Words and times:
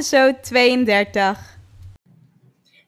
episode 0.00 0.40
32. 0.40 1.58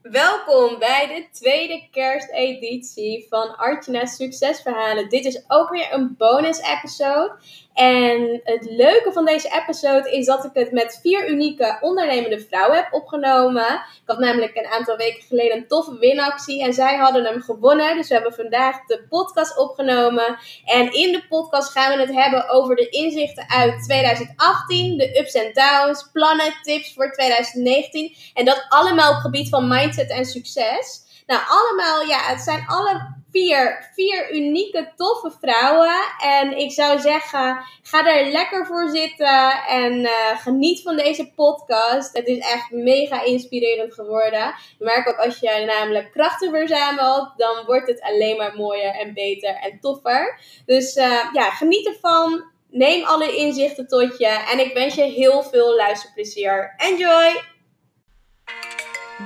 Welkom 0.02 0.78
bij 0.78 1.06
de 1.06 1.38
tweede 1.38 1.88
kersteditie 1.90 3.26
van 3.28 3.56
Artjana's 3.56 4.16
Succesverhalen. 4.16 5.08
Dit 5.08 5.24
is 5.24 5.44
ook 5.48 5.70
weer 5.70 5.92
een 5.92 6.14
bonus 6.18 6.60
episode. 6.60 7.32
En 7.74 8.40
het 8.44 8.66
leuke 8.70 9.12
van 9.12 9.24
deze 9.24 9.60
episode 9.62 10.10
is 10.10 10.26
dat 10.26 10.44
ik 10.44 10.50
het 10.54 10.72
met 10.72 10.98
vier 11.02 11.28
unieke 11.28 11.78
ondernemende 11.80 12.40
vrouwen 12.40 12.76
heb 12.76 12.92
opgenomen. 12.92 13.72
Ik 13.72 14.02
had 14.06 14.18
namelijk 14.18 14.56
een 14.56 14.66
aantal 14.66 14.96
weken 14.96 15.22
geleden 15.22 15.56
een 15.56 15.66
toffe 15.66 15.98
winactie 15.98 16.62
en 16.62 16.72
zij 16.72 16.96
hadden 16.96 17.24
hem 17.24 17.42
gewonnen. 17.42 17.96
Dus 17.96 18.08
we 18.08 18.14
hebben 18.14 18.34
vandaag 18.34 18.84
de 18.86 19.06
podcast 19.08 19.58
opgenomen. 19.58 20.38
En 20.64 20.92
in 20.92 21.12
de 21.12 21.24
podcast 21.28 21.72
gaan 21.72 21.96
we 21.96 22.00
het 22.00 22.14
hebben 22.14 22.48
over 22.48 22.76
de 22.76 22.88
inzichten 22.88 23.48
uit 23.48 23.82
2018, 23.82 24.98
de 24.98 25.18
ups 25.18 25.32
en 25.32 25.52
downs, 25.52 26.08
plannen, 26.12 26.54
tips 26.62 26.92
voor 26.94 27.12
2019. 27.12 28.16
En 28.34 28.44
dat 28.44 28.66
allemaal 28.68 29.12
op 29.12 29.18
gebied 29.18 29.48
van 29.48 29.68
mindset 29.68 30.10
en 30.10 30.24
succes. 30.24 31.10
Nou, 31.26 31.42
allemaal, 31.48 32.02
ja, 32.02 32.18
het 32.18 32.40
zijn 32.40 32.64
alle 32.66 33.20
vier, 33.32 33.90
vier 33.94 34.34
unieke, 34.34 34.92
toffe 34.96 35.32
vrouwen. 35.40 35.96
En 36.18 36.58
ik 36.58 36.72
zou 36.72 36.98
zeggen, 36.98 37.64
ga 37.82 38.06
er 38.06 38.32
lekker 38.32 38.66
voor 38.66 38.88
zitten 38.88 39.64
en 39.68 39.92
uh, 39.98 40.10
geniet 40.36 40.82
van 40.82 40.96
deze 40.96 41.32
podcast. 41.34 42.16
Het 42.16 42.26
is 42.26 42.38
echt 42.38 42.70
mega 42.70 43.22
inspirerend 43.22 43.94
geworden. 43.94 44.54
Je 44.78 44.84
merkt 44.84 45.08
ook 45.08 45.18
als 45.18 45.38
je 45.38 45.64
namelijk 45.66 46.12
krachten 46.12 46.50
verzamelt, 46.50 47.32
dan 47.36 47.64
wordt 47.66 47.88
het 47.88 48.02
alleen 48.02 48.36
maar 48.36 48.56
mooier 48.56 48.94
en 48.94 49.14
beter 49.14 49.54
en 49.54 49.78
toffer. 49.80 50.40
Dus 50.66 50.96
uh, 50.96 51.24
ja, 51.32 51.50
geniet 51.50 51.86
ervan. 51.86 52.50
Neem 52.70 53.04
alle 53.04 53.36
inzichten 53.36 53.86
tot 53.86 54.18
je. 54.18 54.44
En 54.52 54.58
ik 54.58 54.74
wens 54.74 54.94
je 54.94 55.02
heel 55.02 55.42
veel 55.42 55.76
luisterplezier. 55.76 56.74
Enjoy! 56.76 57.51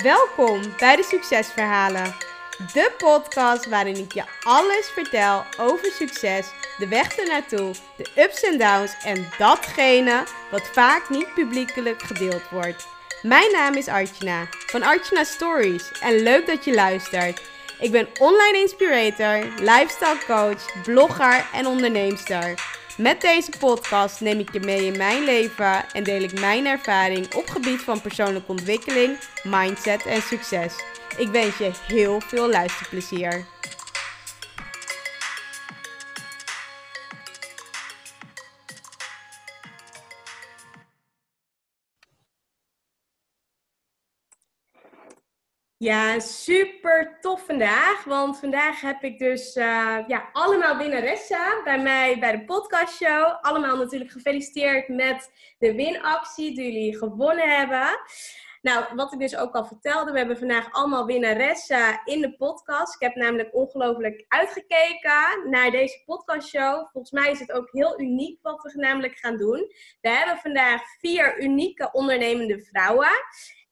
Welkom 0.02 0.60
bij 0.78 0.96
de 0.96 1.02
Succesverhalen. 1.02 2.14
De 2.72 2.92
podcast 2.98 3.68
waarin 3.68 3.96
ik 3.96 4.12
je 4.12 4.22
alles 4.42 4.88
vertel 4.88 5.44
over 5.58 5.92
succes, 5.92 6.46
de 6.78 6.88
weg 6.88 7.16
ernaartoe, 7.16 7.74
de 7.96 8.22
ups 8.22 8.42
en 8.42 8.58
downs 8.58 8.96
en 9.04 9.26
datgene 9.38 10.24
wat 10.50 10.68
vaak 10.72 11.08
niet 11.08 11.34
publiekelijk 11.34 12.02
gedeeld 12.02 12.50
wordt. 12.50 12.86
Mijn 13.22 13.52
naam 13.52 13.74
is 13.74 13.88
Archana 13.88 14.46
van 14.66 14.82
Archana 14.82 15.24
Stories 15.24 15.92
en 16.00 16.22
leuk 16.22 16.46
dat 16.46 16.64
je 16.64 16.74
luistert. 16.74 17.42
Ik 17.80 17.90
ben 17.90 18.08
online 18.18 18.58
inspirator, 18.58 19.44
lifestyle 19.58 20.18
coach, 20.26 20.82
blogger 20.82 21.46
en 21.52 21.66
onderneemster. 21.66 22.54
Met 22.96 23.20
deze 23.20 23.50
podcast 23.58 24.20
neem 24.20 24.38
ik 24.38 24.52
je 24.52 24.60
mee 24.60 24.86
in 24.86 24.96
mijn 24.96 25.24
leven 25.24 25.92
en 25.92 26.04
deel 26.04 26.22
ik 26.22 26.40
mijn 26.40 26.66
ervaring 26.66 27.34
op 27.34 27.46
gebied 27.46 27.80
van 27.80 28.00
persoonlijke 28.00 28.50
ontwikkeling, 28.50 29.18
mindset 29.42 30.06
en 30.06 30.22
succes. 30.22 30.74
Ik 31.16 31.28
wens 31.28 31.58
je 31.58 31.70
heel 31.86 32.20
veel 32.20 32.50
luisterplezier. 32.50 33.55
Ja, 45.78 46.20
super 46.20 47.18
tof 47.20 47.46
vandaag. 47.46 48.04
Want 48.04 48.38
vandaag 48.38 48.80
heb 48.80 49.02
ik 49.02 49.18
dus 49.18 49.56
uh, 49.56 49.98
ja, 50.06 50.28
allemaal 50.32 50.76
winnaressen 50.76 51.60
bij 51.64 51.82
mij 51.82 52.18
bij 52.18 52.32
de 52.32 52.44
podcastshow. 52.44 53.38
Allemaal 53.40 53.76
natuurlijk 53.76 54.10
gefeliciteerd 54.10 54.88
met 54.88 55.30
de 55.58 55.74
winactie 55.74 56.54
die 56.54 56.72
jullie 56.72 56.96
gewonnen 56.96 57.58
hebben. 57.58 58.00
Nou, 58.62 58.84
wat 58.94 59.12
ik 59.12 59.18
dus 59.18 59.36
ook 59.36 59.54
al 59.54 59.66
vertelde, 59.66 60.12
we 60.12 60.18
hebben 60.18 60.38
vandaag 60.38 60.72
allemaal 60.72 61.06
winnaressen 61.06 62.00
in 62.04 62.20
de 62.20 62.36
podcast. 62.36 62.94
Ik 62.94 63.00
heb 63.00 63.14
namelijk 63.14 63.54
ongelooflijk 63.54 64.24
uitgekeken 64.28 65.50
naar 65.50 65.70
deze 65.70 66.02
podcastshow. 66.04 66.88
Volgens 66.92 67.10
mij 67.10 67.30
is 67.30 67.38
het 67.38 67.52
ook 67.52 67.68
heel 67.72 68.00
uniek 68.00 68.38
wat 68.42 68.62
we 68.62 68.80
namelijk 68.80 69.18
gaan 69.18 69.36
doen. 69.36 69.72
We 70.00 70.08
hebben 70.08 70.36
vandaag 70.36 70.82
vier 70.98 71.42
unieke 71.42 71.88
ondernemende 71.92 72.64
vrouwen. 72.64 73.10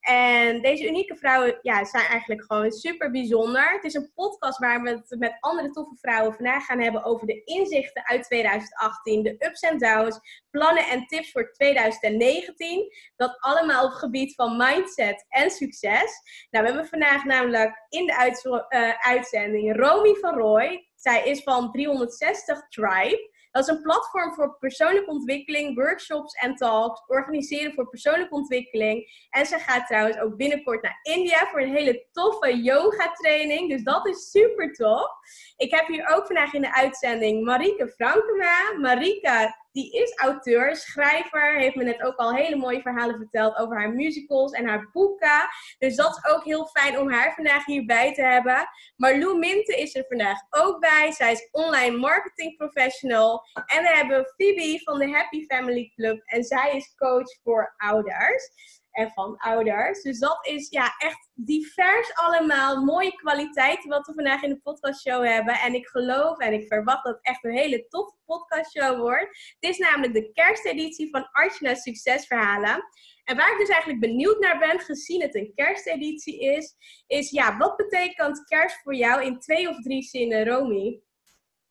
En 0.05 0.63
deze 0.63 0.87
unieke 0.89 1.17
vrouwen 1.17 1.59
ja, 1.63 1.85
zijn 1.85 2.07
eigenlijk 2.07 2.45
gewoon 2.47 2.73
super 2.73 3.11
bijzonder. 3.11 3.73
Het 3.73 3.85
is 3.85 3.95
een 3.95 4.13
podcast 4.15 4.59
waar 4.59 4.83
we 4.83 4.91
het 4.91 5.17
met 5.19 5.37
andere 5.41 5.71
toffe 5.71 5.97
vrouwen 6.01 6.35
vandaag 6.35 6.65
gaan 6.65 6.81
hebben 6.81 7.05
over 7.05 7.27
de 7.27 7.45
inzichten 7.45 8.07
uit 8.07 8.25
2018, 8.25 9.23
de 9.23 9.37
ups 9.39 9.61
en 9.61 9.79
downs, 9.79 10.19
plannen 10.51 10.87
en 10.87 11.07
tips 11.07 11.31
voor 11.31 11.53
2019. 11.53 12.93
Dat 13.17 13.37
allemaal 13.41 13.85
op 13.85 13.91
het 13.91 13.99
gebied 13.99 14.35
van 14.35 14.57
mindset 14.57 15.27
en 15.29 15.51
succes. 15.51 16.21
Nou, 16.51 16.65
we 16.65 16.71
hebben 16.71 16.87
vandaag 16.87 17.25
namelijk 17.25 17.85
in 17.89 18.07
de 18.07 18.67
uh, 18.69 18.91
uitzending 18.99 19.77
Romy 19.77 20.15
van 20.15 20.35
Roy. 20.35 20.89
Zij 20.95 21.25
is 21.25 21.43
van 21.43 21.71
360 21.71 22.69
Tribe. 22.69 23.33
Dat 23.55 23.69
is 23.69 23.75
een 23.75 23.83
platform 23.83 24.35
voor 24.35 24.59
persoonlijke 24.59 25.11
ontwikkeling, 25.11 25.75
workshops 25.75 26.35
en 26.35 26.55
talks, 26.55 27.03
organiseren 27.07 27.75
voor 27.75 27.89
persoonlijke 27.89 28.35
ontwikkeling. 28.35 29.27
En 29.31 29.47
ze 29.47 29.59
gaat 29.59 29.87
trouwens 29.87 30.19
ook 30.19 30.37
binnenkort 30.37 30.83
naar 30.83 30.99
India 31.03 31.47
voor 31.47 31.61
een 31.61 31.75
hele 31.75 32.07
toffe 32.13 32.57
yoga 32.63 33.13
training. 33.13 33.71
Dus 33.71 33.83
dat 33.83 34.07
is 34.07 34.31
super 34.31 34.73
tof. 34.73 35.11
Ik 35.57 35.71
heb 35.71 35.87
hier 35.87 36.15
ook 36.15 36.27
vandaag 36.27 36.53
in 36.53 36.61
de 36.61 36.75
uitzending 36.75 37.45
Marike 37.45 37.89
Frankema. 37.89 38.79
Marike 38.81 39.55
die 39.75 39.91
is 39.91 40.19
auteur, 40.19 40.77
schrijver, 40.77 41.55
heeft 41.59 41.75
me 41.75 41.85
net 41.85 42.03
ook 42.03 42.17
al 42.17 42.35
hele 42.35 42.57
mooie 42.57 42.81
verhalen 42.81 43.17
verteld 43.17 43.57
over 43.57 43.77
haar 43.77 43.93
musicals 43.93 44.53
en 44.53 44.67
haar 44.67 44.89
boeken. 44.93 45.49
Dus 45.79 45.97
dat 45.97 46.17
is 46.17 46.31
ook 46.33 46.45
heel 46.45 46.67
fijn 46.67 46.99
om 46.99 47.13
haar 47.13 47.35
vandaag 47.35 47.65
hierbij 47.65 48.15
te 48.15 48.23
hebben. 48.23 48.69
Marlou 48.97 49.39
Minte 49.39 49.77
is 49.81 49.95
er 49.95 50.05
vandaag 50.09 50.39
ook 50.51 50.81
bij. 50.81 51.13
Zij 51.13 51.33
is 51.33 51.49
online 51.51 51.97
marketing 51.97 52.57
professional. 52.57 53.47
En 53.67 53.83
we 53.83 53.89
hebben 53.89 54.33
Phoebe 54.37 54.81
van 54.85 54.99
de 54.99 55.11
Happy 55.11 55.45
Family 55.47 55.93
Club 55.95 56.23
en 56.25 56.45
zij 56.45 56.77
is 56.77 56.95
coach 56.95 57.41
voor 57.43 57.75
ouders 57.77 58.53
en 58.95 59.11
van 59.11 59.37
ouders. 59.37 60.03
Dus 60.03 60.19
dat 60.19 60.47
is 60.47 60.69
ja, 60.71 60.95
echt 60.99 61.31
divers 61.35 62.15
allemaal. 62.15 62.85
Mooie 62.85 63.15
kwaliteit 63.15 63.85
wat 63.85 64.07
we 64.07 64.15
vandaag 64.15 64.43
in 64.43 64.49
de 64.49 64.61
podcastshow 64.61 65.25
hebben. 65.25 65.55
En 65.55 65.75
ik 65.75 65.87
geloof 65.87 66.39
en 66.39 66.53
ik 66.53 66.67
verwacht 66.67 67.05
dat 67.05 67.15
het 67.15 67.25
echt 67.25 67.45
een 67.45 67.57
hele 67.57 67.87
toffe 67.89 68.17
podcastshow 68.25 68.99
wordt. 68.99 69.57
Het 69.61 69.71
is 69.71 69.79
namelijk 69.79 70.13
de 70.13 70.33
kersteditie 70.33 71.11
van 71.11 71.29
Archana 71.31 71.75
Succesverhalen. 71.75 72.85
En 73.25 73.37
waar 73.37 73.53
ik 73.53 73.59
dus 73.59 73.69
eigenlijk 73.69 74.01
benieuwd 74.01 74.39
naar 74.39 74.59
ben, 74.59 74.81
gezien 74.81 75.23
het 75.23 75.35
een 75.35 75.53
kersteditie 75.55 76.41
is, 76.41 76.75
is 77.07 77.31
ja, 77.31 77.57
wat 77.57 77.77
betekent 77.77 78.45
kerst 78.45 78.83
voor 78.83 78.95
jou 78.95 79.25
in 79.25 79.39
twee 79.39 79.69
of 79.69 79.81
drie 79.81 80.03
zinnen, 80.03 80.47
Romy? 80.47 81.01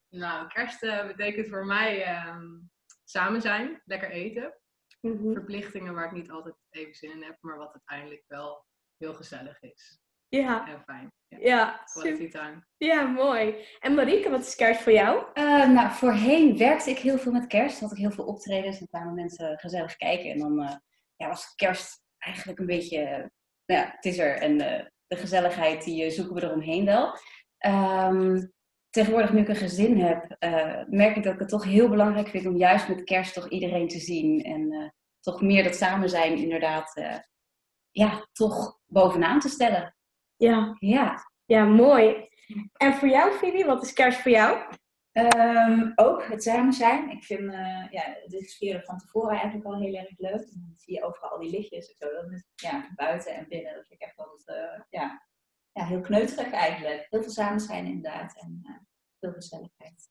Nou, 0.10 0.48
kerst 0.48 0.84
uh, 0.84 1.08
betekent 1.08 1.48
voor 1.48 1.66
mij 1.66 2.08
uh, 2.08 2.38
samen 3.04 3.42
zijn, 3.42 3.82
lekker 3.86 4.10
eten. 4.10 4.54
Mhm. 5.04 5.34
verplichtingen 5.34 5.94
waar 5.94 6.06
ik 6.06 6.12
niet 6.12 6.32
altijd 6.32 6.56
even 6.70 6.94
zin 6.94 7.12
in 7.12 7.24
heb, 7.24 7.38
maar 7.40 7.58
wat 7.58 7.74
uiteindelijk 7.74 8.24
wel 8.28 8.66
heel 8.98 9.14
gezellig 9.14 9.62
is. 9.62 10.02
Ja. 10.28 10.68
En 10.68 10.84
fijn. 10.86 11.12
Ja, 11.28 11.38
ja 11.42 11.84
quality 11.94 12.38
Ja, 12.78 13.04
mooi. 13.04 13.68
En 13.80 13.94
Marieke, 13.94 14.30
wat 14.30 14.46
is 14.46 14.56
kerst 14.56 14.82
voor 14.82 14.92
jou? 14.92 15.26
Uh, 15.34 15.70
nou, 15.70 15.92
voorheen 15.92 16.58
werkte 16.58 16.90
ik 16.90 16.98
heel 16.98 17.18
veel 17.18 17.32
met 17.32 17.48
kerst. 17.48 17.80
Had 17.80 17.92
ik 17.92 17.98
heel 17.98 18.12
veel 18.12 18.26
optredens 18.26 18.80
en 18.80 18.88
kwamen 18.88 19.14
mensen 19.14 19.60
gezellig 19.60 19.96
kijken. 19.96 20.32
En 20.32 20.40
dan 20.40 20.62
uh, 20.62 20.76
ja, 21.16 21.28
was 21.28 21.56
kerst 21.56 22.04
eigenlijk 22.18 22.60
een 22.60 22.66
beetje, 22.66 23.00
nou 23.66 23.82
ja, 23.82 23.92
het 23.96 24.06
is 24.06 24.18
er. 24.18 24.38
En 24.38 24.52
uh, 24.52 24.86
de 25.08 25.16
gezelligheid, 25.16 25.84
die 25.84 26.12
zoeken 26.12 26.36
we 26.36 26.44
eromheen 26.44 26.86
wel. 26.86 27.18
Um, 27.66 28.54
tegenwoordig, 28.94 29.34
nu 29.34 29.40
ik 29.40 29.48
een 29.48 29.56
gezin 29.56 30.00
heb, 30.00 30.36
uh, 30.40 30.84
merk 30.88 31.16
ik 31.16 31.24
dat 31.24 31.34
ik 31.34 31.40
het 31.40 31.50
toch 31.50 31.64
heel 31.64 31.90
belangrijk 31.90 32.28
vind 32.28 32.46
om 32.46 32.58
juist 32.58 32.88
met 32.88 33.04
kerst 33.04 33.34
toch 33.34 33.50
iedereen 33.50 33.88
te 33.88 34.00
zien. 34.00 34.44
En 34.44 34.72
uh, 34.72 34.90
toch 35.20 35.42
meer 35.42 35.64
dat 35.64 35.76
samen 35.76 36.10
zijn 36.10 36.38
inderdaad, 36.38 36.98
uh, 36.98 37.16
ja, 37.92 38.28
toch 38.32 38.80
bovenaan 38.86 39.40
te 39.40 39.50
stellen. 39.50 39.96
Ja. 40.36 40.76
Ja. 40.80 41.32
Ja, 41.46 41.66
mooi. 41.66 42.30
En 42.74 42.94
voor 42.94 43.08
jou, 43.08 43.32
Phoebe, 43.32 43.66
wat 43.66 43.84
is 43.84 43.94
kerst 43.94 44.22
voor 44.22 44.32
jou? 44.32 44.76
Um, 45.12 45.92
ook 45.96 46.26
het 46.26 46.44
samen 46.44 46.74
zijn. 46.74 47.10
Ik 47.10 47.24
vind 47.24 47.52
ja, 47.90 48.18
de 48.26 48.44
sfeer 48.44 48.84
van 48.84 48.98
tevoren 48.98 49.32
eigenlijk 49.32 49.66
al 49.66 49.80
heel 49.80 49.94
erg 49.94 50.10
leuk. 50.18 50.48
dan 50.52 50.74
zie 50.76 50.94
je 50.94 51.04
overal 51.04 51.30
al 51.30 51.40
die 51.40 51.50
lichtjes 51.50 51.88
en 51.88 51.96
zo. 51.98 52.22
Dat 52.22 52.32
is, 52.32 52.44
ja, 52.56 52.90
buiten 52.96 53.36
en 53.36 53.46
binnen. 53.50 53.74
Dat 53.74 53.88
vind 53.88 54.02
ik 54.02 54.08
echt 54.08 54.18
altijd, 54.18 54.86
ja, 54.90 55.28
ja, 55.72 55.86
heel 55.86 56.02
kneuterig 56.02 56.52
eigenlijk. 56.52 57.08
Heel 57.10 57.22
veel 57.22 57.32
samen 57.32 57.60
zijn 57.60 57.86
inderdaad. 57.86 58.42
En 58.42 58.84
veel 59.24 59.34
gezelligheid. 59.34 60.10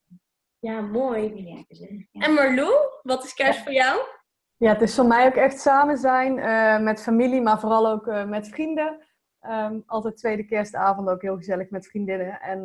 Ja, 0.59 0.81
mooi. 0.81 1.45
Ja. 1.45 1.63
En 2.11 2.33
Marlou, 2.33 2.73
wat 3.01 3.23
is 3.23 3.33
kerst 3.33 3.63
voor 3.63 3.71
jou? 3.73 4.01
Ja, 4.57 4.71
het 4.71 4.81
is 4.81 4.95
voor 4.95 5.05
mij 5.05 5.25
ook 5.25 5.35
echt 5.35 5.59
samen 5.59 5.97
zijn 5.97 6.37
uh, 6.37 6.79
met 6.79 7.01
familie, 7.01 7.41
maar 7.41 7.59
vooral 7.59 7.87
ook 7.89 8.07
uh, 8.07 8.25
met 8.25 8.47
vrienden. 8.47 9.05
Um, 9.41 9.83
altijd 9.85 10.17
tweede 10.17 10.45
kerstavond 10.45 11.09
ook 11.09 11.21
heel 11.21 11.35
gezellig 11.35 11.69
met 11.69 11.87
vriendinnen. 11.87 12.39
En 12.41 12.63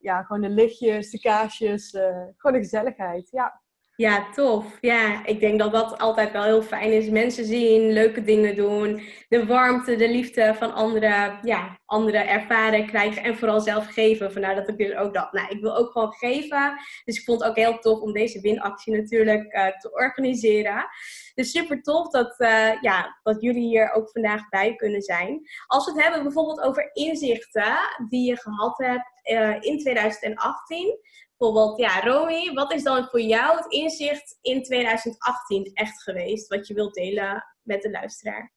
ja, 0.00 0.22
gewoon 0.22 0.42
de 0.42 0.48
lichtjes, 0.48 1.10
de 1.10 1.20
kaarsjes, 1.20 1.90
gewoon 2.36 2.52
de 2.52 2.58
gezelligheid. 2.58 3.30
Ja. 3.30 3.62
Ja, 4.00 4.30
tof. 4.30 4.78
Ja, 4.80 5.26
ik 5.26 5.40
denk 5.40 5.58
dat 5.58 5.72
dat 5.72 5.98
altijd 5.98 6.32
wel 6.32 6.42
heel 6.42 6.62
fijn 6.62 6.92
is. 6.92 7.08
Mensen 7.08 7.44
zien, 7.44 7.92
leuke 7.92 8.22
dingen 8.22 8.56
doen, 8.56 9.02
de 9.28 9.46
warmte, 9.46 9.96
de 9.96 10.08
liefde 10.08 10.54
van 10.54 10.72
anderen, 10.72 11.38
ja, 11.42 11.78
anderen 11.84 12.28
ervaren, 12.28 12.86
krijgen 12.86 13.22
en 13.22 13.36
vooral 13.36 13.60
zelf 13.60 13.86
geven. 13.86 14.32
Vandaar 14.32 14.54
dat 14.54 14.68
ik 14.68 14.78
dus 14.78 14.94
ook 14.94 15.14
dacht, 15.14 15.32
nou, 15.32 15.48
ik 15.48 15.60
wil 15.60 15.76
ook 15.76 15.92
gewoon 15.92 16.12
geven. 16.12 16.74
Dus 17.04 17.18
ik 17.18 17.24
vond 17.24 17.40
het 17.40 17.50
ook 17.50 17.56
heel 17.56 17.78
tof 17.78 18.00
om 18.00 18.12
deze 18.12 18.40
winactie 18.40 18.96
natuurlijk 18.96 19.54
uh, 19.54 19.66
te 19.66 19.90
organiseren. 19.92 20.86
Dus 21.34 21.50
super 21.50 21.82
tof 21.82 22.10
dat, 22.10 22.34
uh, 22.38 22.80
ja, 22.80 23.18
dat 23.22 23.40
jullie 23.42 23.68
hier 23.68 23.92
ook 23.92 24.10
vandaag 24.10 24.48
bij 24.48 24.74
kunnen 24.74 25.02
zijn. 25.02 25.40
Als 25.66 25.84
we 25.84 25.92
het 25.92 26.02
hebben 26.02 26.22
bijvoorbeeld 26.22 26.60
over 26.60 26.90
inzichten 26.92 27.76
die 28.08 28.28
je 28.28 28.36
gehad 28.36 28.78
hebt 28.78 29.30
uh, 29.32 29.56
in 29.60 29.78
2018 29.78 30.98
bijvoorbeeld, 31.40 31.78
ja, 31.78 32.00
Romy, 32.00 32.52
wat 32.52 32.72
is 32.72 32.82
dan 32.82 33.08
voor 33.08 33.20
jou 33.20 33.56
het 33.56 33.72
inzicht 33.72 34.38
in 34.40 34.62
2018 34.62 35.70
echt 35.74 36.02
geweest, 36.02 36.48
wat 36.48 36.66
je 36.66 36.74
wilt 36.74 36.94
delen 36.94 37.44
met 37.62 37.82
de 37.82 37.90
luisteraar? 37.90 38.52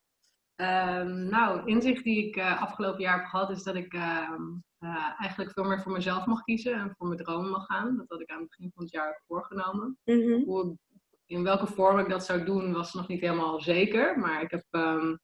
Um, 0.56 1.30
nou, 1.30 1.66
inzicht 1.66 2.04
die 2.04 2.28
ik 2.28 2.36
uh, 2.36 2.62
afgelopen 2.62 3.02
jaar 3.02 3.18
heb 3.18 3.28
gehad, 3.28 3.50
is 3.50 3.64
dat 3.64 3.76
ik 3.76 3.94
uh, 3.94 4.30
uh, 4.80 5.20
eigenlijk 5.20 5.52
veel 5.52 5.64
meer 5.64 5.82
voor 5.82 5.92
mezelf 5.92 6.26
mag 6.26 6.42
kiezen 6.42 6.74
en 6.74 6.94
voor 6.98 7.08
mijn 7.08 7.24
dromen 7.24 7.50
mag 7.50 7.66
gaan. 7.66 7.98
Dat 7.98 8.10
had 8.10 8.22
ik 8.22 8.30
aan 8.30 8.40
het 8.40 8.50
begin 8.50 8.72
van 8.74 8.84
het 8.84 8.94
jaar 8.94 9.22
voorgenomen. 9.28 9.98
Mm 10.04 10.22
-hmm. 10.22 10.44
Hoe, 10.44 10.78
in 11.26 11.44
welke 11.44 11.68
vorm 11.68 12.00
ik 12.00 12.10
dat 12.10 12.26
zou 12.26 12.46
doen, 12.46 12.74
was 12.74 12.94
nog 12.94 13.08
niet 13.08 13.22
helemaal 13.22 13.62
zeker. 13.62 14.20
Maar 14.20 14.42
ik 14.42 14.52
heb 14.52 14.66
um, 14.72 15.20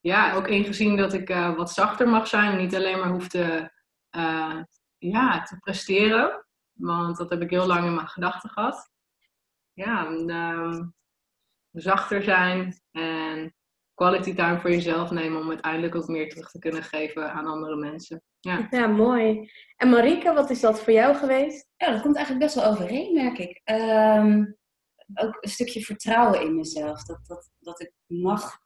ja, 0.00 0.34
ook 0.34 0.48
ingezien 0.48 0.96
dat 0.96 1.12
ik 1.12 1.28
wat 1.56 1.70
zachter 1.70 2.08
mag 2.08 2.26
zijn 2.26 2.52
en 2.52 2.58
niet 2.58 2.74
alleen 2.74 2.98
maar 2.98 3.10
hoef 3.10 3.28
te, 3.28 3.70
ja, 4.98 5.42
te 5.42 5.56
presteren. 5.58 6.46
Want 6.78 7.16
dat 7.16 7.30
heb 7.30 7.42
ik 7.42 7.50
heel 7.50 7.66
lang 7.66 7.86
in 7.86 7.94
mijn 7.94 8.08
gedachten 8.08 8.50
gehad. 8.50 8.90
Ja, 9.72 10.06
um, 10.06 10.94
zachter 11.72 12.22
zijn 12.22 12.82
en 12.90 13.54
quality 13.94 14.34
time 14.34 14.60
voor 14.60 14.70
jezelf 14.70 15.10
nemen 15.10 15.40
om 15.40 15.48
uiteindelijk 15.48 15.94
ook 15.94 16.08
meer 16.08 16.28
terug 16.28 16.50
te 16.50 16.58
kunnen 16.58 16.82
geven 16.82 17.32
aan 17.32 17.46
andere 17.46 17.76
mensen. 17.76 18.22
Ja, 18.40 18.66
ja 18.70 18.86
mooi. 18.86 19.50
En 19.76 19.88
Marike, 19.88 20.32
wat 20.32 20.50
is 20.50 20.60
dat 20.60 20.82
voor 20.82 20.92
jou 20.92 21.14
geweest? 21.14 21.68
Ja, 21.76 21.90
dat 21.92 22.02
komt 22.02 22.16
eigenlijk 22.16 22.44
best 22.44 22.54
wel 22.54 22.72
overeen, 22.72 23.14
merk 23.14 23.38
ik. 23.38 23.60
Um, 23.64 24.56
ook 25.14 25.36
een 25.40 25.50
stukje 25.50 25.80
vertrouwen 25.80 26.42
in 26.42 26.56
mezelf. 26.56 27.02
Dat, 27.02 27.26
dat, 27.26 27.50
dat 27.58 27.80
ik 27.80 27.92
mag 28.06 28.58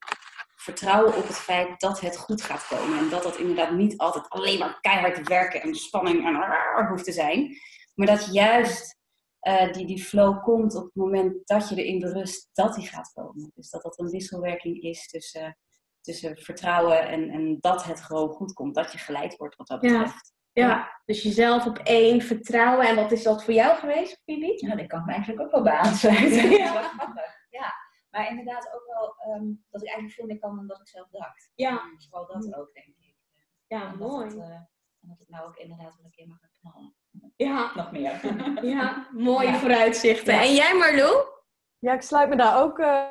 vertrouwen 0.56 1.16
op 1.16 1.26
het 1.26 1.38
feit 1.38 1.80
dat 1.80 2.00
het 2.00 2.16
goed 2.16 2.42
gaat 2.42 2.66
komen. 2.68 2.98
En 2.98 3.08
dat 3.08 3.22
dat 3.22 3.36
inderdaad 3.36 3.70
niet 3.70 3.98
altijd 3.98 4.28
alleen 4.28 4.58
maar 4.58 4.78
keihard 4.80 5.28
werken 5.28 5.62
en 5.62 5.74
spanning 5.74 6.26
en 6.26 6.86
hoeft 6.86 7.04
te 7.04 7.12
zijn. 7.12 7.56
Maar 7.94 8.06
dat 8.06 8.32
juist 8.32 9.00
uh, 9.42 9.72
die, 9.72 9.86
die 9.86 10.02
flow 10.04 10.42
komt 10.42 10.74
op 10.74 10.84
het 10.84 10.94
moment 10.94 11.46
dat 11.46 11.68
je 11.68 11.84
erin 11.84 12.00
berust 12.00 12.48
dat 12.52 12.74
die 12.74 12.86
gaat 12.86 13.12
komen. 13.12 13.50
Dus 13.54 13.70
dat 13.70 13.82
dat 13.82 13.98
een 13.98 14.10
wisselwerking 14.10 14.82
is 14.82 15.06
tussen, 15.06 15.58
tussen 16.00 16.36
vertrouwen 16.36 17.08
en, 17.08 17.30
en 17.30 17.56
dat 17.60 17.84
het 17.84 18.00
gewoon 18.00 18.28
goed 18.28 18.52
komt. 18.52 18.74
Dat 18.74 18.92
je 18.92 18.98
geleid 18.98 19.36
wordt 19.36 19.56
wat 19.56 19.66
dat 19.66 19.80
betreft. 19.80 20.32
Ja. 20.52 20.68
ja. 20.68 21.00
dus 21.04 21.22
jezelf 21.22 21.66
op 21.66 21.78
één 21.78 22.20
vertrouwen. 22.20 22.86
En 22.86 22.96
wat 22.96 23.12
is 23.12 23.22
dat 23.22 23.44
voor 23.44 23.54
jou 23.54 23.78
geweest, 23.78 24.22
Bibi? 24.24 24.52
Ja, 24.56 24.74
dat 24.74 24.86
kan 24.86 25.00
ik 25.00 25.06
me 25.06 25.12
eigenlijk 25.12 25.42
ook 25.42 25.50
wel 25.50 25.62
bij 25.62 25.76
aansluiten. 25.76 26.50
Ja. 26.58 26.90
ja. 27.50 27.72
Maar 28.10 28.30
inderdaad 28.30 28.72
ook 28.74 28.86
wel 28.86 29.34
um, 29.34 29.64
dat 29.70 29.80
ik 29.80 29.86
eigenlijk 29.86 30.16
veel 30.16 30.26
meer 30.26 30.38
kan 30.38 30.56
dan 30.56 30.66
dat 30.66 30.80
ik 30.80 30.88
zelf 30.88 31.08
dacht. 31.10 31.50
Ja. 31.54 31.90
Dus 31.94 32.08
vooral 32.08 32.26
dat 32.26 32.54
ook, 32.54 32.72
denk 32.74 32.86
ik. 32.86 33.16
Ja, 33.66 33.92
en 33.92 33.98
mooi. 33.98 34.28
Dat, 34.28 34.38
uh, 34.38 34.54
en 35.00 35.08
dat 35.08 35.20
ik 35.20 35.28
nou 35.28 35.46
ook 35.46 35.56
inderdaad 35.56 35.96
wel 35.96 36.04
een 36.04 36.10
keer 36.10 36.28
mag 36.28 36.38
gaan 36.40 36.50
knallen. 36.60 36.94
Ja. 37.36 37.70
Nog 37.74 37.92
meer. 37.92 38.20
Ja, 38.62 39.06
mooie 39.10 39.48
ja. 39.48 39.58
vooruitzichten. 39.58 40.40
En 40.40 40.54
jij 40.54 40.74
Marlou? 40.74 41.26
Ja, 41.78 41.92
ik 41.92 42.02
sluit 42.02 42.28
me 42.28 42.36
daar 42.36 42.62
ook 42.62 42.78
uh, 42.78 43.04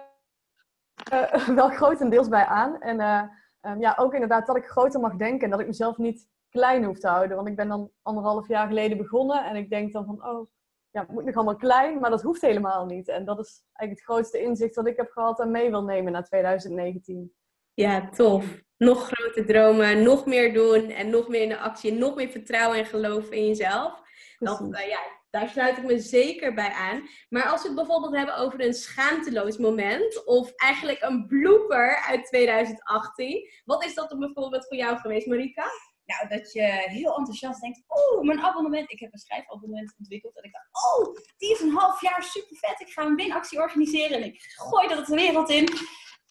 uh, 1.14 1.48
wel 1.60 1.70
grotendeels 1.70 2.28
bij 2.28 2.46
aan. 2.46 2.82
En 2.82 3.00
uh, 3.00 3.24
um, 3.62 3.80
ja, 3.80 3.96
ook 3.98 4.14
inderdaad 4.14 4.48
dat 4.48 4.56
ik 4.56 4.66
groter 4.66 5.00
mag 5.00 5.16
denken 5.16 5.44
en 5.44 5.50
dat 5.50 5.60
ik 5.60 5.68
mezelf 5.68 5.98
niet 5.98 6.28
klein 6.50 6.84
hoef 6.84 7.00
te 7.00 7.08
houden. 7.08 7.36
Want 7.36 7.48
ik 7.48 7.56
ben 7.56 7.68
dan 7.68 7.92
anderhalf 8.02 8.48
jaar 8.48 8.68
geleden 8.68 8.98
begonnen 8.98 9.46
en 9.46 9.56
ik 9.56 9.70
denk 9.70 9.94
dan 9.94 10.06
van, 10.06 10.26
oh, 10.26 10.50
ja, 10.90 11.02
het 11.02 11.10
moet 11.10 11.26
nog 11.26 11.36
allemaal 11.36 11.56
klein, 11.56 12.00
maar 12.00 12.10
dat 12.10 12.22
hoeft 12.22 12.42
helemaal 12.42 12.86
niet. 12.86 13.08
En 13.08 13.26
dat 13.26 13.40
is 13.40 13.64
eigenlijk 13.74 14.08
het 14.08 14.16
grootste 14.16 14.42
inzicht 14.42 14.76
dat 14.76 14.88
ik 14.88 14.98
heb 14.98 15.12
gehad 15.12 15.40
en 15.40 15.52
mee 15.52 15.70
wil 15.70 15.84
nemen 15.84 16.12
naar 16.12 16.26
2019. 16.26 17.34
Ja, 17.74 18.10
tof. 18.10 18.46
Nog 18.78 19.12
grote 19.12 19.46
dromen, 19.46 20.04
nog 20.04 20.26
meer 20.26 20.54
doen 20.54 20.90
en 20.90 21.10
nog 21.10 21.28
meer 21.28 21.42
in 21.42 21.50
de 21.50 21.58
actie, 21.58 21.94
nog 21.94 22.16
meer 22.16 22.30
vertrouwen 22.30 22.78
en 22.78 22.86
geloven 22.86 23.32
in 23.32 23.48
jezelf. 23.48 24.02
Dat, 24.38 24.62
uh, 24.62 24.88
ja, 24.88 25.00
daar 25.30 25.50
sluit 25.50 25.78
ik 25.78 25.84
me 25.84 26.00
zeker 26.00 26.54
bij 26.54 26.72
aan. 26.72 27.10
Maar 27.30 27.44
als 27.44 27.62
we 27.62 27.68
het 27.68 27.78
bijvoorbeeld 27.78 28.16
hebben 28.16 28.38
over 28.38 28.66
een 28.66 28.74
schaamteloos 28.74 29.58
moment 29.58 30.26
of 30.26 30.52
eigenlijk 30.56 31.02
een 31.02 31.28
blooper 31.28 31.96
uit 32.08 32.26
2018, 32.26 33.50
wat 33.66 33.84
is 33.86 33.94
dat 33.94 34.10
dan 34.10 34.20
bijvoorbeeld 34.20 34.68
voor 34.68 34.78
jou 34.78 34.98
geweest, 34.98 35.28
Marika? 35.28 35.66
Nou, 36.06 36.40
dat 36.40 36.52
je 36.54 36.62
heel 36.86 37.18
enthousiast 37.18 37.62
denkt, 37.62 37.84
oh, 37.88 38.22
mijn 38.24 38.42
abonnement. 38.42 38.92
Ik 38.92 39.00
heb 39.00 39.14
een 39.14 39.20
schrijfabonnement 39.20 39.96
ontwikkeld. 39.98 40.38
En 40.38 40.44
ik 40.44 40.52
dacht, 40.52 40.68
oh, 40.72 41.16
die 41.38 41.52
is 41.52 41.60
een 41.60 41.76
half 41.76 42.02
jaar 42.02 42.24
super 42.24 42.58
vet. 42.58 42.80
Ik 42.80 42.94
ga 42.94 43.06
een 43.06 43.16
winactie 43.16 43.60
organiseren 43.60 44.18
en 44.18 44.24
ik 44.24 44.42
gooi 44.42 44.88
dat 44.88 45.06
de 45.06 45.16
wereld 45.16 45.50
in. 45.50 45.68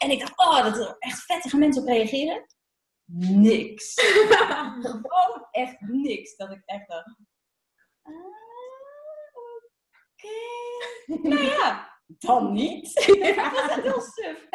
En 0.03 0.11
ik 0.11 0.21
dacht, 0.21 0.39
oh, 0.39 0.63
dat 0.63 0.77
er 0.79 0.97
echt 0.99 1.23
vettige 1.23 1.57
mensen 1.57 1.83
op 1.83 1.89
reageren. 1.89 2.47
Niks. 3.13 3.95
Gewoon 4.83 5.47
echt 5.51 5.81
niks. 5.81 6.37
Dat 6.37 6.51
ik 6.51 6.63
echt 6.65 6.89
dacht, 6.89 7.17
ah, 8.03 8.15
oké. 10.15 10.35
Okay. 11.07 11.31
nou 11.31 11.43
ja, 11.45 11.99
dan 12.07 12.53
niet. 12.53 12.95
dat 13.37 13.51
was 13.53 13.69
echt 13.69 13.83
heel 13.83 14.01
suf. 14.01 14.49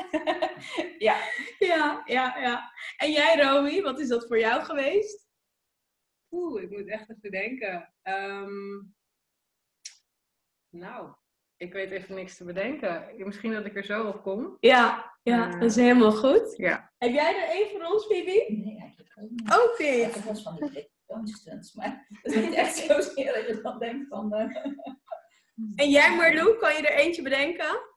ja. 0.98 1.18
ja, 1.60 2.02
ja, 2.06 2.38
ja. 2.38 2.72
En 2.98 3.12
jij, 3.12 3.42
Romy, 3.42 3.82
wat 3.82 4.00
is 4.00 4.08
dat 4.08 4.28
voor 4.28 4.40
jou 4.40 4.64
geweest? 4.64 5.28
Oeh, 6.32 6.62
ik 6.62 6.70
moet 6.70 6.88
echt 6.88 7.10
even 7.10 7.32
denken. 7.32 7.94
Um, 8.04 8.96
nou, 10.70 11.16
ik 11.58 11.74
weet 11.74 11.92
even 11.92 12.16
niks 12.16 12.38
te 12.38 12.44
bedenken. 12.44 13.14
Misschien 13.18 13.52
dat 13.52 13.66
ik 13.66 13.76
er 13.76 13.86
zo 13.86 14.08
op 14.08 14.22
kom. 14.22 14.58
Ja, 14.60 15.15
ja 15.32 15.48
uh, 15.48 15.52
dat 15.52 15.64
is 15.64 15.76
helemaal 15.76 16.12
goed. 16.12 16.54
Ja. 16.58 16.92
Heb 16.98 17.12
jij 17.12 17.36
er 17.36 17.50
één 17.50 17.70
voor 17.70 17.94
ons, 17.94 18.08
Bibi? 18.08 18.46
Nee, 18.48 18.78
eigenlijk 18.80 19.14
ook 19.22 19.30
niet. 19.30 19.54
Ook 19.54 19.80
niet? 19.80 20.08
Ik 20.08 20.14
heb 20.14 20.24
wel 20.24 20.36
van 21.08 21.24
die 21.24 21.36
stunts, 21.36 21.74
maar 21.74 22.08
het 22.22 22.34
is 22.34 22.42
niet 22.42 22.54
echt 22.54 22.76
zozeer 22.76 23.34
dat 23.34 23.48
je 23.48 23.60
dan 23.64 23.80
denkt 23.80 24.08
van... 24.08 24.34
Uh... 24.34 24.56
En 25.76 25.90
jij 25.90 26.16
Marlou, 26.16 26.58
kan 26.58 26.74
je 26.76 26.88
er 26.88 27.00
eentje 27.00 27.22
bedenken? 27.22 27.94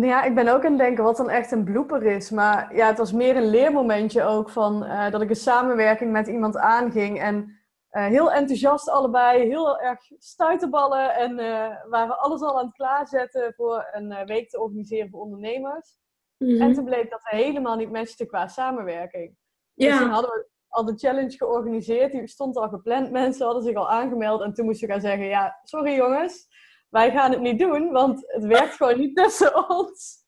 Ja, 0.00 0.22
ik 0.22 0.34
ben 0.34 0.48
ook 0.48 0.64
aan 0.64 0.70
het 0.70 0.80
denken 0.80 1.04
wat 1.04 1.16
dan 1.16 1.30
echt 1.30 1.50
een 1.50 1.64
blooper 1.64 2.02
is. 2.02 2.30
Maar 2.30 2.76
ja, 2.76 2.86
het 2.86 2.98
was 2.98 3.12
meer 3.12 3.36
een 3.36 3.50
leermomentje 3.50 4.22
ook 4.22 4.50
van 4.50 4.84
uh, 4.84 5.10
dat 5.10 5.22
ik 5.22 5.28
een 5.28 5.36
samenwerking 5.36 6.12
met 6.12 6.26
iemand 6.26 6.56
aanging. 6.56 7.20
En 7.20 7.58
uh, 7.92 8.06
heel 8.06 8.32
enthousiast 8.32 8.88
allebei, 8.88 9.48
heel 9.48 9.80
erg 9.80 10.00
stuiterballen. 10.18 11.14
En 11.14 11.38
uh, 11.38 11.74
waren 11.88 12.18
alles 12.18 12.40
al 12.40 12.58
aan 12.58 12.66
het 12.66 12.74
klaarzetten 12.74 13.54
voor 13.54 13.88
een 13.92 14.26
week 14.26 14.50
te 14.50 14.60
organiseren 14.60 15.10
voor 15.10 15.20
ondernemers. 15.20 15.98
Mm-hmm. 16.44 16.60
En 16.60 16.72
toen 16.72 16.84
bleek 16.84 17.10
dat 17.10 17.20
het 17.22 17.40
helemaal 17.40 17.76
niet 17.76 17.92
matchte 17.92 18.26
qua 18.26 18.48
samenwerking. 18.48 19.36
Ja. 19.74 19.90
Dus 19.90 19.98
toen 19.98 20.08
hadden 20.08 20.30
we 20.30 20.48
al 20.68 20.84
de 20.84 20.96
challenge 20.96 21.36
georganiseerd. 21.36 22.12
Die 22.12 22.26
stond 22.26 22.56
al 22.56 22.68
gepland. 22.68 23.10
Mensen 23.10 23.44
hadden 23.44 23.62
zich 23.62 23.74
al 23.74 23.90
aangemeld. 23.90 24.40
En 24.40 24.54
toen 24.54 24.64
moesten 24.64 24.86
we 24.86 24.92
gaan 24.92 25.02
zeggen, 25.02 25.26
ja, 25.26 25.58
sorry 25.62 25.94
jongens 25.94 26.48
wij 26.90 27.10
gaan 27.10 27.30
het 27.30 27.40
niet 27.40 27.58
doen, 27.58 27.90
want 27.90 28.24
het 28.26 28.44
werkt 28.44 28.74
gewoon 28.74 28.98
niet 28.98 29.16
tussen 29.16 29.68
ons. 29.68 30.18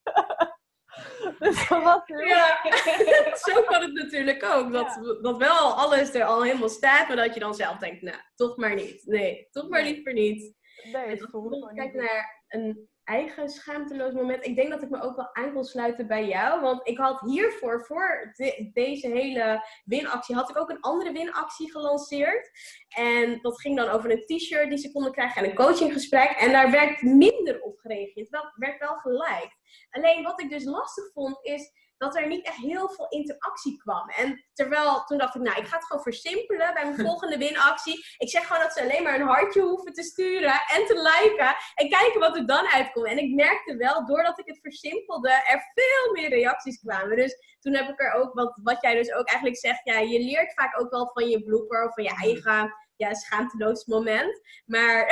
dus 1.38 1.68
dat 1.68 1.82
was 1.82 2.02
ja, 2.06 2.60
zo 3.46 3.62
kan 3.62 3.82
het 3.82 3.92
natuurlijk 3.92 4.44
ook. 4.44 4.72
Dat, 4.72 4.98
ja. 5.02 5.20
dat 5.22 5.36
wel 5.36 5.72
alles 5.72 6.14
er 6.14 6.24
al 6.24 6.42
helemaal 6.42 6.68
staat, 6.68 7.08
maar 7.08 7.16
dat 7.16 7.34
je 7.34 7.40
dan 7.40 7.54
zelf 7.54 7.78
denkt, 7.78 8.02
nou, 8.02 8.16
toch 8.34 8.56
maar 8.56 8.74
niet. 8.74 9.06
Nee, 9.06 9.48
toch 9.50 9.68
maar 9.68 9.82
niet 9.82 10.02
voor 10.02 10.12
niet. 10.12 10.54
Nee, 10.92 11.06
het 11.06 11.30
Kijk 11.74 11.94
naar 11.94 12.44
een 12.48 12.90
eigen 13.04 13.48
schaamteloos 13.48 14.12
moment. 14.12 14.46
Ik 14.46 14.56
denk 14.56 14.70
dat 14.70 14.82
ik 14.82 14.90
me 14.90 15.02
ook 15.02 15.16
wel 15.16 15.34
aan 15.34 15.52
wil 15.52 15.64
sluiten 15.64 16.06
bij 16.06 16.26
jou. 16.26 16.60
Want 16.60 16.88
ik 16.88 16.98
had 16.98 17.20
hiervoor, 17.20 17.84
voor 17.84 18.32
de, 18.36 18.70
deze 18.72 19.08
hele 19.08 19.66
winactie, 19.84 20.34
had 20.34 20.50
ik 20.50 20.58
ook 20.58 20.70
een 20.70 20.80
andere 20.80 21.12
winactie 21.12 21.70
gelanceerd. 21.70 22.50
En 22.88 23.38
dat 23.40 23.60
ging 23.60 23.76
dan 23.76 23.88
over 23.88 24.10
een 24.10 24.24
t-shirt 24.26 24.68
die 24.68 24.78
ze 24.78 24.92
konden 24.92 25.12
krijgen 25.12 25.42
en 25.42 25.48
een 25.48 25.56
coachinggesprek. 25.56 26.30
En 26.30 26.52
daar 26.52 26.70
werd 26.70 27.02
minder 27.02 27.60
op 27.60 27.78
gereageerd. 27.78 28.28
Wel, 28.28 28.52
werd 28.54 28.78
wel 28.78 28.96
geliked. 28.96 29.56
Alleen 29.90 30.22
wat 30.22 30.40
ik 30.40 30.50
dus 30.50 30.64
lastig 30.64 31.12
vond 31.12 31.38
is 31.42 31.70
dat 32.02 32.16
er 32.16 32.26
niet 32.26 32.46
echt 32.46 32.56
heel 32.56 32.88
veel 32.88 33.06
interactie 33.08 33.76
kwam. 33.76 34.08
En 34.08 34.44
terwijl 34.52 35.04
toen 35.04 35.18
dacht 35.18 35.34
ik, 35.34 35.42
nou, 35.42 35.60
ik 35.60 35.66
ga 35.66 35.76
het 35.76 35.84
gewoon 35.84 36.02
versimpelen 36.02 36.74
bij 36.74 36.84
mijn 36.84 37.06
volgende 37.08 37.38
winactie. 37.38 38.04
Ik 38.18 38.28
zeg 38.30 38.46
gewoon 38.46 38.62
dat 38.62 38.72
ze 38.72 38.80
alleen 38.82 39.02
maar 39.02 39.14
een 39.14 39.26
hartje 39.26 39.60
hoeven 39.60 39.92
te 39.92 40.02
sturen 40.02 40.60
en 40.74 40.86
te 40.86 40.94
liken. 40.94 41.54
En 41.74 41.88
kijken 41.88 42.20
wat 42.20 42.36
er 42.36 42.46
dan 42.46 42.66
uitkomt. 42.66 43.06
En 43.06 43.18
ik 43.18 43.34
merkte 43.34 43.76
wel, 43.76 44.06
doordat 44.06 44.38
ik 44.38 44.46
het 44.46 44.58
versimpelde, 44.60 45.28
er 45.28 45.72
veel 45.74 46.12
meer 46.12 46.28
reacties 46.28 46.80
kwamen. 46.80 47.16
Dus 47.16 47.56
toen 47.60 47.74
heb 47.74 47.88
ik 47.88 48.00
er 48.00 48.12
ook, 48.12 48.34
wat, 48.34 48.58
wat 48.62 48.82
jij 48.82 48.94
dus 48.94 49.12
ook 49.12 49.28
eigenlijk 49.28 49.58
zegt, 49.58 49.80
ja, 49.84 49.98
je 49.98 50.20
leert 50.20 50.54
vaak 50.54 50.80
ook 50.80 50.90
wel 50.90 51.10
van 51.12 51.28
je 51.28 51.42
blooper 51.42 51.84
of 51.86 51.94
van 51.94 52.04
je 52.04 52.14
eigen 52.22 52.74
ja, 53.02 53.14
schaamteloos 53.14 53.84
moment. 53.84 54.40
Maar 54.66 55.06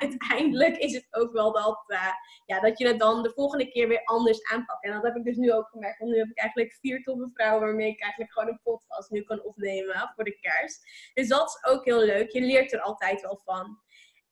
uiteindelijk 0.00 0.76
is 0.76 0.94
het 0.94 1.06
ook 1.10 1.32
wel 1.32 1.52
dat, 1.52 1.84
uh, 1.86 2.12
ja, 2.46 2.60
dat 2.60 2.78
je 2.78 2.86
het 2.86 2.98
dan 2.98 3.22
de 3.22 3.32
volgende 3.34 3.68
keer 3.68 3.88
weer 3.88 4.04
anders 4.04 4.44
aanpakt. 4.44 4.84
En 4.84 4.92
dat 4.92 5.02
heb 5.02 5.16
ik 5.16 5.24
dus 5.24 5.36
nu 5.36 5.52
ook 5.52 5.68
gemerkt. 5.68 5.98
Want 5.98 6.10
nu 6.10 6.18
heb 6.18 6.28
ik 6.28 6.38
eigenlijk 6.38 6.74
vier 6.80 7.02
toffe 7.02 7.30
vrouwen 7.34 7.66
waarmee 7.66 7.88
ik 7.88 8.00
eigenlijk 8.00 8.32
gewoon 8.32 8.48
een 8.48 8.60
podcast 8.62 9.10
nu 9.10 9.22
kan 9.22 9.42
opnemen 9.42 10.12
voor 10.14 10.24
de 10.24 10.40
kerst. 10.40 11.10
Dus 11.14 11.28
dat 11.28 11.48
is 11.48 11.72
ook 11.72 11.84
heel 11.84 12.04
leuk. 12.04 12.30
Je 12.30 12.40
leert 12.40 12.72
er 12.72 12.80
altijd 12.80 13.20
wel 13.20 13.40
van. 13.44 13.78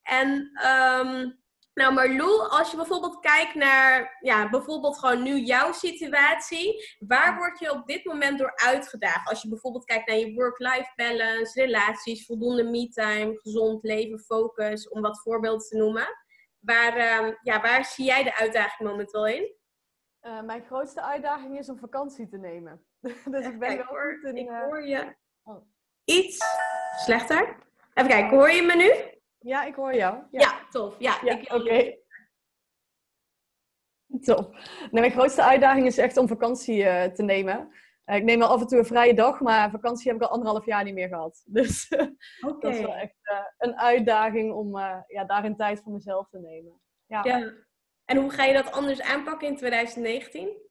En 0.02 0.28
um, 0.66 1.38
nou, 1.80 1.94
Marlou, 1.94 2.48
als 2.48 2.70
je 2.70 2.76
bijvoorbeeld 2.76 3.20
kijkt 3.20 3.54
naar, 3.54 4.16
ja, 4.20 4.50
bijvoorbeeld 4.50 4.98
gewoon 4.98 5.22
nu 5.22 5.38
jouw 5.38 5.72
situatie, 5.72 6.96
waar 6.98 7.36
word 7.36 7.58
je 7.58 7.72
op 7.72 7.86
dit 7.86 8.04
moment 8.04 8.38
door 8.38 8.52
uitgedaagd? 8.54 9.28
Als 9.28 9.42
je 9.42 9.48
bijvoorbeeld 9.48 9.84
kijkt 9.84 10.08
naar 10.08 10.16
je 10.16 10.34
work-life 10.34 10.92
balance, 10.96 11.60
relaties, 11.60 12.26
voldoende 12.26 12.62
me-time, 12.64 13.38
gezond 13.38 13.82
leven, 13.82 14.18
focus, 14.18 14.88
om 14.88 15.00
wat 15.00 15.22
voorbeelden 15.22 15.66
te 15.66 15.76
noemen. 15.76 16.06
Waar, 16.58 16.96
uh, 16.96 17.34
ja, 17.42 17.60
waar 17.60 17.84
zie 17.84 18.04
jij 18.04 18.22
de 18.22 18.36
uitdaging 18.36 18.88
momenteel 18.88 19.26
in? 19.26 19.54
Uh, 20.22 20.42
mijn 20.42 20.64
grootste 20.64 21.02
uitdaging 21.02 21.58
is 21.58 21.68
om 21.68 21.78
vakantie 21.78 22.28
te 22.28 22.38
nemen. 22.38 22.84
dus 23.32 23.46
ik 23.46 23.58
ben 23.58 23.76
wel 23.76 23.86
hoor, 23.86 24.20
in, 24.22 24.36
uh... 24.36 24.42
ik 24.42 24.48
eh, 24.48 24.62
hoor 24.62 24.86
je 24.86 25.16
oh. 25.42 25.66
iets 26.04 26.38
slechter. 27.04 27.56
Even 27.94 28.10
kijken, 28.10 28.36
hoor 28.36 28.50
je 28.50 28.62
me 28.62 28.74
nu? 28.74 29.18
Ja, 29.40 29.64
ik 29.64 29.74
hoor 29.74 29.94
jou. 29.94 30.14
Ja, 30.30 30.40
ja 30.40 30.66
tof. 30.70 30.94
Ja, 30.98 31.18
ja 31.24 31.34
oké. 31.34 31.54
Okay. 31.54 31.98
Top. 34.20 34.56
mijn 34.90 35.10
grootste 35.10 35.42
uitdaging 35.42 35.86
is 35.86 35.98
echt 35.98 36.16
om 36.16 36.28
vakantie 36.28 36.82
uh, 36.82 37.04
te 37.04 37.22
nemen. 37.22 37.68
Uh, 38.06 38.16
ik 38.16 38.24
neem 38.24 38.38
wel 38.38 38.48
af 38.48 38.60
en 38.60 38.66
toe 38.66 38.78
een 38.78 38.84
vrije 38.84 39.14
dag, 39.14 39.40
maar 39.40 39.70
vakantie 39.70 40.12
heb 40.12 40.20
ik 40.20 40.28
al 40.28 40.34
anderhalf 40.34 40.66
jaar 40.66 40.84
niet 40.84 40.94
meer 40.94 41.08
gehad. 41.08 41.42
Dus 41.58 41.88
okay. 41.88 42.16
dat 42.60 42.74
is 42.74 42.80
wel 42.80 42.94
echt 42.94 43.16
uh, 43.32 43.38
een 43.58 43.78
uitdaging 43.78 44.52
om 44.52 44.78
ja, 45.06 45.24
daarin 45.26 45.56
tijd 45.56 45.80
voor 45.82 45.92
mezelf 45.92 46.28
te 46.28 46.38
nemen. 46.38 46.80
Ja. 47.06 47.24
ja. 47.24 47.52
En 48.04 48.16
hoe 48.16 48.30
ga 48.30 48.44
je 48.44 48.52
dat 48.52 48.72
anders 48.72 49.02
aanpakken 49.02 49.48
in 49.48 49.56
2019? 49.56 50.68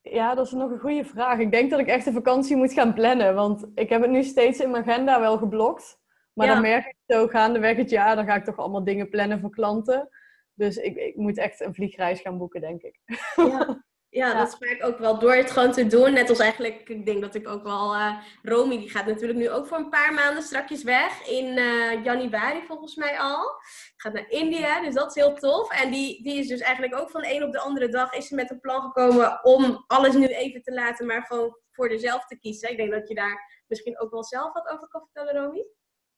Ja, 0.00 0.34
dat 0.34 0.46
is 0.46 0.52
nog 0.52 0.70
een 0.70 0.78
goede 0.78 1.04
vraag. 1.04 1.38
Ik 1.38 1.50
denk 1.50 1.70
dat 1.70 1.80
ik 1.80 1.86
echt 1.86 2.06
een 2.06 2.12
vakantie 2.12 2.56
moet 2.56 2.72
gaan 2.72 2.94
plannen. 2.94 3.34
Want 3.34 3.66
ik 3.74 3.88
heb 3.88 4.00
het 4.00 4.10
nu 4.10 4.22
steeds 4.22 4.60
in 4.60 4.70
mijn 4.70 4.82
agenda 4.82 5.20
wel 5.20 5.38
geblokt. 5.38 5.97
Maar 6.38 6.54
dan 6.54 6.62
merk 6.62 6.86
ik 6.86 6.96
zo 7.06 7.26
gaandeweg 7.26 7.76
het 7.76 7.90
jaar, 7.90 8.16
dan 8.16 8.26
ga 8.26 8.34
ik 8.34 8.44
toch 8.44 8.56
allemaal 8.56 8.84
dingen 8.84 9.08
plannen 9.08 9.40
voor 9.40 9.50
klanten. 9.50 10.08
Dus 10.54 10.76
ik, 10.76 10.96
ik 10.96 11.16
moet 11.16 11.38
echt 11.38 11.60
een 11.60 11.74
vliegreis 11.74 12.20
gaan 12.20 12.38
boeken, 12.38 12.60
denk 12.60 12.82
ik. 12.82 13.00
Ja. 13.36 13.86
Ja, 14.10 14.34
dat 14.38 14.52
spreek 14.52 14.76
ik 14.76 14.84
ook 14.84 14.98
wel. 14.98 15.18
Door 15.18 15.34
het 15.34 15.50
gewoon 15.50 15.72
te 15.72 15.86
doen. 15.86 16.12
Net 16.12 16.28
als 16.28 16.38
eigenlijk, 16.38 16.88
ik 16.88 17.06
denk 17.06 17.20
dat 17.20 17.34
ik 17.34 17.48
ook 17.48 17.62
wel... 17.62 17.94
Uh, 17.94 18.18
Romy, 18.42 18.78
die 18.78 18.90
gaat 18.90 19.06
natuurlijk 19.06 19.38
nu 19.38 19.50
ook 19.50 19.66
voor 19.66 19.78
een 19.78 19.88
paar 19.88 20.14
maanden 20.14 20.42
strakjes 20.42 20.82
weg. 20.82 21.28
In 21.28 21.44
uh, 21.44 22.04
januari 22.04 22.62
volgens 22.66 22.94
mij 22.94 23.18
al. 23.18 23.60
Gaat 23.96 24.12
naar 24.12 24.28
India, 24.28 24.82
dus 24.82 24.94
dat 24.94 25.16
is 25.16 25.22
heel 25.22 25.34
tof. 25.34 25.82
En 25.82 25.90
die, 25.90 26.22
die 26.22 26.38
is 26.38 26.48
dus 26.48 26.60
eigenlijk 26.60 27.00
ook 27.00 27.10
van 27.10 27.22
de 27.22 27.34
een 27.34 27.44
op 27.44 27.52
de 27.52 27.60
andere 27.60 27.88
dag... 27.88 28.12
is 28.12 28.26
ze 28.26 28.34
met 28.34 28.50
een 28.50 28.60
plan 28.60 28.80
gekomen 28.80 29.44
om 29.44 29.84
alles 29.86 30.14
nu 30.14 30.26
even 30.26 30.62
te 30.62 30.72
laten... 30.72 31.06
maar 31.06 31.22
gewoon 31.22 31.58
voor 31.70 31.88
dezelf 31.88 32.26
te 32.26 32.38
kiezen. 32.38 32.70
Ik 32.70 32.76
denk 32.76 32.92
dat 32.92 33.08
je 33.08 33.14
daar 33.14 33.62
misschien 33.66 34.00
ook 34.00 34.10
wel 34.10 34.24
zelf 34.24 34.52
wat 34.52 34.68
over 34.68 34.88
kan 34.88 35.08
vertellen, 35.12 35.44
Romy. 35.44 35.64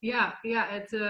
Ja, 0.01 0.39
ja, 0.43 0.67
het, 0.67 0.93
uh, 0.93 1.01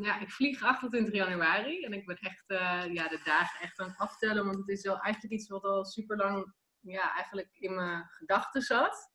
ja, 0.00 0.20
ik 0.20 0.30
vlieg 0.30 0.62
28 0.62 1.14
januari 1.14 1.84
en 1.84 1.92
ik 1.92 2.06
ben 2.06 2.16
echt 2.16 2.44
uh, 2.46 2.84
ja, 2.92 3.08
de 3.08 3.20
dagen 3.24 3.60
echt 3.60 3.80
aan 3.80 3.88
het 3.88 3.98
aftellen, 3.98 4.44
want 4.44 4.56
het 4.56 4.68
is 4.68 4.82
wel 4.82 4.98
eigenlijk 4.98 5.34
iets 5.34 5.48
wat 5.48 5.64
al 5.64 5.84
super 5.84 6.16
lang 6.16 6.54
ja, 6.80 7.14
eigenlijk 7.14 7.48
in 7.52 7.74
mijn 7.74 8.04
gedachten 8.08 8.62
zat. 8.62 9.10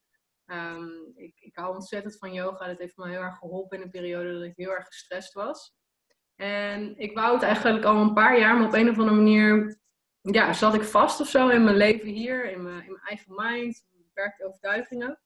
Um, 0.46 1.12
ik, 1.16 1.40
ik 1.40 1.56
hou 1.56 1.74
ontzettend 1.74 2.18
van 2.18 2.34
yoga, 2.34 2.68
dat 2.68 2.78
heeft 2.78 2.98
me 2.98 3.10
heel 3.10 3.22
erg 3.22 3.38
geholpen 3.38 3.78
in 3.78 3.84
een 3.84 3.90
periode 3.90 4.34
dat 4.34 4.44
ik 4.44 4.56
heel 4.56 4.72
erg 4.72 4.86
gestrest 4.86 5.34
was. 5.34 5.76
En 6.36 6.98
ik 6.98 7.18
wou 7.18 7.34
het 7.34 7.44
eigenlijk 7.44 7.86
al 7.86 8.02
een 8.02 8.14
paar 8.14 8.40
jaar, 8.40 8.58
maar 8.58 8.68
op 8.68 8.74
een 8.74 8.90
of 8.90 8.98
andere 8.98 9.18
manier 9.18 9.80
ja, 10.22 10.54
zat 10.54 10.74
ik 10.74 10.84
vast 10.84 11.20
of 11.20 11.28
zo 11.28 11.48
in 11.48 11.64
mijn 11.64 11.78
leven 11.78 12.08
hier, 12.08 12.52
in 12.52 12.64
mijn, 12.64 12.86
in 12.86 12.92
mijn 12.92 13.06
eigen 13.06 13.34
mind, 13.36 13.86
beperkte 13.92 14.46
overtuigingen. 14.46 15.20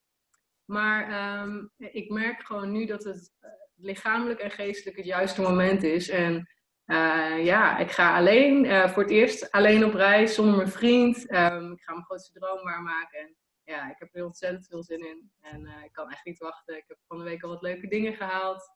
Maar 0.66 1.42
um, 1.42 1.72
ik 1.78 2.10
merk 2.10 2.46
gewoon 2.46 2.72
nu 2.72 2.86
dat 2.86 3.04
het 3.04 3.34
lichamelijk 3.82 4.40
en 4.40 4.52
geestelijk 4.52 4.98
het 4.98 5.06
juiste 5.06 5.42
moment 5.42 5.84
is. 5.84 6.10
En 6.10 6.48
uh, 6.86 7.46
ja, 7.46 7.78
ik 7.78 7.92
ga 7.92 8.18
alleen, 8.18 8.66
uh, 8.66 8.90
voor 8.90 9.04
het 9.04 9.12
eerst 9.12 9.52
alleen 9.52 9.86
op 9.86 9.94
reis, 9.94 10.34
zonder 10.36 10.56
mijn 10.56 10.70
vriend. 10.70 11.18
Um, 11.18 11.72
ik 11.72 11.82
ga 11.82 11.92
mijn 11.92 12.06
grootste 12.06 12.40
droom 12.40 12.64
waarmaken. 12.64 13.20
En 13.20 13.36
ja, 13.64 13.90
ik 13.90 13.96
heb 14.00 14.10
er 14.12 14.26
ontzettend 14.26 14.68
veel 14.68 14.84
zin 14.84 15.00
in. 15.00 15.32
En 15.40 15.62
uh, 15.62 15.84
ik 15.84 15.92
kan 15.92 16.10
echt 16.12 16.26
niet 16.26 16.38
wachten. 16.38 16.78
Ik 16.78 16.84
heb 16.88 16.98
van 17.08 17.18
de 17.18 17.24
week 17.24 17.44
al 17.44 17.50
wat 17.50 17.62
leuke 17.62 17.88
dingen 17.88 18.14
gehaald. 18.14 18.70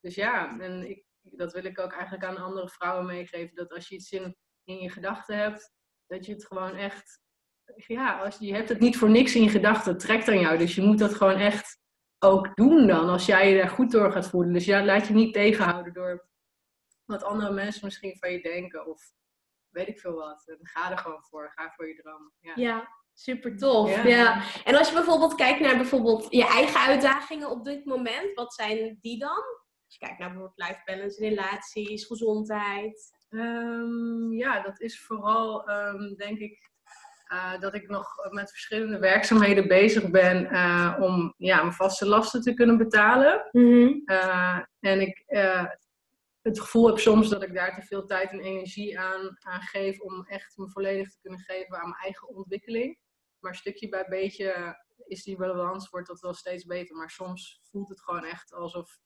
Dus 0.00 0.14
ja, 0.14 0.60
en 0.60 0.90
ik, 0.90 1.04
dat 1.22 1.52
wil 1.52 1.64
ik 1.64 1.78
ook 1.78 1.92
eigenlijk 1.92 2.24
aan 2.24 2.36
andere 2.36 2.68
vrouwen 2.68 3.06
meegeven. 3.06 3.54
Dat 3.54 3.72
als 3.72 3.88
je 3.88 3.94
iets 3.94 4.10
in, 4.10 4.36
in 4.64 4.78
je 4.78 4.90
gedachten 4.90 5.36
hebt, 5.36 5.72
dat 6.06 6.26
je 6.26 6.32
het 6.32 6.46
gewoon 6.46 6.74
echt... 6.74 7.20
Ja, 7.86 8.18
als, 8.18 8.38
je 8.38 8.54
hebt 8.54 8.68
het 8.68 8.80
niet 8.80 8.96
voor 8.96 9.10
niks 9.10 9.34
in 9.34 9.42
je 9.42 9.50
gedachten. 9.50 9.92
Het 9.92 10.00
trekt 10.00 10.28
aan 10.28 10.40
jou. 10.40 10.58
Dus 10.58 10.74
je 10.74 10.82
moet 10.82 10.98
dat 10.98 11.14
gewoon 11.14 11.38
echt 11.38 11.78
ook 12.18 12.56
doen 12.56 12.86
dan, 12.86 13.08
als 13.08 13.26
jij 13.26 13.50
je 13.50 13.58
daar 13.58 13.68
goed 13.68 13.90
door 13.90 14.12
gaat 14.12 14.28
voelen. 14.28 14.52
Dus 14.52 14.64
ja, 14.64 14.84
laat 14.84 15.06
je 15.06 15.14
niet 15.14 15.34
tegenhouden 15.34 15.92
door 15.92 16.28
wat 17.04 17.22
andere 17.22 17.52
mensen 17.52 17.84
misschien 17.84 18.16
van 18.18 18.32
je 18.32 18.42
denken 18.42 18.86
of 18.86 19.12
weet 19.68 19.88
ik 19.88 20.00
veel 20.00 20.14
wat. 20.14 20.56
Ga 20.62 20.90
er 20.90 20.98
gewoon 20.98 21.22
voor, 21.22 21.52
ga 21.54 21.72
voor 21.76 21.88
je 21.88 21.94
droom. 21.94 22.32
Ja, 22.40 22.52
ja 22.56 22.88
super 23.18 23.56
tof. 23.56 24.04
Ja. 24.04 24.42
En 24.64 24.74
als 24.74 24.88
je 24.88 24.94
bijvoorbeeld 24.94 25.34
kijkt 25.34 25.60
naar 25.60 25.76
bijvoorbeeld 25.76 26.26
je 26.30 26.46
eigen 26.46 26.80
uitdagingen 26.80 27.50
op 27.50 27.64
dit 27.64 27.84
moment, 27.84 28.34
wat 28.34 28.54
zijn 28.54 28.98
die 29.00 29.18
dan? 29.18 29.42
Als 29.84 29.96
je 29.98 30.06
kijkt 30.06 30.18
naar 30.18 30.28
bijvoorbeeld 30.28 30.68
life 30.68 30.82
balance, 30.84 31.20
relaties, 31.20 32.04
gezondheid. 32.04 33.16
Um, 33.28 34.32
ja, 34.32 34.62
dat 34.62 34.80
is 34.80 35.00
vooral 35.00 35.70
um, 35.70 36.16
denk 36.16 36.38
ik 36.38 36.70
uh, 37.32 37.60
dat 37.60 37.74
ik 37.74 37.88
nog 37.88 38.06
met 38.30 38.50
verschillende 38.50 38.98
werkzaamheden 38.98 39.68
bezig 39.68 40.10
ben 40.10 40.52
uh, 40.52 40.96
om 41.00 41.34
ja, 41.36 41.60
mijn 41.60 41.72
vaste 41.72 42.06
lasten 42.06 42.42
te 42.42 42.54
kunnen 42.54 42.78
betalen. 42.78 43.48
Mm-hmm. 43.50 44.02
Uh, 44.04 44.58
en 44.80 45.00
ik 45.00 45.24
het 46.42 46.60
gevoel 46.60 46.86
heb 46.86 46.98
soms 46.98 47.28
dat 47.28 47.42
ik 47.42 47.54
daar 47.54 47.74
te 47.74 47.86
veel 47.86 48.06
tijd 48.06 48.30
en 48.30 48.40
energie 48.40 48.98
aan, 48.98 49.36
aan 49.38 49.60
geef 49.60 50.00
om 50.00 50.24
echt 50.26 50.56
me 50.56 50.70
volledig 50.70 51.08
te 51.08 51.18
kunnen 51.20 51.40
geven 51.40 51.76
aan 51.76 51.88
mijn 51.88 52.02
eigen 52.02 52.28
ontwikkeling. 52.28 52.98
Maar 53.38 53.54
stukje 53.54 53.88
bij 53.88 54.06
beetje 54.08 54.76
is 55.06 55.22
die 55.22 55.36
balans, 55.36 55.88
wordt 55.88 56.08
dat 56.08 56.20
wel 56.20 56.34
steeds 56.34 56.64
beter. 56.64 56.96
Maar 56.96 57.10
soms 57.10 57.60
voelt 57.70 57.88
het 57.88 58.02
gewoon 58.02 58.24
echt 58.24 58.54
alsof 58.54 58.98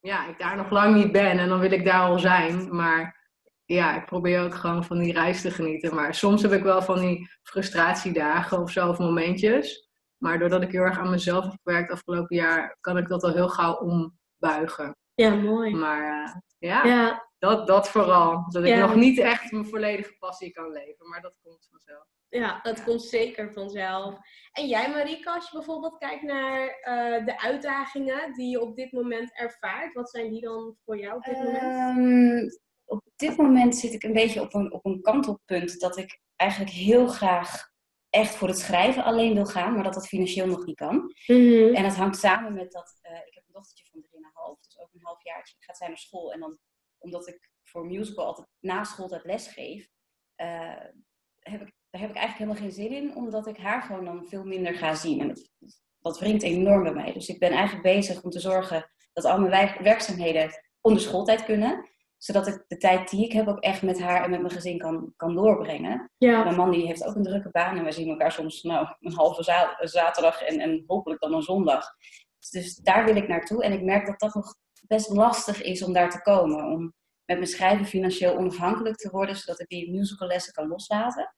ja, 0.00 0.28
ik 0.28 0.38
daar 0.38 0.56
nog 0.56 0.70
lang 0.70 0.94
niet 0.94 1.12
ben 1.12 1.38
en 1.38 1.48
dan 1.48 1.60
wil 1.60 1.72
ik 1.72 1.84
daar 1.84 2.00
al 2.00 2.18
zijn. 2.18 2.74
Maar 2.74 3.25
ja, 3.66 3.96
ik 3.96 4.06
probeer 4.06 4.42
ook 4.42 4.54
gewoon 4.54 4.84
van 4.84 4.98
die 4.98 5.12
reis 5.12 5.40
te 5.40 5.50
genieten. 5.50 5.94
Maar 5.94 6.14
soms 6.14 6.42
heb 6.42 6.52
ik 6.52 6.62
wel 6.62 6.82
van 6.82 7.00
die 7.00 7.28
frustratiedagen 7.42 8.60
of 8.60 8.70
zo, 8.70 8.88
of 8.88 8.98
momentjes. 8.98 9.88
Maar 10.16 10.38
doordat 10.38 10.62
ik 10.62 10.72
heel 10.72 10.82
erg 10.82 10.98
aan 10.98 11.10
mezelf 11.10 11.44
heb 11.44 11.54
gewerkt 11.62 11.90
afgelopen 11.90 12.36
jaar, 12.36 12.76
kan 12.80 12.96
ik 12.96 13.08
dat 13.08 13.22
al 13.22 13.32
heel 13.32 13.48
gauw 13.48 13.74
ombuigen. 13.74 14.96
Ja, 15.14 15.34
mooi. 15.34 15.74
Maar 15.74 16.00
uh, 16.00 16.34
ja, 16.58 16.84
ja, 16.84 17.28
Dat, 17.38 17.66
dat 17.66 17.88
vooral. 17.88 18.44
Dat 18.48 18.64
ik 18.64 18.76
nog 18.76 18.94
niet 18.94 19.18
echt 19.18 19.52
mijn 19.52 19.66
volledige 19.66 20.16
passie 20.18 20.50
kan 20.50 20.72
leven. 20.72 21.08
Maar 21.08 21.20
dat 21.20 21.34
komt 21.42 21.68
vanzelf. 21.70 22.04
Ja, 22.28 22.60
dat 22.62 22.84
komt 22.84 23.02
zeker 23.02 23.52
vanzelf. 23.52 24.18
En 24.52 24.66
jij 24.66 24.90
Marika, 24.90 25.34
als 25.34 25.50
je 25.50 25.56
bijvoorbeeld 25.56 25.98
kijkt 25.98 26.22
naar 26.22 26.62
uh, 26.62 27.26
de 27.26 27.40
uitdagingen 27.40 28.32
die 28.32 28.50
je 28.50 28.60
op 28.60 28.76
dit 28.76 28.92
moment 28.92 29.38
ervaart, 29.38 29.94
wat 29.94 30.10
zijn 30.10 30.30
die 30.30 30.40
dan 30.40 30.76
voor 30.84 30.98
jou 30.98 31.16
op 31.16 31.24
dit 31.24 31.38
moment? 31.38 32.64
Op 32.86 33.02
dit 33.16 33.36
moment 33.36 33.76
zit 33.76 33.92
ik 33.92 34.02
een 34.02 34.12
beetje 34.12 34.40
op 34.40 34.54
een, 34.54 34.72
op 34.72 34.84
een 34.84 35.00
kantelpunt 35.00 35.80
dat 35.80 35.96
ik 35.96 36.20
eigenlijk 36.36 36.72
heel 36.72 37.06
graag 37.06 37.74
echt 38.10 38.34
voor 38.34 38.48
het 38.48 38.58
schrijven 38.58 39.04
alleen 39.04 39.34
wil 39.34 39.46
gaan, 39.46 39.74
maar 39.74 39.82
dat 39.82 39.94
dat 39.94 40.08
financieel 40.08 40.46
nog 40.46 40.66
niet 40.66 40.76
kan. 40.76 41.12
Mhm. 41.26 41.74
En 41.74 41.82
dat 41.82 41.94
hangt 41.94 42.18
samen 42.18 42.54
met 42.54 42.72
dat 42.72 42.98
uh, 43.02 43.18
ik 43.26 43.34
heb 43.34 43.44
een 43.46 43.52
dochtertje 43.52 43.84
van 43.90 44.00
3,5, 44.02 44.60
dus 44.60 44.78
ook 44.78 44.88
een 44.92 45.00
halfjaartje 45.02 45.56
gaat 45.58 45.76
zij 45.76 45.88
naar 45.88 45.98
school. 45.98 46.32
En 46.32 46.40
dan, 46.40 46.58
omdat 46.98 47.28
ik 47.28 47.50
voor 47.62 47.86
musical 47.86 48.26
altijd 48.26 48.46
na 48.60 48.84
schooltijd 48.84 49.24
les 49.24 49.46
geef, 49.46 49.88
uh, 50.36 50.84
heb 51.38 51.60
ik, 51.60 51.72
daar 51.90 52.00
heb 52.00 52.10
ik 52.10 52.16
eigenlijk 52.16 52.38
helemaal 52.38 52.62
geen 52.62 52.72
zin 52.72 52.90
in, 52.90 53.16
omdat 53.16 53.46
ik 53.46 53.56
haar 53.56 53.82
gewoon 53.82 54.04
dan 54.04 54.26
veel 54.26 54.44
minder 54.44 54.74
ga 54.74 54.94
zien. 54.94 55.20
En 55.20 55.28
dat, 55.28 55.50
dat 56.00 56.18
wringt 56.18 56.42
enorm 56.42 56.82
bij 56.82 56.92
mij. 56.92 57.12
Dus 57.12 57.28
ik 57.28 57.38
ben 57.38 57.50
eigenlijk 57.50 57.82
bezig 57.82 58.22
om 58.22 58.30
te 58.30 58.40
zorgen 58.40 58.90
dat 59.12 59.24
al 59.24 59.40
mijn 59.40 59.82
werkzaamheden 59.82 60.50
onder 60.80 61.02
schooltijd 61.02 61.44
kunnen 61.44 61.90
zodat 62.18 62.46
ik 62.46 62.64
de 62.66 62.76
tijd 62.76 63.10
die 63.10 63.24
ik 63.24 63.32
heb 63.32 63.48
ook 63.48 63.60
echt 63.60 63.82
met 63.82 64.00
haar 64.00 64.24
en 64.24 64.30
met 64.30 64.40
mijn 64.40 64.52
gezin 64.52 64.78
kan, 64.78 65.12
kan 65.16 65.34
doorbrengen. 65.34 66.10
Ja. 66.16 66.44
Mijn 66.44 66.56
man 66.56 66.70
die 66.70 66.86
heeft 66.86 67.04
ook 67.04 67.14
een 67.14 67.22
drukke 67.22 67.50
baan 67.50 67.76
en 67.76 67.84
we 67.84 67.92
zien 67.92 68.08
elkaar 68.08 68.32
soms 68.32 68.62
nou, 68.62 68.86
een 69.00 69.14
halve 69.14 69.42
zaterdag 69.80 70.42
en, 70.42 70.60
en 70.60 70.84
hopelijk 70.86 71.20
dan 71.20 71.34
een 71.34 71.42
zondag. 71.42 71.86
Dus 72.50 72.76
daar 72.76 73.04
wil 73.04 73.16
ik 73.16 73.28
naartoe. 73.28 73.62
En 73.64 73.72
ik 73.72 73.82
merk 73.82 74.06
dat 74.06 74.20
dat 74.20 74.34
nog 74.34 74.54
best 74.86 75.08
lastig 75.08 75.62
is 75.62 75.82
om 75.82 75.92
daar 75.92 76.10
te 76.10 76.22
komen. 76.22 76.64
Om 76.64 76.94
met 77.24 77.36
mijn 77.36 77.46
schrijven 77.46 77.86
financieel 77.86 78.36
onafhankelijk 78.36 78.96
te 78.96 79.10
worden, 79.10 79.36
zodat 79.36 79.60
ik 79.60 79.68
die 79.68 79.90
musicallessen 79.90 80.52
kan 80.52 80.68
loslaten. 80.68 81.34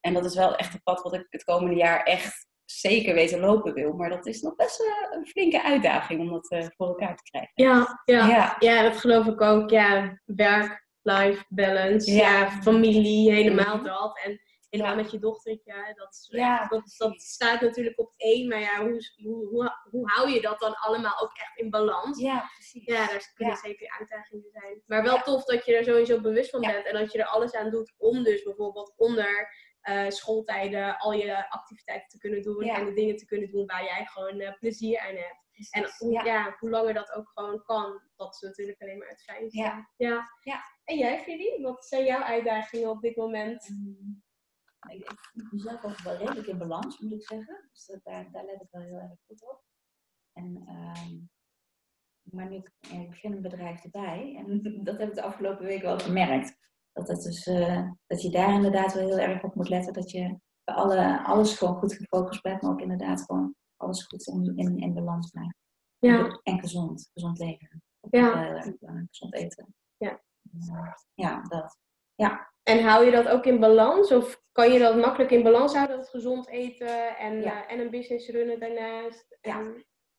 En 0.00 0.14
dat 0.14 0.24
is 0.24 0.34
wel 0.34 0.56
echt 0.56 0.74
een 0.74 0.82
pad 0.82 1.02
wat 1.02 1.14
ik 1.14 1.26
het 1.28 1.44
komende 1.44 1.76
jaar 1.76 2.02
echt 2.02 2.46
zeker 2.70 3.14
weten 3.14 3.40
lopen 3.40 3.74
wil. 3.74 3.92
Maar 3.92 4.10
dat 4.10 4.26
is 4.26 4.40
nog 4.42 4.54
best 4.54 4.82
een 5.10 5.26
flinke 5.26 5.62
uitdaging 5.62 6.20
om 6.20 6.30
dat 6.30 6.72
voor 6.76 6.86
elkaar 6.86 7.16
te 7.16 7.22
krijgen. 7.22 7.52
Ja, 7.54 8.02
ja. 8.04 8.28
ja. 8.28 8.56
ja 8.58 8.82
dat 8.82 8.96
geloof 8.96 9.26
ik 9.26 9.40
ook. 9.40 9.70
Ja, 9.70 10.20
werk, 10.24 10.86
life 11.02 11.44
balance, 11.48 12.12
ja, 12.12 12.50
familie, 12.50 13.32
helemaal 13.32 13.76
mhm. 13.76 13.84
dat. 13.84 14.20
En 14.24 14.40
helemaal 14.70 14.94
met 14.94 15.10
je 15.10 15.18
dochtertje. 15.18 15.92
Dat, 15.94 16.26
ja, 16.30 16.66
dat, 16.66 16.94
dat, 16.96 17.22
staat 17.22 17.60
natuurlijk 17.60 17.98
op 17.98 18.12
één, 18.16 18.48
maar 18.48 18.60
ja, 18.60 18.80
hoe, 18.80 19.12
hoe, 19.22 19.72
hoe, 19.90 20.10
hou 20.10 20.30
je 20.30 20.40
dat 20.40 20.60
dan 20.60 20.74
allemaal 20.74 21.20
ook 21.20 21.32
echt 21.32 21.58
in 21.58 21.70
balans? 21.70 22.20
Ja, 22.20 22.50
precies. 22.54 22.84
Ja, 22.84 23.06
daar 23.06 23.32
kunnen 23.34 23.56
zeker 23.56 23.96
uitdagingen 23.98 24.50
zijn. 24.52 24.82
Maar 24.86 25.02
wel 25.02 25.22
tof 25.22 25.44
dat 25.44 25.64
je 25.64 25.76
er 25.76 25.84
sowieso 25.84 26.20
bewust 26.20 26.50
van 26.50 26.60
bent 26.60 26.86
en 26.86 26.98
dat 26.98 27.12
je 27.12 27.18
er 27.18 27.28
alles 27.28 27.54
aan 27.54 27.70
doet 27.70 27.94
om 27.96 28.22
dus 28.22 28.42
bijvoorbeeld 28.42 28.94
onder 28.96 29.52
uh, 29.88 30.10
schooltijden 30.10 30.98
al 30.98 31.12
je 31.12 31.50
activiteiten 31.50 32.08
te 32.08 32.18
kunnen 32.18 32.42
doen 32.42 32.62
en 32.62 32.84
de 32.84 32.92
dingen 32.92 33.16
te 33.16 33.26
kunnen 33.26 33.50
doen 33.50 33.66
waar 33.66 33.84
jij 33.84 34.04
gewoon 34.04 34.40
uh, 34.40 34.52
plezier 34.58 34.98
aan 34.98 35.14
hebt. 35.14 35.46
En 35.70 35.90
hoe, 35.98 36.12
ja. 36.24 36.56
hoe 36.58 36.70
langer 36.70 36.94
dat 36.94 37.12
ook 37.12 37.30
gewoon 37.34 37.62
kan, 37.62 38.02
dat 38.16 38.34
is 38.34 38.40
natuurlijk 38.40 38.82
alleen 38.82 38.98
maar 38.98 39.08
het 39.08 39.22
fijn. 39.22 39.46
Ja. 39.48 39.88
ja. 39.96 40.24
ja. 40.40 40.62
En 40.84 40.98
jij, 40.98 41.22
Fili, 41.22 41.62
wat 41.62 41.86
zijn 41.86 42.04
jouw 42.04 42.22
uitdagingen 42.22 42.90
op 42.90 43.00
dit 43.00 43.16
moment? 43.16 43.68
Mm. 43.68 44.22
Ik, 44.88 45.10
ik 45.10 45.18
vind 45.32 45.52
mezelf 45.52 45.84
ook 45.84 46.00
wel 46.00 46.16
redelijk 46.16 46.46
in 46.46 46.58
balans, 46.58 46.98
moet 46.98 47.12
ik 47.12 47.26
zeggen. 47.26 47.68
Dus 47.72 48.00
daar, 48.02 48.30
daar 48.32 48.44
let 48.44 48.60
ik 48.60 48.68
wel 48.70 48.82
heel 48.82 48.98
erg 48.98 49.20
goed 49.26 49.42
op. 49.42 49.64
En, 50.32 50.64
uh, 50.68 51.20
maar 52.22 52.48
nu, 52.48 52.56
ik 52.90 53.08
begin 53.08 53.32
een 53.32 53.42
bedrijf 53.42 53.84
erbij. 53.84 54.34
En 54.36 54.62
dat 54.84 54.98
heb 54.98 55.08
ik 55.08 55.14
de 55.14 55.22
afgelopen 55.22 55.64
weken 55.64 55.84
wel 55.84 55.98
gemerkt. 55.98 56.56
Dat, 56.98 57.08
het 57.08 57.22
dus, 57.22 57.46
uh, 57.46 57.90
dat 58.06 58.22
je 58.22 58.30
daar 58.30 58.54
inderdaad 58.54 58.94
wel 58.94 59.06
heel 59.06 59.18
erg 59.18 59.42
op 59.42 59.54
moet 59.54 59.68
letten. 59.68 59.92
Dat 59.92 60.10
je 60.10 60.38
bij 60.64 60.74
alle, 60.74 61.24
alles 61.24 61.56
gewoon 61.56 61.76
goed 61.76 61.94
gefocust 61.94 62.42
bent. 62.42 62.62
Maar 62.62 62.70
ook 62.70 62.80
inderdaad 62.80 63.22
gewoon 63.22 63.54
alles 63.76 64.06
goed 64.06 64.26
in, 64.26 64.52
in, 64.56 64.78
in 64.78 64.94
balans 64.94 65.30
blijft. 65.30 65.56
Ja. 65.98 66.40
En 66.42 66.60
gezond. 66.60 67.10
Gezond 67.12 67.38
leven. 67.38 67.82
ja. 68.10 68.38
Heel 68.38 68.54
erg 68.54 68.78
belangrijk. 68.78 69.08
Gezond 69.10 69.34
eten. 69.34 69.74
Ja. 69.96 70.20
Ja, 71.14 71.42
dat. 71.42 71.78
Ja. 72.14 72.52
En 72.62 72.84
hou 72.84 73.04
je 73.04 73.10
dat 73.10 73.28
ook 73.28 73.44
in 73.44 73.60
balans? 73.60 74.12
Of 74.12 74.42
kan 74.52 74.72
je 74.72 74.78
dat 74.78 74.96
makkelijk 74.96 75.30
in 75.30 75.42
balans 75.42 75.74
houden, 75.74 75.96
dat 75.96 76.08
gezond 76.08 76.48
eten 76.48 77.16
en, 77.16 77.34
uh, 77.34 77.72
en 77.72 77.80
een 77.80 77.90
business 77.90 78.28
runnen 78.28 78.60
daarnaast? 78.60 79.38
Ja. 79.40 79.72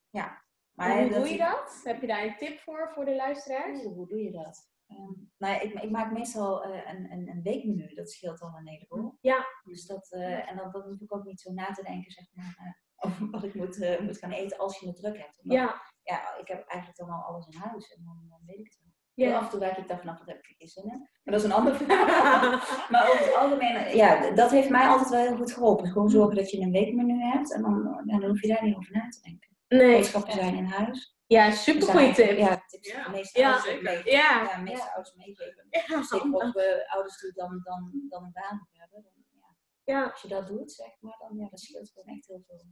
ja. 0.10 0.44
Maar 0.74 1.02
hoe 1.02 1.10
doe 1.10 1.30
je 1.30 1.38
dat? 1.38 1.82
Heb 1.84 2.02
je 2.02 2.08
daar 2.08 2.24
een 2.24 2.38
tip 2.38 2.60
voor, 2.60 2.92
voor 2.94 3.06
de 3.06 3.16
luisteraars? 3.16 3.84
hoe 3.84 4.08
doe 4.08 4.24
je 4.24 4.32
dat? 4.32 4.68
Um, 4.91 5.31
nou, 5.38 5.62
ik, 5.62 5.74
ik, 5.74 5.91
maak 5.91 6.12
meestal 6.12 6.67
uh, 6.67 6.91
een, 6.91 7.12
een, 7.12 7.27
een, 7.27 7.41
weekmenu, 7.41 7.93
dat 7.93 8.12
scheelt 8.12 8.41
al 8.41 8.53
een 8.58 8.67
heleboel. 8.67 9.17
Ja. 9.22 9.46
Dus 9.63 9.86
dat, 9.86 10.12
uh, 10.12 10.50
en 10.50 10.55
dan, 10.55 10.72
dan 10.72 10.81
hoef 10.81 11.00
ik 11.00 11.15
ook 11.15 11.25
niet 11.25 11.41
zo 11.41 11.51
na 11.51 11.72
te 11.72 11.84
denken, 11.84 12.12
zeg 12.12 12.25
maar, 12.34 12.79
over 13.05 13.29
wat 13.29 13.43
ik 13.43 13.53
moet, 13.53 14.00
moet 14.01 14.17
gaan 14.17 14.31
eten 14.31 14.58
als 14.58 14.79
je 14.79 14.88
het 14.88 14.96
druk 14.96 15.17
hebt. 15.17 15.39
Omdat, 15.41 15.58
ja. 15.58 15.81
Ja, 16.03 16.38
ik 16.38 16.48
heb 16.48 16.67
eigenlijk 16.67 16.98
dan 17.00 17.10
al 17.10 17.22
alles 17.22 17.48
in 17.48 17.60
huis 17.60 17.93
en 17.93 18.03
dan, 18.03 18.25
dan 18.29 18.39
weet 18.46 18.60
ik 18.60 18.65
het 18.65 18.77
wel. 18.81 19.27
Ja. 19.27 19.38
Af 19.38 19.43
en 19.43 19.50
toe 19.50 19.60
werk 19.60 19.77
ik 19.77 19.88
daar 19.88 20.00
vanaf, 20.00 20.19
wat 20.19 20.27
heb 20.27 20.38
ik 20.38 20.55
geen 20.58 20.67
zin 20.67 20.84
in. 20.84 21.00
Maar 21.00 21.34
dat 21.34 21.39
is 21.39 21.43
een 21.43 21.51
ander 21.51 21.75
verhaal. 21.79 22.50
maar 22.91 23.10
over 23.10 23.25
het 23.25 23.36
algemeen, 23.36 23.96
ja, 23.96 24.31
dat 24.31 24.51
heeft 24.51 24.69
mij 24.69 24.88
altijd 24.88 25.10
wel 25.10 25.19
heel 25.19 25.36
goed 25.36 25.53
geholpen. 25.53 25.91
Gewoon 25.91 26.10
zorgen 26.10 26.36
dat 26.36 26.51
je 26.51 26.60
een 26.60 26.72
weekmenu 26.72 27.22
hebt 27.22 27.53
en 27.53 27.62
dan, 27.62 28.03
dan 28.05 28.24
hoef 28.24 28.41
je 28.41 28.48
daar 28.48 28.63
niet 28.63 28.75
over 28.75 28.93
na 28.93 29.10
te 29.10 29.22
denken. 29.22 29.50
Nee. 29.67 29.96
Boodschappen 29.96 30.34
zijn 30.34 30.55
in 30.55 30.65
huis. 30.65 31.19
Ja, 31.36 31.52
super 31.52 31.88
goede 31.88 32.14
tip. 32.14 32.38
Ja, 32.38 32.64
tips 32.68 32.88
ja. 32.88 33.04
de 33.04 33.10
meeste 33.10 33.40
ja. 33.40 33.54
ouders 33.54 33.82
meegeven. 33.82 34.12
Ja. 34.12 34.42
ja, 34.42 34.58
meeste 34.58 34.86
ja. 34.86 34.94
ouders 34.94 35.16
meegeven. 35.16 35.68
Ja. 35.70 36.04
Zeker 36.04 36.34
ook 36.34 36.56
uh, 36.56 36.94
ouders 36.94 37.18
die 37.18 37.34
dan, 37.34 37.62
dan, 37.64 37.92
dan 38.10 38.24
een 38.24 38.32
baan 38.32 38.68
hebben. 38.72 39.04
Dan, 39.04 39.12
ja. 39.40 39.56
ja. 39.84 40.10
Als 40.10 40.22
je 40.22 40.28
dat 40.28 40.48
doet, 40.48 40.72
zeg 40.72 40.88
maar, 41.00 41.18
dan 41.20 41.38
ja, 41.38 41.50
dat 41.50 41.60
scheelt 41.60 41.92
gewoon 41.92 42.16
echt 42.16 42.28
heel 42.28 42.44
veel. 42.48 42.66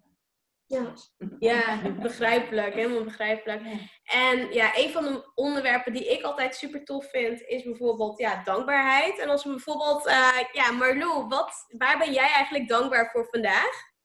Ja, 0.66 0.94
ja 1.40 1.92
begrijpelijk, 2.02 2.74
helemaal 2.74 3.04
begrijpelijk. 3.04 3.62
En 4.04 4.54
ja, 4.54 4.78
een 4.78 4.90
van 4.90 5.04
de 5.04 5.32
onderwerpen 5.36 5.94
die 5.94 6.12
ik 6.12 6.24
altijd 6.24 6.56
super 6.56 6.84
tof 6.84 7.10
vind, 7.10 7.42
is 7.42 7.64
bijvoorbeeld 7.64 8.20
ja, 8.20 8.44
dankbaarheid. 8.44 9.20
En 9.20 9.30
als 9.30 9.44
we 9.44 9.50
bijvoorbeeld, 9.50 10.08
uh, 10.08 10.40
ja, 10.52 10.72
Marlou, 10.72 11.28
wat, 11.28 11.66
waar 11.78 11.98
ben 11.98 12.14
jij 12.14 12.30
eigenlijk 12.30 12.68
dankbaar 12.68 13.12
voor 13.12 13.28
vandaag? 13.30 13.96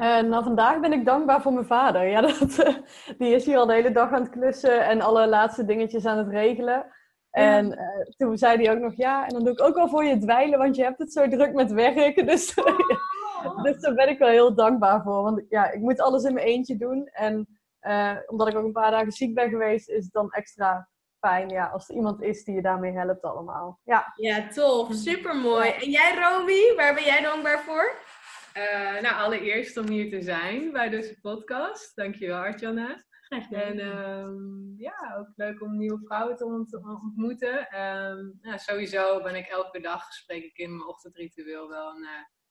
Uh, 0.00 0.20
nou, 0.20 0.44
vandaag 0.44 0.80
ben 0.80 0.92
ik 0.92 1.04
dankbaar 1.04 1.42
voor 1.42 1.52
mijn 1.52 1.66
vader. 1.66 2.06
Ja, 2.08 2.20
dat, 2.26 2.40
uh, 2.40 2.76
die 3.18 3.34
is 3.34 3.44
hier 3.44 3.58
al 3.58 3.66
de 3.66 3.72
hele 3.72 3.92
dag 3.92 4.12
aan 4.12 4.22
het 4.22 4.30
klussen 4.30 4.84
en 4.84 5.00
alle 5.00 5.26
laatste 5.26 5.64
dingetjes 5.64 6.06
aan 6.06 6.18
het 6.18 6.28
regelen. 6.28 6.86
En 7.30 7.66
uh, 7.66 8.16
toen 8.16 8.36
zei 8.38 8.62
hij 8.62 8.74
ook 8.74 8.82
nog, 8.82 8.96
ja, 8.96 9.26
en 9.26 9.34
dan 9.34 9.44
doe 9.44 9.52
ik 9.52 9.62
ook 9.62 9.74
wel 9.74 9.88
voor 9.88 10.04
je 10.04 10.18
dweilen, 10.18 10.58
want 10.58 10.76
je 10.76 10.82
hebt 10.82 10.98
het 10.98 11.12
zo 11.12 11.28
druk 11.28 11.52
met 11.52 11.72
werk. 11.72 12.26
Dus 12.26 12.54
dus 13.62 13.80
daar 13.80 13.94
ben 13.94 14.08
ik 14.08 14.18
wel 14.18 14.28
heel 14.28 14.54
dankbaar 14.54 15.02
voor. 15.02 15.22
Want 15.22 15.42
ja, 15.48 15.70
ik 15.70 15.80
moet 15.80 16.00
alles 16.00 16.24
in 16.24 16.34
mijn 16.34 16.46
eentje 16.46 16.76
doen. 16.76 17.08
En 17.12 17.58
uh, 17.80 18.16
omdat 18.26 18.48
ik 18.48 18.56
ook 18.56 18.64
een 18.64 18.72
paar 18.72 18.90
dagen 18.90 19.12
ziek 19.12 19.34
ben 19.34 19.48
geweest, 19.48 19.88
is 19.88 20.04
het 20.04 20.12
dan 20.12 20.30
extra 20.30 20.88
fijn 21.18 21.48
ja, 21.48 21.66
als 21.66 21.88
er 21.88 21.94
iemand 21.94 22.22
is 22.22 22.44
die 22.44 22.54
je 22.54 22.62
daarmee 22.62 22.92
helpt 22.92 23.22
allemaal. 23.22 23.80
Ja, 23.82 24.12
ja 24.16 24.48
tof. 24.48 24.92
Super 24.92 25.36
mooi. 25.36 25.70
En 25.70 25.90
jij, 25.90 26.14
Romy, 26.14 26.74
waar 26.76 26.94
ben 26.94 27.04
jij 27.04 27.22
dankbaar 27.22 27.60
voor? 27.60 27.96
Uh, 28.56 29.00
nou, 29.00 29.14
allereerst 29.14 29.76
om 29.76 29.88
hier 29.88 30.10
te 30.10 30.22
zijn 30.22 30.72
bij 30.72 30.88
deze 30.88 31.20
podcast. 31.20 31.96
Dankjewel, 31.96 32.38
Artjana. 32.38 33.04
En 33.50 33.78
um, 33.78 34.74
ja, 34.76 35.16
ook 35.18 35.28
leuk 35.34 35.62
om 35.62 35.76
nieuwe 35.76 36.00
vrouwen 36.04 36.36
te 36.36 36.44
ontmoeten. 37.02 37.80
Um, 37.80 38.38
ja, 38.40 38.56
sowieso 38.56 39.22
ben 39.22 39.34
ik 39.34 39.46
elke 39.46 39.80
dag, 39.80 40.12
spreek 40.12 40.44
ik 40.44 40.56
in 40.56 40.76
mijn 40.76 40.88
ochtendritueel 40.88 41.68
wel 41.68 41.90
een 41.90 42.02
uh, 42.02 42.08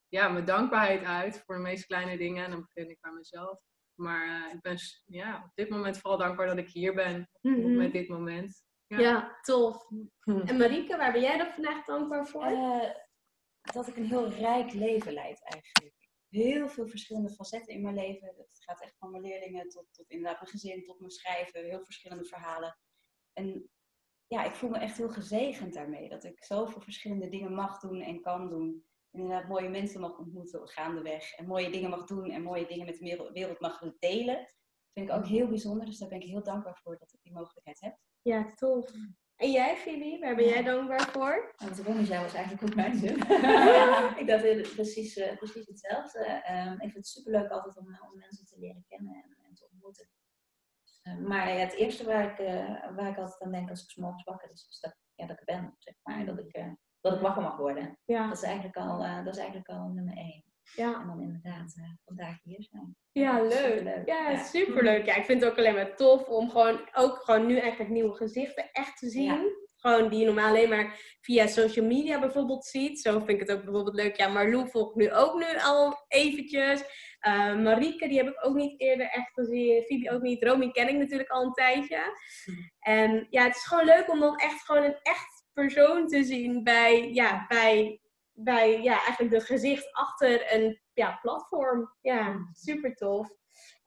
ja, 0.08 0.28
mijn 0.28 0.44
dankbaarheid 0.44 1.04
uit 1.04 1.42
voor 1.46 1.54
de 1.54 1.60
meest 1.60 1.86
kleine 1.86 2.16
dingen. 2.16 2.44
En 2.44 2.50
dan 2.50 2.68
begin 2.74 2.90
ik 2.90 3.00
bij 3.00 3.12
mezelf. 3.12 3.60
Maar 3.94 4.26
uh, 4.26 4.54
ik 4.54 4.60
ben 4.60 4.76
ja, 5.04 5.42
op 5.44 5.50
dit 5.54 5.68
moment 5.68 5.98
vooral 5.98 6.18
dankbaar 6.18 6.46
dat 6.46 6.58
ik 6.58 6.68
hier 6.68 6.94
ben. 6.94 7.28
Mm 7.40 7.54
-hmm. 7.54 7.76
Met 7.76 7.92
dit 7.92 8.08
moment. 8.08 8.64
Ja, 8.86 8.98
ja 8.98 9.38
tof. 9.40 9.86
En 10.48 10.56
Marieke, 10.56 10.96
waar 10.96 11.12
ben 11.12 11.20
jij 11.20 11.38
dan 11.38 11.52
vandaag 11.52 11.84
dankbaar 11.84 12.26
voor? 12.26 12.50
Uh, 12.50 12.90
dat 13.72 13.88
ik 13.88 13.96
een 13.96 14.06
heel 14.06 14.28
rijk 14.28 14.72
leven 14.72 15.12
leid 15.12 15.42
eigenlijk. 15.42 15.94
Heel 16.28 16.68
veel 16.68 16.86
verschillende 16.86 17.30
facetten 17.30 17.74
in 17.74 17.82
mijn 17.82 17.94
leven. 17.94 18.28
Het 18.36 18.64
gaat 18.64 18.82
echt 18.82 18.98
van 18.98 19.10
mijn 19.10 19.22
leerlingen 19.22 19.68
tot, 19.68 19.86
tot 19.90 20.10
inderdaad 20.10 20.40
mijn 20.40 20.50
gezin, 20.50 20.84
tot 20.84 20.98
mijn 20.98 21.10
schrijven. 21.10 21.64
Heel 21.64 21.84
verschillende 21.84 22.24
verhalen. 22.24 22.78
En 23.32 23.70
ja, 24.26 24.44
ik 24.44 24.54
voel 24.54 24.70
me 24.70 24.78
echt 24.78 24.96
heel 24.96 25.10
gezegend 25.10 25.74
daarmee. 25.74 26.08
Dat 26.08 26.24
ik 26.24 26.44
zoveel 26.44 26.80
verschillende 26.80 27.28
dingen 27.28 27.54
mag 27.54 27.80
doen 27.80 28.00
en 28.00 28.20
kan 28.20 28.48
doen 28.48 28.84
inderdaad 29.10 29.48
mooie 29.48 29.68
mensen 29.68 30.00
mag 30.00 30.18
ontmoeten 30.18 30.68
gaandeweg. 30.68 31.32
En 31.32 31.46
mooie 31.46 31.70
dingen 31.70 31.90
mag 31.90 32.06
doen 32.06 32.30
en 32.30 32.42
mooie 32.42 32.66
dingen 32.66 32.86
met 32.86 32.98
de 32.98 33.30
wereld 33.32 33.60
mag 33.60 33.92
delen. 33.98 34.36
Dat 34.36 34.92
vind 34.92 35.08
ik 35.08 35.14
ook 35.14 35.26
heel 35.26 35.48
bijzonder. 35.48 35.86
Dus 35.86 35.98
daar 35.98 36.08
ben 36.08 36.20
ik 36.20 36.28
heel 36.28 36.42
dankbaar 36.42 36.80
voor 36.82 36.98
dat 36.98 37.12
ik 37.12 37.22
die 37.22 37.32
mogelijkheid 37.32 37.80
heb. 37.80 37.98
Ja, 38.22 38.52
tof. 38.54 38.90
En 39.36 39.50
jij, 39.50 39.76
Phoebe, 39.76 40.18
waar 40.20 40.34
ben 40.34 40.48
jij 40.48 40.62
dankbaar 40.62 41.08
voor? 41.10 41.54
Want 41.56 41.76
de 41.76 41.82
Ronnie 41.82 42.06
zei 42.06 42.22
was 42.22 42.34
eigenlijk 42.34 42.64
ook 42.64 42.74
mijn 42.74 42.94
zin. 42.94 43.16
ik 44.20 44.26
dacht 44.26 44.74
precies, 44.74 45.16
uh, 45.16 45.36
precies 45.36 45.66
hetzelfde. 45.66 46.42
Um, 46.50 46.72
ik 46.72 46.78
vind 46.78 46.94
het 46.94 47.06
superleuk 47.06 47.50
altijd 47.50 47.76
om, 47.76 47.86
om 47.86 48.18
mensen 48.18 48.46
te 48.46 48.58
leren 48.58 48.84
kennen 48.88 49.14
en, 49.14 49.36
en 49.48 49.54
te 49.54 49.68
ontmoeten. 49.70 50.08
Uh, 51.02 51.18
maar 51.18 51.48
ja, 51.48 51.54
het 51.54 51.72
eerste 51.72 52.04
waar 52.04 52.32
ik, 52.32 52.38
uh, 52.38 52.96
waar 52.96 53.10
ik 53.10 53.18
altijd 53.18 53.42
aan 53.42 53.52
denk 53.52 53.70
als 53.70 53.82
ik 53.82 53.90
s'morgens 53.90 54.24
wakker 54.24 54.50
is, 54.50 54.66
is 54.70 54.80
dat, 54.80 54.96
ja, 55.14 55.26
dat 55.26 55.40
ik 55.40 55.44
ben, 55.44 55.74
zeg 55.78 55.94
maar. 56.02 56.26
Dat 56.26 56.38
ik 56.38 56.74
dat 57.00 57.12
ik 57.14 57.20
wakker 57.20 57.42
mag 57.42 57.56
worden. 57.56 57.98
Ja. 58.04 58.28
Dat, 58.28 58.36
is 58.36 58.42
eigenlijk 58.42 58.76
al, 58.76 58.98
dat 59.24 59.34
is 59.34 59.40
eigenlijk 59.40 59.68
al 59.68 59.88
nummer 59.88 60.16
één. 60.16 60.44
Ja. 60.76 61.00
En 61.00 61.06
dan 61.06 61.20
inderdaad 61.20 61.74
uh, 61.78 61.84
vandaag 62.04 62.38
hier 62.42 62.66
zijn. 62.70 62.96
Ja, 63.12 63.42
leuk. 63.42 63.52
Superleuk. 63.52 64.08
Ja, 64.08 64.30
ja, 64.30 64.44
superleuk. 64.44 65.06
Ja, 65.06 65.14
ik 65.14 65.24
vind 65.24 65.42
het 65.42 65.50
ook 65.50 65.58
alleen 65.58 65.74
maar 65.74 65.96
tof 65.96 66.28
om 66.28 66.50
gewoon 66.50 66.88
ook 66.92 67.16
gewoon 67.16 67.46
nu 67.46 67.58
eigenlijk 67.58 67.90
nieuwe 67.90 68.14
gezichten 68.14 68.70
echt 68.72 68.98
te 68.98 69.08
zien. 69.08 69.24
Ja. 69.24 69.42
Gewoon 69.76 70.08
die 70.10 70.18
je 70.18 70.24
normaal 70.24 70.48
alleen 70.48 70.68
maar 70.68 71.16
via 71.20 71.46
social 71.46 71.86
media 71.86 72.20
bijvoorbeeld 72.20 72.64
ziet. 72.64 73.00
Zo 73.00 73.18
vind 73.18 73.28
ik 73.28 73.40
het 73.40 73.52
ook 73.52 73.64
bijvoorbeeld 73.64 73.96
leuk. 73.96 74.16
Ja, 74.16 74.28
Marlou 74.28 74.68
volgt 74.68 74.94
nu 74.94 75.12
ook 75.12 75.34
nu 75.34 75.58
al 75.62 76.04
eventjes. 76.08 76.82
Uh, 77.26 77.56
Marieke, 77.62 78.08
die 78.08 78.16
heb 78.18 78.28
ik 78.28 78.46
ook 78.46 78.54
niet 78.54 78.80
eerder 78.80 79.06
echt 79.06 79.32
gezien. 79.32 79.82
Phoebe 79.82 80.10
ook 80.10 80.22
niet. 80.22 80.44
Romy 80.44 80.70
ken 80.70 80.88
ik 80.88 80.96
natuurlijk 80.96 81.30
al 81.30 81.42
een 81.42 81.52
tijdje. 81.52 81.98
Hm. 82.44 82.50
En 82.78 83.26
ja, 83.30 83.44
het 83.44 83.56
is 83.56 83.64
gewoon 83.64 83.84
leuk 83.84 84.10
om 84.10 84.20
dan 84.20 84.36
echt 84.36 84.64
gewoon 84.64 84.84
een 84.84 84.98
echt 85.02 85.44
persoon 85.52 86.06
te 86.06 86.24
zien 86.24 86.62
bij, 86.62 87.12
ja, 87.12 87.44
bij, 87.48 88.00
bij 88.34 88.82
ja, 88.82 89.04
eigenlijk 89.04 89.34
het 89.34 89.44
gezicht 89.44 89.92
achter 89.92 90.54
een 90.54 90.80
ja, 90.92 91.18
platform. 91.22 91.94
Ja, 92.00 92.36
super 92.52 92.94
tof. 92.94 93.28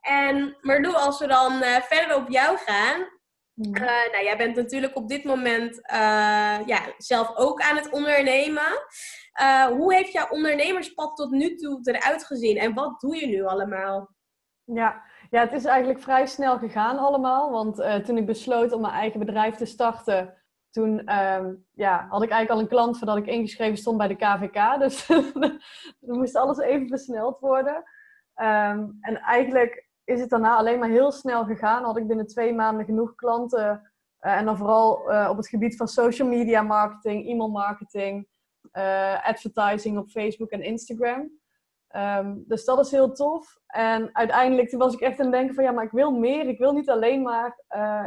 En 0.02 0.58
Marlou, 0.62 0.96
als 0.96 1.20
we 1.20 1.28
dan 1.28 1.54
uh, 1.54 1.76
verder 1.82 2.16
op 2.16 2.30
jou 2.30 2.58
gaan. 2.58 3.16
Uh, 3.56 3.82
nou, 3.82 4.24
jij 4.24 4.38
bent 4.38 4.56
natuurlijk 4.56 4.96
op 4.96 5.08
dit 5.08 5.24
moment 5.24 5.78
uh, 5.92 6.66
ja, 6.66 6.94
zelf 6.98 7.36
ook 7.36 7.62
aan 7.62 7.76
het 7.76 7.90
ondernemen. 7.90 8.86
hoe 9.70 9.94
heeft 9.94 10.12
jouw 10.12 10.28
ondernemerspad 10.30 11.16
tot 11.16 11.32
nu 11.32 11.56
toe 11.56 11.80
eruit 11.84 12.26
gezien 12.26 12.58
en 12.58 12.74
wat 12.74 13.00
doe 13.00 13.16
je 13.16 13.28
nu 13.28 13.46
allemaal? 13.46 14.16
Ja, 14.64 15.04
ja 15.30 15.42
het 15.42 15.54
is 15.54 15.66
eigenlijk 15.66 16.02
vrij 16.02 16.26
snel 16.26 16.58
gegaan 16.58 16.98
allemaal. 16.98 17.52
Want 17.52 18.06
toen 18.06 18.18
ik 18.18 18.26
besloot 18.26 18.72
om 18.72 18.82
mijn 18.82 18.94
eigen 18.94 19.20
bedrijf 19.20 19.56
te 19.56 19.66
starten, 19.66 20.38
toen 20.78 21.16
um, 21.16 21.66
ja, 21.74 22.08
had 22.10 22.24
ik 22.24 22.30
eigenlijk 22.30 22.50
al 22.50 22.60
een 22.60 22.68
klant 22.68 22.98
voordat 22.98 23.18
ik 23.18 23.26
ingeschreven 23.26 23.78
stond 23.78 23.98
bij 23.98 24.08
de 24.08 24.16
KVK. 24.16 24.60
Dus 24.84 25.08
dan 26.00 26.18
moest 26.18 26.36
alles 26.36 26.58
even 26.58 26.88
versneld 26.88 27.40
worden. 27.40 27.84
Ehm, 28.34 28.88
en 29.00 29.18
eigenlijk 29.18 29.88
is 30.04 30.20
het 30.20 30.30
daarna 30.30 30.56
alleen 30.56 30.80
maar 30.80 30.90
heel 30.90 31.12
snel 31.12 31.46
gegaan. 31.46 31.84
Had 31.84 31.98
ik 31.98 32.08
binnen 32.08 32.28
twee 32.28 32.54
maanden 32.54 32.86
genoeg 32.86 33.16
klanten. 33.16 33.92
en 34.20 34.46
dan 34.46 34.58
vooral 34.58 34.94
op 35.30 35.38
het 35.38 35.48
gebied 35.48 35.76
van 35.76 35.88
social 35.88 36.28
media 36.28 36.62
marketing, 36.62 37.28
e-mail 37.28 37.50
marketing, 37.50 38.28
advertising 39.24 39.98
op 39.98 40.10
Facebook 40.10 40.50
en 40.50 40.62
Instagram. 40.62 41.32
Ehm, 41.88 42.36
dus 42.46 42.66
dat 42.66 42.80
is 42.80 42.92
heel 42.92 43.14
tof. 43.14 43.60
En 43.68 44.16
uiteindelijk 44.16 44.72
was 44.72 44.94
ik 44.94 45.00
echt 45.00 45.20
aan 45.20 45.26
het 45.26 45.36
denken 45.36 45.56
van 45.56 45.64
ja, 45.64 45.72
maar 45.72 45.86
ik 45.86 45.92
wil 45.92 46.12
meer. 46.12 46.48
Ik 46.48 46.58
wil 46.58 46.72
niet 46.72 46.90
alleen 46.90 47.22
maar 47.22 47.64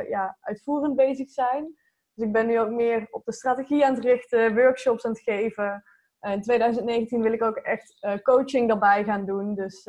ja, 0.09 0.37
uitvoerend 0.41 0.97
bezig 0.97 1.31
zijn. 1.31 1.79
Dus 2.21 2.29
ik 2.29 2.35
ben 2.35 2.47
nu 2.47 2.61
ook 2.61 2.71
meer 2.71 3.07
op 3.11 3.25
de 3.25 3.33
strategie 3.33 3.87
aan 3.87 3.95
het 3.95 4.05
richten, 4.05 4.55
workshops 4.55 5.05
aan 5.05 5.11
het 5.11 5.21
geven. 5.21 5.85
Uh, 6.21 6.33
in 6.33 6.43
2019 6.43 7.23
wil 7.23 7.33
ik 7.33 7.43
ook 7.43 7.57
echt 7.57 7.97
uh, 8.01 8.15
coaching 8.23 8.69
daarbij 8.69 9.05
gaan 9.05 9.27
doen. 9.27 9.55
Dus 9.55 9.85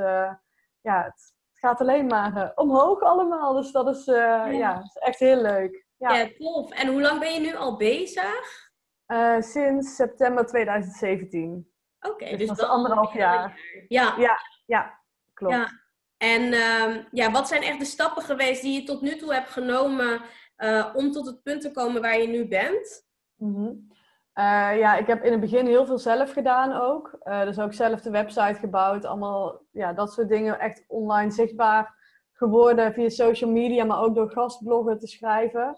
ja, 0.82 1.04
het, 1.04 1.34
gaat 1.54 1.82
alleen 1.82 2.06
maar 2.06 2.52
omhoog 2.56 3.02
allemaal. 3.02 3.54
Dus 3.54 3.72
dat 3.72 3.96
is, 3.96 4.06
ja. 4.06 4.46
ja 4.46 4.82
is 4.84 4.96
echt 4.96 5.20
heel 5.20 5.41
leuk. 5.41 5.86
Ja. 5.98 6.13
ja, 6.13 6.30
tof. 6.38 6.72
En 6.72 6.88
hoe 6.88 7.02
lang 7.02 7.20
ben 7.20 7.34
je 7.34 7.39
nu 7.39 7.56
al 7.56 7.78
bezig? 7.78 8.70
sinds 9.39 9.96
september 9.96 10.46
2017. 10.46 11.72
Oké, 12.00 12.26
dus, 12.26 12.38
dus 12.38 12.48
dat 12.48 12.58
is 12.58 12.63
anderhalf 12.63 13.13
jaar. 13.13 13.60
Ja. 13.88 14.15
ja, 14.17 14.38
ja, 14.65 15.00
klopt. 15.34 15.56
Ja. 15.56 15.82
En 16.22 16.41
uh, 16.41 17.04
ja, 17.12 17.32
wat 17.32 17.48
zijn 17.48 17.63
echt 17.63 17.80
de 17.80 17.86
stappen 17.86 18.24
geweest 18.24 18.62
die 18.62 18.74
je 18.74 18.84
tot 18.84 19.02
nu 19.02 19.15
toe 19.15 19.34
hebt 19.34 19.50
genomen 19.50 20.22
uh, 20.63 20.89
om 20.93 21.12
tot 21.12 21.26
het 21.26 21.43
punt 21.43 21.62
te 21.62 21.71
komen 21.71 22.02
waar 22.02 22.19
je 22.19 22.28
nu 22.28 22.47
bent? 22.47 23.08
-hmm. 23.38 23.88
uh, 24.36 24.78
ja, 24.80 24.97
ik 24.97 25.08
heb 25.08 25.24
in 25.24 25.32
het 25.32 25.41
begin 25.41 25.65
heel 25.65 25.86
veel 25.86 26.00
zelf 26.00 26.32
gedaan 26.32 26.74
ook. 26.82 27.19
Uh, 27.24 27.43
dus 27.43 27.60
ook 27.60 27.74
zelf 27.74 28.02
de 28.02 28.12
website 28.12 28.60
gebouwd. 28.60 29.06
Allemaal 29.06 29.62
ja, 29.71 29.93
dat 29.93 30.13
soort 30.13 30.30
dingen 30.30 30.60
echt 30.60 30.84
online 30.88 31.32
zichtbaar 31.32 32.00
geworden 32.32 32.93
via 32.93 33.10
social 33.10 33.52
media, 33.52 33.84
maar 33.84 34.02
ook 34.02 34.15
door 34.15 34.32
gastbloggen 34.32 35.00
te 35.00 35.08
schrijven. 35.08 35.78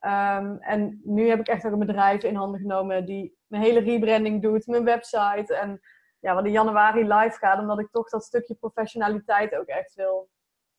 Um, 0.00 0.58
en 0.58 1.00
nu 1.04 1.28
heb 1.28 1.40
ik 1.40 1.48
echt 1.48 1.66
ook 1.66 1.72
een 1.72 1.78
bedrijf 1.78 2.22
in 2.22 2.34
handen 2.34 2.60
genomen 2.60 3.04
die 3.04 3.36
mijn 3.46 3.62
hele 3.62 3.80
rebranding 3.80 4.42
doet, 4.42 4.66
mijn 4.66 4.84
website. 4.84 5.54
En 5.54 5.80
ja, 6.20 6.34
wat 6.34 6.44
in 6.44 6.52
januari 6.52 7.02
live 7.02 7.38
gaat, 7.38 7.58
omdat 7.58 7.78
ik 7.78 7.90
toch 7.90 8.08
dat 8.08 8.24
stukje 8.24 8.54
professionaliteit 8.54 9.56
ook 9.56 9.66
echt 9.66 9.94
wil 9.94 10.28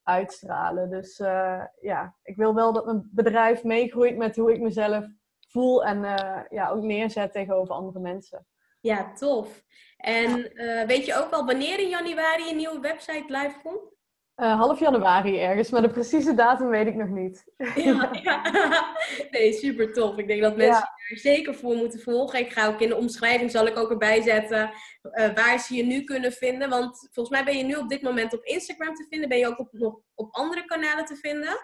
uitstralen. 0.04 0.90
Dus 0.90 1.20
uh, 1.20 1.64
ja, 1.82 2.16
ik 2.24 2.36
wil 2.36 2.56
wel 2.56 2.74
dat 2.74 2.86
mijn 2.86 3.10
bedrijf 3.12 3.64
meegroeit 3.64 4.18
met 4.18 4.36
hoe 4.36 4.54
ik 4.54 4.62
mezelf 4.62 5.06
voel 5.48 5.86
en 5.86 6.04
uh, 6.04 6.40
ja, 6.50 6.70
ook 6.70 6.84
neerzet 6.84 7.32
tegenover 7.32 7.74
andere 7.74 8.00
mensen. 8.00 8.46
Ja, 8.82 9.14
tof. 9.14 9.64
En 9.98 10.52
uh, 10.54 10.84
weet 10.84 11.06
je 11.06 11.16
ook 11.16 11.32
al 11.32 11.46
wanneer 11.46 11.80
in 11.80 11.90
januari 11.90 12.50
een 12.50 12.56
nieuwe 12.56 12.80
website 12.80 13.26
live 13.28 13.60
komt? 13.64 14.00
Uh, 14.42 14.60
half 14.60 14.80
januari 14.80 15.40
ergens, 15.40 15.70
maar 15.70 15.82
de 15.82 15.90
precieze 15.90 16.34
datum 16.34 16.70
weet 16.70 16.88
ik 16.88 16.96
nog 16.96 17.10
niet. 17.10 17.46
Ja, 17.76 18.10
ja. 18.24 18.42
nee, 19.32 19.54
super 19.54 19.94
tof. 19.94 20.18
Ik 20.18 20.28
denk 20.28 20.42
dat 20.42 20.56
mensen 20.56 20.90
er 21.10 21.18
zeker 21.18 21.56
voor 21.56 21.76
moeten 21.76 22.00
volgen. 22.00 22.40
Ik 22.40 22.52
ga 22.52 22.68
ook 22.68 22.80
in 22.80 22.90
de 22.90 22.96
omschrijving, 22.96 23.52
zal 23.52 23.68
ik 23.68 23.78
ook 23.78 23.90
erbij 23.90 24.22
zetten, 24.22 24.72
uh, 25.04 25.34
waar 25.34 25.60
ze 25.60 25.76
je 25.76 25.84
nu 25.84 26.04
kunnen 26.04 26.32
vinden. 26.32 26.70
Want 26.70 27.10
volgens 27.12 27.36
mij 27.36 27.46
ben 27.46 27.58
je 27.58 27.64
nu 27.64 27.76
op 27.76 27.90
dit 27.90 28.02
moment 28.02 28.34
op 28.34 28.44
Instagram 28.44 28.96
te 28.96 29.06
vinden. 29.10 29.30
Ben 29.30 29.38
je 29.38 29.48
ook 29.48 29.60
op, 29.60 29.70
nog 29.72 30.00
op 30.16 30.36
andere 30.36 30.66
kanalen 30.66 31.06
te 31.06 31.16
vinden? 31.16 31.58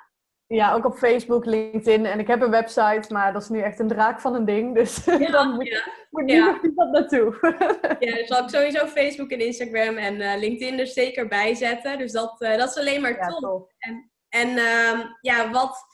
Ja, 0.48 0.74
ook 0.74 0.86
op 0.86 0.98
Facebook, 0.98 1.46
LinkedIn. 1.46 2.06
En 2.06 2.20
ik 2.20 2.28
heb 2.28 2.42
een 2.42 2.50
website, 2.50 3.14
maar 3.14 3.34
dat 3.34 3.42
is 3.42 3.50
nu 3.50 3.62
echt 3.62 3.80
een 3.80 3.88
draak 3.88 4.22
van 4.22 4.36
een 4.36 4.46
ding. 4.46 4.76
Dus 4.76 5.06
ja, 5.06 5.32
dan 5.32 5.54
moet, 5.54 5.68
ja. 5.68 5.84
moet 6.10 6.32
ja. 6.32 6.60
dat 6.76 6.92
naartoe. 6.92 7.38
ja, 8.00 8.16
dus 8.16 8.28
zal 8.28 8.44
ik 8.44 8.50
sowieso 8.50 8.86
Facebook 8.86 9.32
en 9.32 9.40
Instagram 9.40 9.98
en 9.98 10.16
uh, 10.16 10.38
LinkedIn 10.38 10.80
er 10.80 10.88
zeker 10.88 11.28
bij 11.28 11.56
zetten. 11.56 11.98
Dus 11.98 12.12
dat, 12.12 12.42
uh, 12.42 12.58
dat 12.58 12.70
is 12.70 12.78
alleen 12.78 13.02
maar 13.02 13.16
ja, 13.16 13.28
tof. 13.28 13.72
En, 13.78 14.12
en 14.30 14.48
uh, 14.50 15.06
ja, 15.22 15.52
wat, 15.52 15.86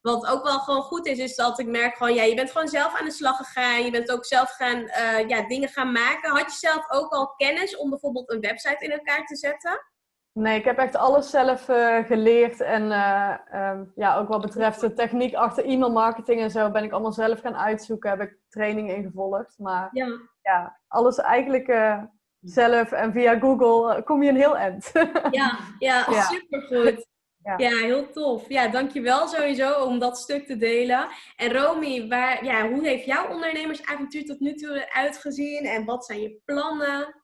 wat 0.00 0.26
ook 0.26 0.42
wel 0.42 0.58
gewoon 0.58 0.82
goed 0.82 1.06
is, 1.06 1.18
is 1.18 1.36
dat 1.36 1.58
ik 1.58 1.66
merk 1.66 1.96
gewoon, 1.96 2.14
ja, 2.14 2.22
je 2.22 2.34
bent 2.34 2.50
gewoon 2.50 2.68
zelf 2.68 2.98
aan 2.98 3.06
de 3.06 3.12
slag 3.12 3.36
gegaan. 3.36 3.84
Je 3.84 3.90
bent 3.90 4.12
ook 4.12 4.24
zelf 4.24 4.50
gaan, 4.50 4.78
uh, 4.78 5.28
ja, 5.28 5.46
dingen 5.46 5.68
gaan 5.68 5.92
maken. 5.92 6.30
Had 6.30 6.52
je 6.52 6.66
zelf 6.68 6.90
ook 6.90 7.12
al 7.12 7.34
kennis 7.36 7.76
om 7.76 7.90
bijvoorbeeld 7.90 8.32
een 8.32 8.40
website 8.40 8.84
in 8.84 8.90
elkaar 8.90 9.26
te 9.26 9.36
zetten? 9.36 9.91
Nee, 10.32 10.58
ik 10.58 10.64
heb 10.64 10.78
echt 10.78 10.96
alles 10.96 11.30
zelf 11.30 11.68
uh, 11.68 12.04
geleerd. 12.04 12.60
En 12.60 12.82
uh, 12.82 13.34
um, 13.54 13.92
ja, 13.94 14.16
ook 14.16 14.28
wat 14.28 14.40
betreft 14.40 14.80
de 14.80 14.92
techniek 14.92 15.34
achter 15.34 15.64
e-mail 15.64 15.92
marketing 15.92 16.40
en 16.40 16.50
zo 16.50 16.70
ben 16.70 16.84
ik 16.84 16.92
allemaal 16.92 17.12
zelf 17.12 17.40
gaan 17.40 17.56
uitzoeken. 17.56 18.10
Heb 18.10 18.20
ik 18.20 18.38
trainingen 18.48 18.96
ingevolgd. 18.96 19.58
Maar 19.58 19.88
ja, 19.92 20.06
ja 20.42 20.78
alles 20.88 21.18
eigenlijk 21.18 21.68
uh, 21.68 22.02
zelf 22.40 22.92
en 22.92 23.12
via 23.12 23.38
Google 23.38 24.02
kom 24.02 24.22
je 24.22 24.28
een 24.28 24.36
heel 24.36 24.56
eind. 24.56 24.90
ja, 25.30 25.58
ja, 25.78 26.06
ja, 26.10 26.22
supergoed. 26.22 27.06
Ja. 27.44 27.54
ja, 27.58 27.76
heel 27.76 28.10
tof. 28.10 28.48
Ja, 28.48 28.68
dankjewel 28.68 29.28
sowieso 29.28 29.84
om 29.84 29.98
dat 29.98 30.18
stuk 30.18 30.46
te 30.46 30.56
delen. 30.56 31.08
En 31.36 31.52
Romy, 31.52 32.08
waar, 32.08 32.44
ja, 32.44 32.68
hoe 32.68 32.86
heeft 32.86 33.04
jouw 33.04 33.28
ondernemersavontuur 33.28 34.24
tot 34.24 34.40
nu 34.40 34.54
toe 34.54 34.92
uitgezien? 34.92 35.64
En 35.64 35.84
wat 35.84 36.04
zijn 36.04 36.20
je 36.20 36.40
plannen? 36.44 37.21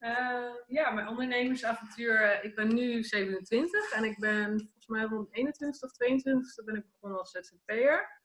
Uh, 0.00 0.54
ja, 0.66 0.90
mijn 0.90 1.08
ondernemersavontuur. 1.08 2.22
Eh, 2.22 2.44
ik 2.44 2.54
ben 2.54 2.74
nu 2.74 3.02
27 3.04 3.92
en 3.92 4.04
ik 4.04 4.18
ben 4.18 4.58
volgens 4.58 4.86
mij 4.86 5.02
rond 5.02 5.34
21 5.34 5.82
of 5.82 5.92
22 5.92 6.64
ben 6.64 6.76
ik 6.76 6.84
begonnen 6.92 7.18
als 7.18 7.30
ZZP'er. 7.30 8.18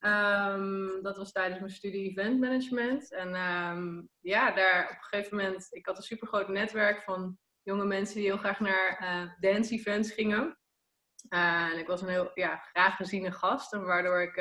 Um, 0.00 1.02
dat 1.02 1.16
was 1.16 1.32
tijdens 1.32 1.60
mijn 1.60 1.72
studie 1.72 2.10
event 2.10 2.40
management. 2.40 3.12
En 3.12 3.34
um, 3.34 4.08
ja, 4.20 4.52
daar 4.52 4.84
op 4.84 4.96
een 4.96 5.02
gegeven 5.02 5.36
moment, 5.36 5.66
ik 5.70 5.86
had 5.86 5.96
een 5.96 6.02
super 6.02 6.26
groot 6.26 6.48
netwerk 6.48 7.02
van 7.02 7.38
jonge 7.62 7.84
mensen 7.84 8.16
die 8.16 8.24
heel 8.24 8.36
graag 8.36 8.60
naar 8.60 9.00
uh, 9.02 9.32
dance 9.40 9.74
events 9.74 10.12
gingen. 10.12 10.58
En 11.28 11.78
ik 11.78 11.86
was 11.86 12.02
een 12.02 12.08
heel 12.08 12.30
ja, 12.34 12.56
graag 12.56 12.96
geziene 12.96 13.32
gast. 13.32 13.72
En 13.72 13.84
waardoor 13.84 14.22
ik 14.22 14.36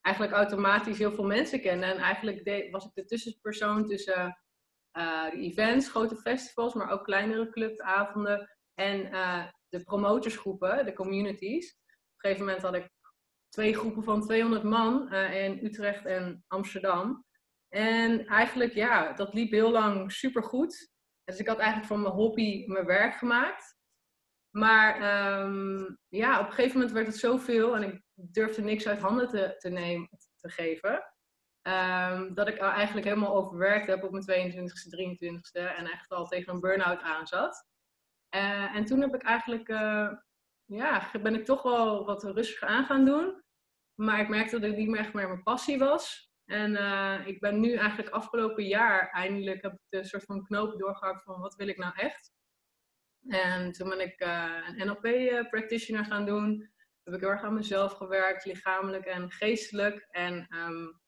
eigenlijk 0.00 0.34
automatisch 0.34 0.98
heel 0.98 1.12
veel 1.12 1.24
mensen 1.24 1.60
kende. 1.60 1.86
En 1.86 1.98
eigenlijk 1.98 2.70
was 2.70 2.84
ik 2.84 2.94
de 2.94 3.04
tussenpersoon 3.04 3.86
tussen 3.86 4.41
de 4.92 5.38
events, 5.38 5.88
grote 5.88 6.16
festivals, 6.16 6.74
maar 6.74 6.90
ook 6.90 7.04
kleinere 7.04 7.50
clubavonden 7.50 8.48
en 8.74 9.06
uh, 9.06 9.44
de 9.68 9.82
promotorsgroepen, 9.82 10.84
de 10.84 10.92
communities. 10.92 11.70
Op 11.72 11.88
een 11.88 12.30
gegeven 12.30 12.44
moment 12.44 12.62
had 12.62 12.74
ik 12.74 12.90
twee 13.48 13.74
groepen 13.74 14.04
van 14.04 14.22
200 14.22 14.62
man 14.62 15.08
uh, 15.12 15.44
in 15.44 15.64
Utrecht 15.64 16.04
en 16.06 16.44
Amsterdam. 16.46 17.24
En 17.68 18.26
eigenlijk, 18.26 18.74
ja, 18.74 19.12
dat 19.12 19.34
liep 19.34 19.50
heel 19.50 19.70
lang 19.70 20.12
supergoed. 20.12 20.90
Dus 21.24 21.38
ik 21.38 21.46
had 21.46 21.58
eigenlijk 21.58 21.88
van 21.88 22.00
mijn 22.00 22.14
hobby 22.14 22.66
mijn 22.66 22.86
werk 22.86 23.14
gemaakt. 23.14 23.76
Maar 24.50 24.94
um, 25.40 25.98
ja, 26.08 26.40
op 26.40 26.46
een 26.46 26.52
gegeven 26.52 26.76
moment 26.76 26.92
werd 26.92 27.06
het 27.06 27.16
zoveel 27.16 27.76
en 27.76 27.82
ik 27.82 28.02
durfde 28.14 28.62
niks 28.62 28.86
uit 28.86 28.98
handen 28.98 29.28
te, 29.28 29.54
te, 29.58 29.68
nemen, 29.68 30.08
te 30.36 30.48
geven. 30.48 31.11
Um, 31.62 32.34
dat 32.34 32.48
ik 32.48 32.58
eigenlijk 32.58 33.06
helemaal 33.06 33.34
overwerkt 33.34 33.86
heb 33.86 34.04
op 34.04 34.10
mijn 34.10 34.52
22e, 34.52 34.54
23e 34.54 35.50
en 35.52 35.62
eigenlijk 35.62 36.12
al 36.12 36.26
tegen 36.26 36.52
een 36.52 36.60
burn-out 36.60 37.00
aan 37.00 37.26
zat. 37.26 37.66
Uh, 38.34 38.76
en 38.76 38.84
toen 38.84 39.00
heb 39.00 39.14
ik 39.14 39.22
eigenlijk, 39.22 39.68
uh, 39.68 40.12
ja, 40.64 41.10
ben 41.22 41.34
ik 41.34 41.44
toch 41.44 41.62
wel 41.62 42.04
wat 42.04 42.22
rustiger 42.24 42.68
aan 42.68 42.84
gaan 42.84 43.04
doen. 43.04 43.42
Maar 43.94 44.20
ik 44.20 44.28
merkte 44.28 44.58
dat 44.58 44.68
het 44.68 44.78
niet 44.78 44.88
meer 44.88 45.00
echt 45.00 45.12
meer 45.12 45.28
mijn 45.28 45.42
passie 45.42 45.78
was. 45.78 46.30
En 46.44 46.72
uh, 46.72 47.26
ik 47.26 47.40
ben 47.40 47.60
nu 47.60 47.74
eigenlijk 47.74 48.10
afgelopen 48.10 48.64
jaar 48.64 49.10
eindelijk 49.10 49.62
heb 49.62 49.72
ik 49.72 49.80
de 49.88 50.04
soort 50.04 50.24
van 50.24 50.44
knoop 50.44 50.78
doorgehakt 50.78 51.22
van 51.22 51.40
wat 51.40 51.54
wil 51.54 51.68
ik 51.68 51.78
nou 51.78 51.94
echt. 51.96 52.32
En 53.28 53.72
toen 53.72 53.88
ben 53.88 54.00
ik 54.00 54.20
een 54.20 54.86
NLP 54.86 55.48
practitioner 55.50 56.04
gaan 56.04 56.26
doen. 56.26 56.70
Heb 57.02 57.14
ik 57.14 57.20
heel 57.20 57.30
erg 57.30 57.42
aan 57.42 57.54
mezelf 57.54 57.92
gewerkt, 57.92 58.44
lichamelijk 58.44 59.04
en 59.04 59.30
geestelijk. 59.30 60.06
En 60.10 60.56
um, 60.56 61.01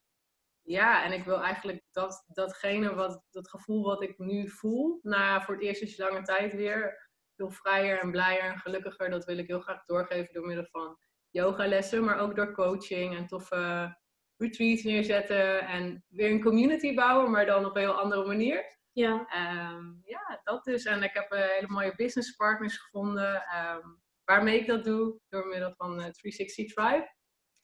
ja, 0.64 1.04
en 1.04 1.12
ik 1.12 1.24
wil 1.24 1.40
eigenlijk 1.42 1.82
dat, 1.90 2.24
datgene, 2.26 2.94
wat, 2.94 3.24
dat 3.30 3.50
gevoel 3.50 3.84
wat 3.84 4.02
ik 4.02 4.18
nu 4.18 4.48
voel, 4.48 4.98
na 5.02 5.42
voor 5.42 5.54
het 5.54 5.62
eerst 5.62 5.78
sinds 5.78 5.96
lange 5.96 6.22
tijd 6.22 6.54
weer, 6.54 7.10
veel 7.36 7.50
vrijer 7.50 8.00
en 8.00 8.10
blijer 8.10 8.42
en 8.42 8.58
gelukkiger, 8.58 9.10
dat 9.10 9.24
wil 9.24 9.38
ik 9.38 9.46
heel 9.46 9.60
graag 9.60 9.84
doorgeven 9.84 10.34
door 10.34 10.46
middel 10.46 10.66
van 10.70 10.98
yogalessen, 11.30 12.04
maar 12.04 12.18
ook 12.18 12.36
door 12.36 12.52
coaching 12.52 13.16
en 13.16 13.26
toffe 13.26 13.96
retreats 14.36 14.82
neerzetten 14.82 15.60
en 15.66 16.04
weer 16.08 16.30
een 16.30 16.42
community 16.42 16.94
bouwen, 16.94 17.30
maar 17.30 17.46
dan 17.46 17.64
op 17.64 17.74
een 17.74 17.82
heel 17.82 18.00
andere 18.00 18.26
manier. 18.26 18.72
Ja. 18.92 19.26
Um, 19.72 20.00
ja, 20.04 20.40
dat 20.44 20.64
dus. 20.64 20.84
En 20.84 21.02
ik 21.02 21.14
heb 21.14 21.32
uh, 21.32 21.38
hele 21.40 21.68
mooie 21.68 21.94
business 21.96 22.36
partners 22.36 22.78
gevonden, 22.78 23.34
um, 23.34 24.02
waarmee 24.24 24.60
ik 24.60 24.66
dat 24.66 24.84
doe, 24.84 25.20
door 25.28 25.46
middel 25.46 25.74
van 25.76 25.90
uh, 25.90 26.06
360 26.06 26.72
Tribe. 26.72 27.14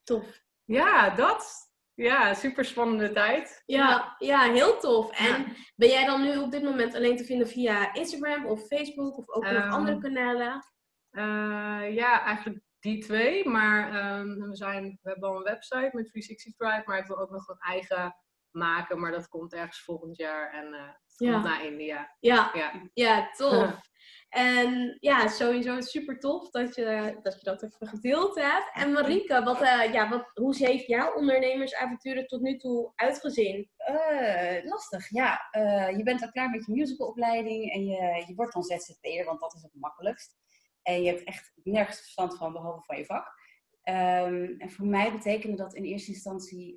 Tof. 0.03 0.43
Ja, 0.65 1.11
dat. 1.11 1.70
Ja, 1.95 2.35
super 2.35 2.65
spannende 2.65 3.13
tijd. 3.13 3.63
Ja, 3.67 4.15
ja 4.19 4.53
heel 4.53 4.79
tof. 4.79 5.19
En 5.19 5.57
ben 5.77 5.89
jij 5.89 6.07
dan 6.07 6.23
nu 6.23 6.39
op 6.39 6.51
dit 6.51 6.63
moment 6.63 6.95
alleen 6.95 7.17
te 7.17 7.25
vinden 7.25 7.49
via 7.49 7.95
Instagram 7.95 8.47
of 8.47 8.67
Facebook 8.67 9.19
of 9.19 9.29
ook 9.29 9.51
nog 9.51 9.73
andere 9.73 9.93
ehm, 9.93 10.01
kanalen? 10.01 10.65
Uh, 11.11 11.95
ja, 11.95 12.25
eigenlijk 12.25 12.61
die 12.81 13.03
twee. 13.05 13.49
Maar 13.49 14.19
um, 14.19 14.49
we, 14.49 14.57
zijn, 14.57 14.99
we 15.03 15.11
hebben 15.11 15.29
al 15.29 15.37
een 15.37 15.43
website 15.43 15.91
met 15.93 16.07
360 16.07 16.55
Drive, 16.57 16.83
maar 16.85 16.99
ik 16.99 17.07
wil 17.07 17.19
ook 17.19 17.31
nog 17.31 17.49
een 17.49 17.59
eigen 17.59 18.17
maken. 18.53 19.01
Maar 19.01 19.13
dat 19.13 19.29
komt 19.29 19.53
ergens 19.53 19.81
volgend 19.81 20.17
jaar 20.17 20.53
en 20.53 20.75
uh, 20.75 21.29
ja. 21.29 21.43
naar 21.43 21.65
India. 21.65 22.17
Ja, 22.21 22.51
ja. 22.55 22.91
ja 22.95 23.31
tof. 23.31 23.79
En 24.31 24.97
ja, 25.01 25.29
sowieso 25.29 25.81
super 25.81 26.19
tof 26.19 26.51
dat 26.51 26.75
je 26.75 27.19
dat, 27.23 27.35
je 27.35 27.45
dat 27.45 27.63
even 27.63 27.87
gedeeld 27.87 28.35
hebt. 28.35 28.71
En 28.73 28.93
Marike, 28.93 29.43
wat, 29.43 29.63
uh, 29.63 29.93
ja, 29.93 30.09
wat, 30.09 30.31
hoe 30.35 30.57
heeft 30.57 30.87
jouw 30.87 31.15
ondernemersavonturen 31.15 32.27
tot 32.27 32.41
nu 32.41 32.57
toe 32.57 32.93
uitgezien? 32.95 33.71
Uh, 33.89 34.65
lastig, 34.65 35.09
ja. 35.09 35.49
Uh, 35.53 35.97
je 35.97 36.03
bent 36.03 36.23
al 36.23 36.31
klaar 36.31 36.51
met 36.51 36.67
je 36.67 36.73
musicalopleiding 36.73 37.73
en 37.73 37.85
je, 37.85 38.25
je 38.27 38.35
wordt 38.35 38.53
dan 38.53 38.63
ZZP'er, 38.63 39.25
want 39.25 39.41
dat 39.41 39.55
is 39.55 39.63
het 39.63 39.75
makkelijkst. 39.75 40.37
En 40.83 41.03
je 41.03 41.09
hebt 41.09 41.25
echt 41.25 41.53
nergens 41.63 41.99
verstand 42.01 42.37
van, 42.37 42.53
behalve 42.53 42.85
van 42.85 42.97
je 42.97 43.05
vak. 43.05 43.39
Um, 43.85 44.55
en 44.59 44.71
voor 44.71 44.87
mij 44.87 45.13
betekende 45.13 45.57
dat 45.57 45.75
in 45.75 45.85
eerste 45.85 46.13
instantie 46.13 46.77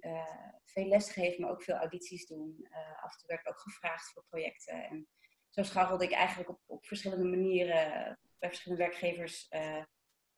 veel 0.73 0.88
lesgeven, 0.88 1.41
maar 1.41 1.51
ook 1.51 1.63
veel 1.63 1.75
audities 1.75 2.27
doen. 2.27 2.67
af 3.01 3.12
en 3.13 3.17
toe 3.17 3.27
werd 3.27 3.41
ik 3.41 3.49
ook 3.49 3.59
gevraagd 3.59 4.12
voor 4.12 4.25
projecten. 4.29 4.83
En 4.83 5.07
zo 5.49 5.63
scharrelde 5.63 6.03
ik 6.03 6.12
eigenlijk 6.12 6.49
op, 6.49 6.59
op 6.65 6.86
verschillende 6.86 7.38
manieren 7.38 8.17
bij 8.39 8.49
verschillende 8.49 8.83
werkgevers 8.83 9.47
uh, 9.49 9.83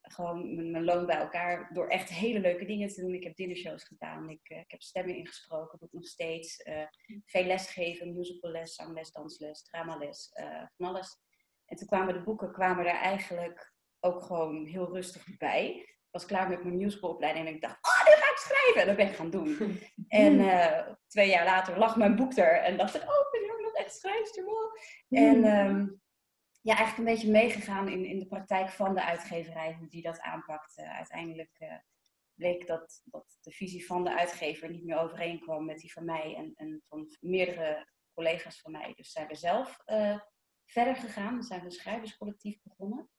gewoon 0.02 0.71
mijn, 0.71 0.84
loon 0.84 1.06
bij 1.06 1.17
elkaar 1.17 1.74
door 1.74 1.88
echt 1.88 2.10
hele 2.10 2.39
leuke 2.39 2.65
dingen 2.65 2.88
te 2.88 3.02
doen. 3.02 3.13
Ik 3.13 3.24
heb 3.24 3.36
dinnershows 3.36 3.84
gedaan, 3.84 4.30
ik, 4.30 4.50
uh, 4.50 4.58
ik 4.58 4.71
heb 4.71 4.82
stemmen 4.82 5.15
ingesproken, 5.15 5.80
doe 5.80 5.88
ik 5.88 5.93
nog 5.93 6.08
steeds. 6.08 6.65
Uh, 6.65 6.88
veel 7.26 7.43
lesgeven, 7.43 8.15
musicalles, 8.15 8.76
zangles, 8.76 9.12
dansles, 9.12 9.63
dramales, 9.63 10.30
van 10.76 10.88
alles. 10.88 11.17
En 11.65 11.78
toen 11.78 11.88
kwamen 11.88 12.13
de 12.13 12.24
boeken 12.24 12.52
kwamen 12.52 12.86
er 12.86 12.95
eigenlijk 13.00 13.74
ook 14.00 14.24
gewoon 14.24 14.65
heel 14.65 14.93
rustig 14.93 15.38
bij. 15.38 15.95
Ik 16.15 16.21
was 16.21 16.30
klaar 16.30 16.49
met 16.49 16.63
mijn 16.63 16.78
musicalopleiding 16.78 17.47
en 17.47 17.54
ik 17.54 17.62
dacht, 17.62 17.78
oh, 17.82 18.06
dit 18.06 18.13
ga 18.13 18.32
ik 18.32 18.38
schrijven! 18.38 18.82
En 18.82 18.88
dat 18.88 18.95
ben 18.95 19.08
ik 19.08 19.15
gaan 19.15 19.30
doen. 19.30 19.80
en 20.08 20.97
twee 21.08 21.30
jaar 21.30 21.45
later 21.45 21.78
lag 21.78 21.95
mijn 21.95 22.15
boek 22.15 22.38
er 22.38 22.58
en 22.62 22.78
dacht 22.78 22.95
ik, 22.95 23.01
oh, 23.01 23.08
ik 23.08 23.32
ben 23.32 23.56
echt 23.86 23.95
schrijfster. 23.95 24.45
En 25.10 25.45
um, 25.45 26.01
ja, 26.62 26.75
eigenlijk 26.75 26.97
een 26.97 27.13
beetje 27.15 27.32
meegegaan 27.32 27.89
in, 27.89 28.06
in 28.06 28.19
de 28.19 28.28
praktijk 28.28 28.69
van 28.69 28.95
de 28.95 29.04
uitgeverij, 29.04 29.75
hoe 29.80 29.88
die 29.88 30.01
dat 30.01 30.19
aanpakt. 30.19 30.78
Uh, 30.78 30.95
uiteindelijk 30.95 31.56
uh, 31.60 31.78
bleek 32.34 32.67
dat, 32.67 33.01
dat 33.06 33.38
de 33.41 33.51
visie 33.51 33.86
van 33.86 34.04
de 34.04 34.17
uitgever 34.17 34.69
niet 34.69 34.86
meer 34.86 34.97
overeenkwam 34.97 35.65
met 35.65 35.80
die 35.80 35.93
van 35.93 36.06
mij 36.06 36.36
en, 36.36 36.54
en 36.56 36.82
van 36.88 37.17
meerdere 37.19 37.88
collega's 38.13 38.62
van 38.62 38.71
mij. 38.71 38.93
Dus 38.93 39.12
zijn 39.12 39.28
we 39.28 39.36
zelf 39.36 39.78
verder 40.65 40.95
gegaan. 40.95 41.34
Dan 41.34 41.43
zijn 41.43 41.60
we 41.60 41.65
een 41.65 41.71
schrijverscollectief 41.71 42.62
begonnen. 42.63 43.10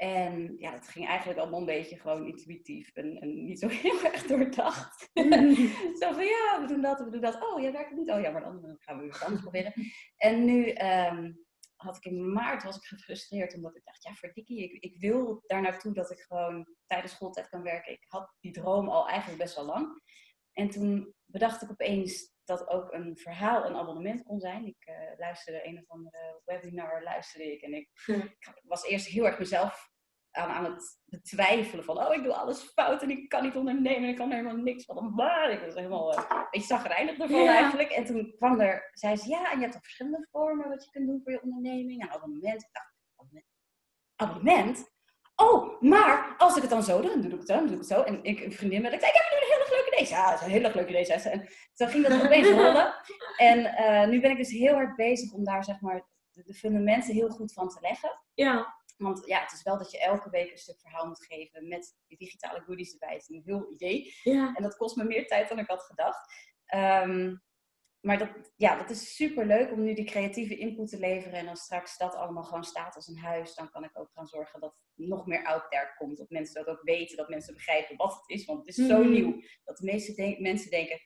En 0.00 0.54
ja, 0.58 0.72
het 0.72 0.88
ging 0.88 1.06
eigenlijk 1.06 1.38
allemaal 1.38 1.60
een 1.60 1.66
beetje 1.66 1.98
gewoon 1.98 2.26
intuïtief 2.26 2.96
en, 2.96 3.16
en 3.16 3.44
niet 3.44 3.58
zo 3.58 3.68
heel 3.82 4.02
erg 4.04 4.22
doordacht. 4.22 5.10
zo 6.00 6.12
van 6.12 6.24
ja, 6.24 6.58
we 6.60 6.64
doen 6.66 6.80
dat, 6.80 7.00
we 7.00 7.10
doen 7.10 7.20
dat. 7.20 7.42
Oh, 7.42 7.60
jij 7.60 7.72
werkt 7.72 7.92
niet. 7.92 8.10
Oh 8.10 8.20
ja, 8.20 8.30
maar 8.30 8.42
dan 8.42 8.76
gaan 8.78 8.96
we 8.96 9.02
weer 9.02 9.12
wat 9.12 9.22
anders 9.22 9.40
proberen. 9.40 9.72
En 10.16 10.44
nu 10.44 10.68
um, 10.68 11.44
had 11.76 11.96
ik 11.96 12.04
in 12.04 12.32
maart 12.32 12.62
was 12.62 12.76
ik 12.76 12.82
gefrustreerd 12.82 13.54
omdat 13.54 13.76
ik 13.76 13.84
dacht, 13.84 14.02
ja 14.02 14.14
verdikkie, 14.14 14.62
ik, 14.62 14.82
ik 14.82 15.00
wil 15.00 15.42
daar 15.46 15.60
naartoe 15.60 15.92
dat 15.92 16.10
ik 16.10 16.20
gewoon 16.20 16.74
tijdens 16.86 17.12
schooltijd 17.12 17.48
kan 17.48 17.62
werken. 17.62 17.92
Ik 17.92 18.04
had 18.08 18.34
die 18.40 18.52
droom 18.52 18.88
al 18.88 19.08
eigenlijk 19.08 19.42
best 19.42 19.54
wel 19.56 19.64
lang. 19.64 20.02
En 20.52 20.70
toen 20.70 21.14
bedacht 21.24 21.62
ik 21.62 21.70
opeens 21.70 22.34
dat 22.44 22.68
ook 22.68 22.92
een 22.92 23.16
verhaal 23.16 23.64
een 23.66 23.76
abonnement 23.76 24.22
kon 24.22 24.40
zijn. 24.40 24.66
Ik 24.66 24.86
uh, 24.88 25.18
luisterde 25.18 25.66
een 25.66 25.78
of 25.78 25.88
andere 25.88 26.40
webinar, 26.44 27.02
luisterde 27.02 27.52
ik. 27.52 27.62
En 27.62 27.74
ik, 27.74 27.88
ik 28.06 28.62
was 28.62 28.84
eerst 28.84 29.06
heel 29.06 29.26
erg 29.26 29.38
mezelf 29.38 29.89
aan, 30.30 30.48
aan 30.48 30.64
het 30.64 30.98
betwijfelen 31.04 31.84
van, 31.84 31.98
oh, 31.98 32.14
ik 32.14 32.22
doe 32.22 32.34
alles 32.34 32.62
fout 32.62 33.02
en 33.02 33.10
ik 33.10 33.28
kan 33.28 33.42
niet 33.42 33.56
ondernemen, 33.56 34.08
ik 34.08 34.16
kan 34.16 34.30
helemaal 34.30 34.56
niks 34.56 34.84
van. 34.84 35.14
Bah, 35.14 35.52
ik 35.52 35.60
was 35.60 35.74
helemaal 35.74 36.12
uh, 36.12 36.24
een 36.28 36.46
beetje 36.50 36.66
zagrijnig 36.66 37.18
ervan 37.18 37.46
eigenlijk. 37.46 37.90
En 37.90 38.04
toen 38.04 38.34
kwam 38.36 38.60
er, 38.60 38.90
zei 38.92 39.16
ze, 39.16 39.28
ja, 39.28 39.52
en 39.52 39.58
je 39.58 39.64
hebt 39.64 39.76
ook 39.76 39.84
verschillende 39.84 40.26
vormen 40.30 40.68
wat 40.68 40.84
je 40.84 40.90
kunt 40.90 41.06
doen 41.06 41.20
voor 41.22 41.32
je 41.32 41.42
onderneming. 41.42 42.02
Een 42.02 42.12
abonnement. 42.12 42.62
Ik 42.62 42.68
dacht, 42.72 42.92
abonnement? 44.16 44.88
Oh, 45.36 45.80
maar 45.80 46.34
als 46.38 46.56
ik 46.56 46.62
het 46.62 46.70
dan 46.70 46.82
zo 46.82 47.00
doe, 47.00 47.10
dan 47.10 47.20
doe 47.20 47.30
ik 47.30 47.38
het 47.38 47.48
zo, 47.48 47.54
dan 47.54 47.66
doe 47.66 47.74
ik 47.74 47.80
het 47.80 47.90
zo. 47.90 48.02
En 48.02 48.24
ik, 48.24 48.40
een 48.40 48.52
vriendin 48.52 48.82
met, 48.82 48.92
ik 48.92 49.00
zei, 49.00 49.12
ik 49.12 49.20
heb 49.20 49.30
nu 49.30 49.46
een 49.46 49.52
hele 49.52 49.76
leuke 49.76 49.96
idee. 49.96 50.08
Ja, 50.08 50.30
dat 50.30 50.40
is 50.40 50.46
een 50.46 50.52
hele 50.52 50.72
leuke 50.74 50.90
idee. 50.90 51.12
En 51.12 51.48
toen 51.74 51.88
ging 51.88 52.06
dat 52.06 52.24
opeens 52.24 52.48
rollen. 52.60 52.94
En 53.36 53.58
uh, 53.58 54.06
nu 54.08 54.20
ben 54.20 54.30
ik 54.30 54.36
dus 54.36 54.50
heel 54.50 54.74
hard 54.74 54.96
bezig 54.96 55.32
om 55.32 55.44
daar, 55.44 55.64
zeg 55.64 55.80
maar, 55.80 56.06
de, 56.30 56.42
de 56.42 56.54
fundamenten 56.54 57.14
heel 57.14 57.28
goed 57.28 57.52
van 57.52 57.68
te 57.68 57.80
leggen. 57.80 58.20
Ja. 58.34 58.79
Want 59.02 59.26
ja, 59.26 59.40
het 59.40 59.52
is 59.52 59.62
wel 59.62 59.78
dat 59.78 59.90
je 59.90 60.00
elke 60.00 60.30
week 60.30 60.50
een 60.50 60.58
stuk 60.58 60.80
verhaal 60.80 61.06
moet 61.06 61.24
geven 61.24 61.68
met 61.68 61.96
die 62.06 62.18
digitale 62.18 62.60
goodies 62.60 62.92
erbij. 62.92 63.12
Het 63.12 63.22
is 63.22 63.28
een 63.28 63.42
heel 63.44 63.72
idee. 63.72 64.14
Ja. 64.22 64.54
En 64.54 64.62
dat 64.62 64.76
kost 64.76 64.96
me 64.96 65.04
meer 65.04 65.26
tijd 65.26 65.48
dan 65.48 65.58
ik 65.58 65.68
had 65.68 65.82
gedacht. 65.82 66.34
Um, 66.74 67.42
maar 68.00 68.18
dat, 68.18 68.52
ja, 68.56 68.76
dat 68.76 68.90
is 68.90 69.14
super 69.14 69.46
leuk 69.46 69.72
om 69.72 69.82
nu 69.82 69.94
die 69.94 70.04
creatieve 70.04 70.56
input 70.56 70.88
te 70.88 70.98
leveren. 70.98 71.38
En 71.38 71.48
als 71.48 71.60
straks 71.60 71.98
dat 71.98 72.14
allemaal 72.14 72.42
gewoon 72.42 72.64
staat 72.64 72.94
als 72.94 73.08
een 73.08 73.18
huis, 73.18 73.54
dan 73.54 73.70
kan 73.70 73.84
ik 73.84 73.98
ook 73.98 74.10
gaan 74.12 74.26
zorgen 74.26 74.60
dat 74.60 74.74
nog 74.94 75.26
meer 75.26 75.44
out 75.44 75.70
there 75.70 75.94
komt. 75.98 76.18
Dat 76.18 76.30
mensen 76.30 76.64
dat 76.64 76.76
ook 76.76 76.82
weten, 76.82 77.16
dat 77.16 77.28
mensen 77.28 77.54
begrijpen 77.54 77.96
wat 77.96 78.14
het 78.14 78.28
is. 78.38 78.44
Want 78.44 78.58
het 78.58 78.68
is 78.68 78.86
zo 78.86 78.98
mhm. 78.98 79.10
nieuw 79.10 79.40
dat 79.64 79.76
de 79.76 79.84
meeste 79.84 80.36
mensen 80.38 80.70
denken: 80.70 81.00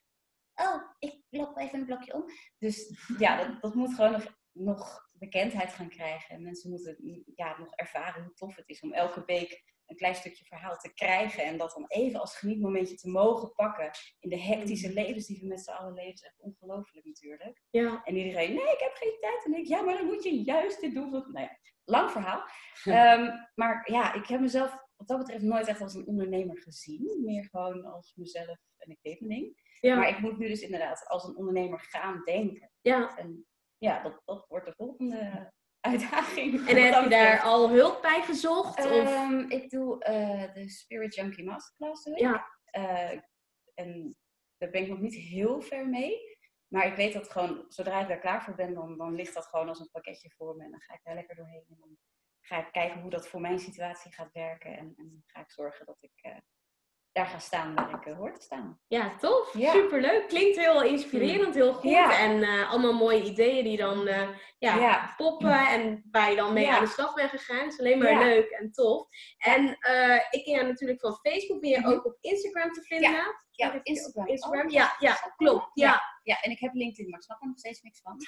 Oh, 0.55 0.83
ik 0.99 1.23
loop 1.31 1.59
even 1.59 1.79
een 1.79 1.87
blokje 1.87 2.15
om. 2.15 2.25
Dus 2.59 2.99
ja, 3.19 3.45
dat, 3.45 3.63
dat 3.63 3.75
moet 3.75 3.95
gewoon 3.95 4.13
nog, 4.13 4.39
nog 4.53 5.04
bekendheid 5.25 5.73
gaan 5.73 5.89
krijgen. 5.89 6.35
En 6.35 6.43
mensen 6.43 6.71
moeten 6.71 7.25
ja, 7.35 7.59
nog 7.59 7.75
ervaren 7.75 8.23
hoe 8.23 8.35
tof 8.35 8.57
het 8.57 8.69
is 8.69 8.81
om 8.81 8.93
elke 8.93 9.23
week 9.27 9.63
een 9.87 9.97
klein 9.97 10.15
stukje 10.15 10.45
verhaal 10.45 10.77
te 10.77 10.95
krijgen. 10.95 11.45
En 11.45 11.59
dat 11.59 11.73
dan 11.73 11.85
even 11.89 12.21
als 12.21 12.37
genietmomentje 12.37 12.97
te 12.97 13.11
mogen 13.11 13.55
pakken 13.55 13.91
in 14.21 14.31
de 14.31 14.41
hectische 14.41 14.89
mm. 14.89 14.95
levens 14.95 15.27
die 15.27 15.41
we 15.41 15.47
met 15.47 15.61
z'n 15.61 15.71
allen 15.71 15.95
leven. 15.95 16.13
is 16.13 16.23
echt 16.23 16.41
ongelooflijk 16.41 17.07
natuurlijk. 17.07 17.63
Ja. 17.71 18.03
En 18.05 18.17
iedereen, 18.17 18.55
nee, 18.55 18.73
ik 18.73 18.81
heb 18.81 18.95
geen 18.95 19.17
tijd. 19.21 19.45
En 19.45 19.55
ik, 19.55 19.67
ja, 19.67 19.83
maar 19.83 19.97
dan 19.97 20.07
moet 20.07 20.25
je 20.25 20.43
juist 20.43 20.81
dit 20.81 20.95
doen. 20.95 21.11
Nou 21.11 21.41
ja, 21.41 21.59
lang 21.85 22.11
verhaal. 22.11 22.43
Ehm, 22.85 23.31
maar 23.55 23.91
ja, 23.93 24.15
ik 24.15 24.27
heb 24.27 24.41
mezelf 24.41 24.83
wat 24.97 25.09
dat 25.09 25.19
betreft 25.19 25.43
nooit 25.43 25.67
echt 25.67 25.81
als 25.81 25.95
een 25.95 26.07
ondernemer 26.07 26.59
gezien. 26.59 27.23
Meer 27.25 27.49
gewoon 27.51 27.85
als 27.85 28.15
mezelf 28.15 28.59
en 28.77 28.91
ik 28.91 28.99
deed 29.03 29.21
mijn 29.21 29.41
ding. 29.41 29.63
Ja. 29.81 29.97
Maar 29.97 30.09
ik 30.09 30.19
moet 30.19 30.39
nu 30.39 30.49
dus 30.49 30.61
inderdaad 30.61 31.09
als 31.09 31.25
een 31.25 31.37
ondernemer 31.37 31.81
gaan 31.81 32.23
denken. 32.25 32.71
Ja. 32.81 33.17
En 33.17 33.47
ja, 33.79 34.03
dat, 34.03 34.23
dat 34.25 34.47
wordt 34.49 34.67
de 34.67 34.75
volgende 34.77 35.53
uitdaging. 35.81 36.69
En 36.69 36.77
heb 36.83 37.03
je 37.03 37.09
daar 37.09 37.41
al 37.41 37.71
hulp 37.71 38.03
bij 38.03 38.23
gezocht? 38.23 38.85
of? 38.85 38.91
Ehm, 38.91 39.39
ik 39.39 39.71
doe 39.71 39.95
uh, 39.95 40.55
de 40.55 40.69
Spirit 40.69 41.15
Junkie 41.15 41.45
Masterclass. 41.45 42.11
Ja. 42.15 42.47
Uh, 42.73 43.21
en 43.75 44.17
daar 44.57 44.71
ben 44.71 44.83
ik 44.83 44.89
nog 44.89 45.01
niet 45.01 45.15
heel 45.15 45.61
ver 45.61 45.89
mee. 45.89 46.33
Maar 46.69 46.87
ik 46.87 46.97
weet 46.97 47.13
dat 47.13 47.31
gewoon, 47.31 47.65
zodra 47.69 48.01
ik 48.01 48.09
daar 48.09 48.19
klaar 48.19 48.43
voor 48.45 48.55
ben, 48.55 48.75
dan, 48.75 48.97
dan 48.97 49.15
ligt 49.15 49.35
dat 49.35 49.47
gewoon 49.47 49.69
als 49.69 49.81
een 49.81 49.91
pakketje 49.91 50.31
voor 50.31 50.57
me. 50.57 50.65
En 50.65 50.71
dan 50.71 50.81
ga 50.81 50.95
ik 50.95 51.01
daar 51.03 51.15
lekker 51.15 51.37
doorheen. 51.37 51.65
En 51.69 51.77
dan 51.79 51.99
ga 52.41 52.67
ik 52.67 52.73
kijken 52.73 53.01
hoe 53.01 53.11
dat 53.11 53.29
voor 53.29 53.41
mijn 53.41 53.59
situatie 53.59 54.13
gaat 54.13 54.33
werken. 54.33 54.77
En, 54.77 54.93
en 54.97 55.25
ga 55.27 55.41
ik 55.41 55.51
zorgen 55.51 55.87
dat 55.87 55.99
ik 56.01 56.13
uh, 56.23 56.37
daar 57.15 57.27
gaan 57.27 57.41
staan 57.41 57.75
waar 57.75 57.91
ik 57.91 58.07
uh, 58.07 58.17
hoor 58.17 58.33
te 58.33 58.43
staan. 58.43 58.81
Ja, 58.89 59.17
tof. 59.21 59.55
Ja. 59.57 59.73
Superleuk. 59.73 60.29
Klinkt 60.29 60.59
heel 60.59 60.83
inspirerend, 60.83 61.55
heel 61.55 61.73
goed. 61.73 61.93
En 62.19 62.37
uh, 62.37 62.71
allemaal 62.71 62.93
mooie 62.93 63.23
ideeën 63.23 63.65
die 63.65 63.77
dan 63.77 64.09
uh, 64.09 64.29
ja, 64.59 64.77
ja, 64.77 65.15
poppen 65.17 65.69
en 65.69 66.05
waar 66.11 66.31
je 66.31 66.37
dan 66.37 66.53
mee 66.53 66.71
aan 66.71 66.85
de 66.85 66.91
slag 66.91 67.15
bent 67.15 67.31
gegaan. 67.31 67.67
Is 67.67 67.79
alleen 67.79 67.99
maar 67.99 68.25
leuk 68.25 68.51
en 68.51 68.73
tof. 68.73 69.07
En 69.39 69.69
ik 70.31 70.45
ken 70.45 70.55
jou 70.55 70.67
natuurlijk 70.67 71.01
van 71.01 71.19
Facebook. 71.23 71.61
Ben 71.61 71.71
je 71.71 71.81
-hmm. 71.81 71.93
ook 71.93 72.07
op 72.07 72.17
Instagram 72.21 72.73
te 72.73 72.83
vinden? 72.83 73.43
Ja, 73.57 73.81
Instagram. 73.83 74.27
Instagram. 74.27 74.67
Oh, 74.67 74.73
ja, 74.73 74.97
ja, 74.99 75.33
klopt. 75.37 75.71
Ja. 75.75 76.03
ja, 76.23 76.41
en 76.41 76.51
ik 76.51 76.59
heb 76.59 76.75
LinkedIn, 76.75 77.11
maar 77.11 77.19
ik 77.19 77.25
snap 77.25 77.41
er 77.41 77.47
nog 77.47 77.59
steeds 77.59 77.83
niks 77.83 78.01
van. 78.01 78.17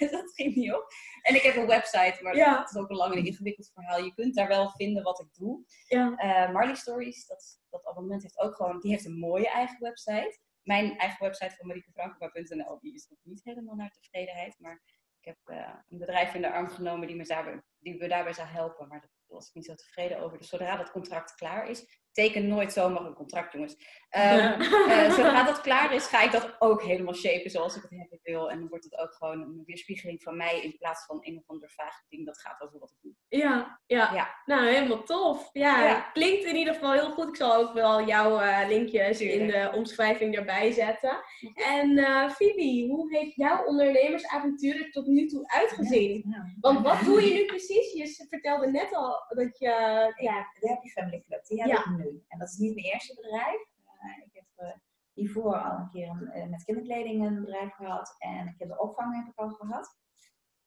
dat 0.16 0.32
ging 0.34 0.54
niet 0.54 0.72
op. 0.72 0.86
En 1.22 1.34
ik 1.34 1.42
heb 1.42 1.56
een 1.56 1.66
website, 1.66 2.18
maar 2.22 2.34
dat 2.34 2.70
is 2.70 2.76
ook 2.76 2.90
een 2.90 2.96
lang 2.96 3.14
en 3.14 3.24
ingewikkeld 3.24 3.70
verhaal. 3.74 4.04
Je 4.04 4.14
kunt 4.14 4.34
daar 4.34 4.48
wel 4.48 4.70
vinden 4.70 5.02
wat 5.02 5.20
ik 5.20 5.34
doe. 5.34 5.64
Ja. 5.86 6.08
Uh, 6.08 6.52
Marley 6.52 6.74
Stories, 6.74 7.26
dat, 7.26 7.60
dat 7.70 7.86
abonnement 7.86 8.22
heeft 8.22 8.40
ook 8.40 8.56
gewoon, 8.56 8.80
die 8.80 8.90
heeft 8.90 9.04
een 9.04 9.18
mooie 9.18 9.50
eigen 9.50 9.80
website. 9.80 10.38
Mijn 10.62 10.98
eigen 10.98 11.24
website 11.24 11.56
van 11.56 11.66
mariekefrankema.nl, 11.66 12.78
die 12.80 12.94
is 12.94 13.06
nog 13.08 13.18
niet 13.22 13.40
helemaal 13.44 13.74
naar 13.74 13.90
tevredenheid. 13.90 14.56
Maar 14.58 14.82
ik 15.20 15.24
heb 15.24 15.56
uh, 15.56 15.74
een 15.88 15.98
bedrijf 15.98 16.34
in 16.34 16.40
de 16.40 16.52
arm 16.52 16.68
genomen 16.68 17.06
die 17.06 17.16
me, 17.16 17.24
daarbij, 17.24 17.62
die 17.78 17.98
me 17.98 18.08
daarbij 18.08 18.32
zou 18.32 18.48
helpen. 18.48 18.88
Maar 18.88 19.00
daar 19.00 19.10
was 19.26 19.48
ik 19.48 19.54
niet 19.54 19.64
zo 19.64 19.74
tevreden 19.74 20.18
over. 20.18 20.38
Dus 20.38 20.48
zodra 20.48 20.76
dat 20.76 20.90
contract 20.90 21.34
klaar 21.34 21.68
is, 21.68 22.01
teken 22.12 22.48
nooit 22.48 22.72
zomaar 22.72 23.04
een 23.04 23.14
contract, 23.14 23.52
jongens. 23.52 23.76
Um, 24.16 24.60
uh, 24.60 25.10
zodra 25.16 25.44
dat 25.44 25.60
klaar 25.60 25.94
is, 25.94 26.06
ga 26.06 26.22
ik 26.22 26.32
dat 26.32 26.56
ook 26.58 26.82
helemaal 26.82 27.14
shapen 27.14 27.50
zoals 27.50 27.76
ik 27.76 27.82
het 27.82 27.90
hebben 27.90 28.18
wil. 28.22 28.50
En 28.50 28.58
dan 28.58 28.68
wordt 28.68 28.84
het 28.84 28.98
ook 28.98 29.14
gewoon 29.14 29.40
een 29.40 29.62
weerspiegeling 29.66 30.22
van 30.22 30.36
mij 30.36 30.62
in 30.62 30.76
plaats 30.78 31.04
van 31.06 31.18
een 31.20 31.36
of 31.36 31.42
ander 31.46 31.70
vaag 31.70 32.02
ding 32.08 32.26
dat 32.26 32.40
gaat 32.40 32.60
over 32.60 32.78
wat 32.78 32.90
ik 32.90 32.96
doe. 33.02 33.12
Ja, 33.28 33.80
ja. 33.86 34.14
ja. 34.14 34.34
nou 34.44 34.66
helemaal 34.66 35.02
tof. 35.02 35.50
Ja, 35.52 36.00
klinkt 36.00 36.44
in 36.44 36.56
ieder 36.56 36.74
geval 36.74 36.92
heel 36.92 37.10
goed. 37.10 37.28
Ik 37.28 37.36
zal 37.36 37.54
ook 37.54 37.72
wel 37.72 38.06
jouw 38.06 38.40
uh, 38.42 38.68
linkjes 38.68 39.20
in 39.20 39.46
de 39.46 39.70
omschrijving 39.74 40.36
erbij 40.36 40.72
zetten. 40.72 41.20
En 41.54 41.90
uh, 41.90 42.30
Phoebe, 42.30 42.86
hoe 42.88 43.16
heeft 43.16 43.34
jouw 43.34 43.64
ondernemersavontuur 43.64 44.90
tot 44.90 45.06
nu 45.06 45.26
toe 45.26 45.46
uitgezien? 45.46 46.36
Want 46.60 46.80
wat 46.80 47.00
doe 47.04 47.22
je 47.22 47.34
nu 47.34 47.44
precies? 47.44 47.92
Je 47.92 48.26
vertelde 48.28 48.70
net 48.70 48.94
al 48.94 49.24
dat 49.28 49.58
je... 49.58 49.68
Ja, 50.16 50.48
de 50.60 50.68
Happy 50.68 50.88
Family 50.88 51.22
Club, 51.26 51.46
die 51.46 51.62
heb 51.62 51.78
ik 51.78 52.01
nu. 52.02 52.24
En 52.28 52.38
dat 52.38 52.48
is 52.48 52.56
niet 52.56 52.74
mijn 52.74 52.86
eerste 52.86 53.14
bedrijf. 53.14 53.70
Uh, 54.02 54.26
ik 54.26 54.32
heb 54.32 54.66
uh, 54.66 54.74
hiervoor 55.12 55.62
al 55.62 55.78
een 55.78 55.88
keer 55.88 56.46
met 56.50 56.64
kinderkleding 56.64 57.26
een 57.26 57.40
bedrijf 57.40 57.72
gehad 57.72 58.14
en 58.18 58.56
kinderopvang 58.56 59.16
heb 59.16 59.32
ik 59.32 59.38
al 59.38 59.50
gehad. 59.50 60.00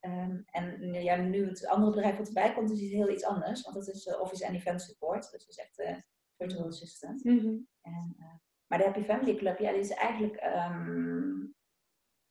Um, 0.02 0.44
en 0.46 0.94
ja, 0.94 1.16
nu 1.16 1.48
het 1.48 1.68
andere 1.68 1.92
bedrijf 1.92 2.18
wat 2.18 2.28
erbij 2.28 2.54
komt, 2.54 2.72
is 2.72 2.92
heel 2.92 3.10
iets 3.10 3.24
anders. 3.24 3.62
Want 3.62 3.76
dat 3.76 3.88
is 3.88 4.18
Office 4.18 4.48
and 4.48 4.56
Event 4.56 4.82
Support. 4.82 5.32
Dus 5.32 5.46
dat 5.46 5.50
is 5.50 5.58
echt 5.58 6.04
virtual 6.38 6.68
assistant. 6.68 7.24
Mm 7.24 7.68
en, 7.82 8.16
maar 8.68 8.78
de 8.78 8.84
Happy 8.84 9.04
Family 9.04 9.36
Club, 9.36 9.58
ja, 9.58 9.72
die 9.72 9.80
is 9.80 9.90
eigenlijk 9.90 10.44
um, 10.44 11.56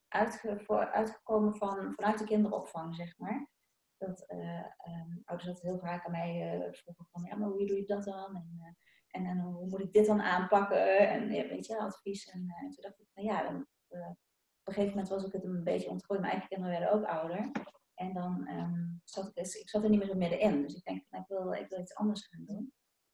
uitge 0.09 0.61
voor, 0.61 0.91
uitgekomen 0.91 1.57
van, 1.57 1.93
vanuit 1.95 2.19
de 2.19 2.25
kinderopvang, 2.25 2.95
zeg 2.95 3.19
maar. 3.19 3.49
Dat 3.97 4.25
uh, 4.29 4.65
um, 4.89 5.23
ouders 5.25 5.49
altijd 5.49 5.61
heel 5.61 5.79
vaak 5.79 6.07
aan 6.07 6.11
mij 6.11 6.59
uh, 6.59 6.73
vroegen 6.73 7.07
van, 7.11 7.25
ja, 7.25 7.37
maar 7.37 7.49
hoe 7.49 7.67
doe 7.67 7.77
je 7.77 7.85
dat 7.85 8.05
dan? 8.05 8.37
En, 8.37 8.57
uh, 8.59 8.67
en, 9.15 9.27
en, 9.27 9.39
hoe 9.39 9.67
moet 9.67 9.81
ik 9.81 9.93
dit 9.93 10.07
dan 10.07 10.23
aanpakken? 10.23 11.09
En 11.09 11.33
ja, 11.33 11.49
weet 11.49 11.67
je, 11.67 11.79
advies. 11.79 12.31
En, 12.31 12.41
en 12.41 12.71
toen 12.71 12.83
dacht 12.83 13.01
ik, 13.01 13.07
nou 13.15 13.29
ja, 13.29 13.43
dan, 13.43 13.61
op 13.61 14.69
een 14.69 14.75
gegeven 14.75 14.89
moment 14.89 15.09
was 15.09 15.25
ik 15.25 15.33
het 15.33 15.45
een 15.45 15.65
beetje 15.65 15.91
ontgooid. 15.91 16.21
Mijn 16.21 16.33
eigen 16.33 16.49
kinderen 16.49 16.79
werden 16.79 16.93
ook 16.93 17.05
ouder. 17.05 17.51
En 17.95 18.13
dan 18.13 18.49
um, 18.49 19.01
zat 19.05 19.27
ik, 19.27 19.37
ik 19.37 19.69
zat 19.69 19.83
er 19.83 19.91
niet 19.91 19.99
meer 19.99 20.09
zo 20.09 20.15
middenin. 20.15 20.63
Dus 20.63 20.75
ik 20.75 20.85
denk, 20.85 21.05
nou, 21.11 21.23
ik, 21.23 21.29
wil, 21.29 21.53
ik 21.53 21.69
wil 21.69 21.81
iets 21.81 21.95
anders 21.95 22.27
gaan 22.27 22.45
doen. 22.45 22.73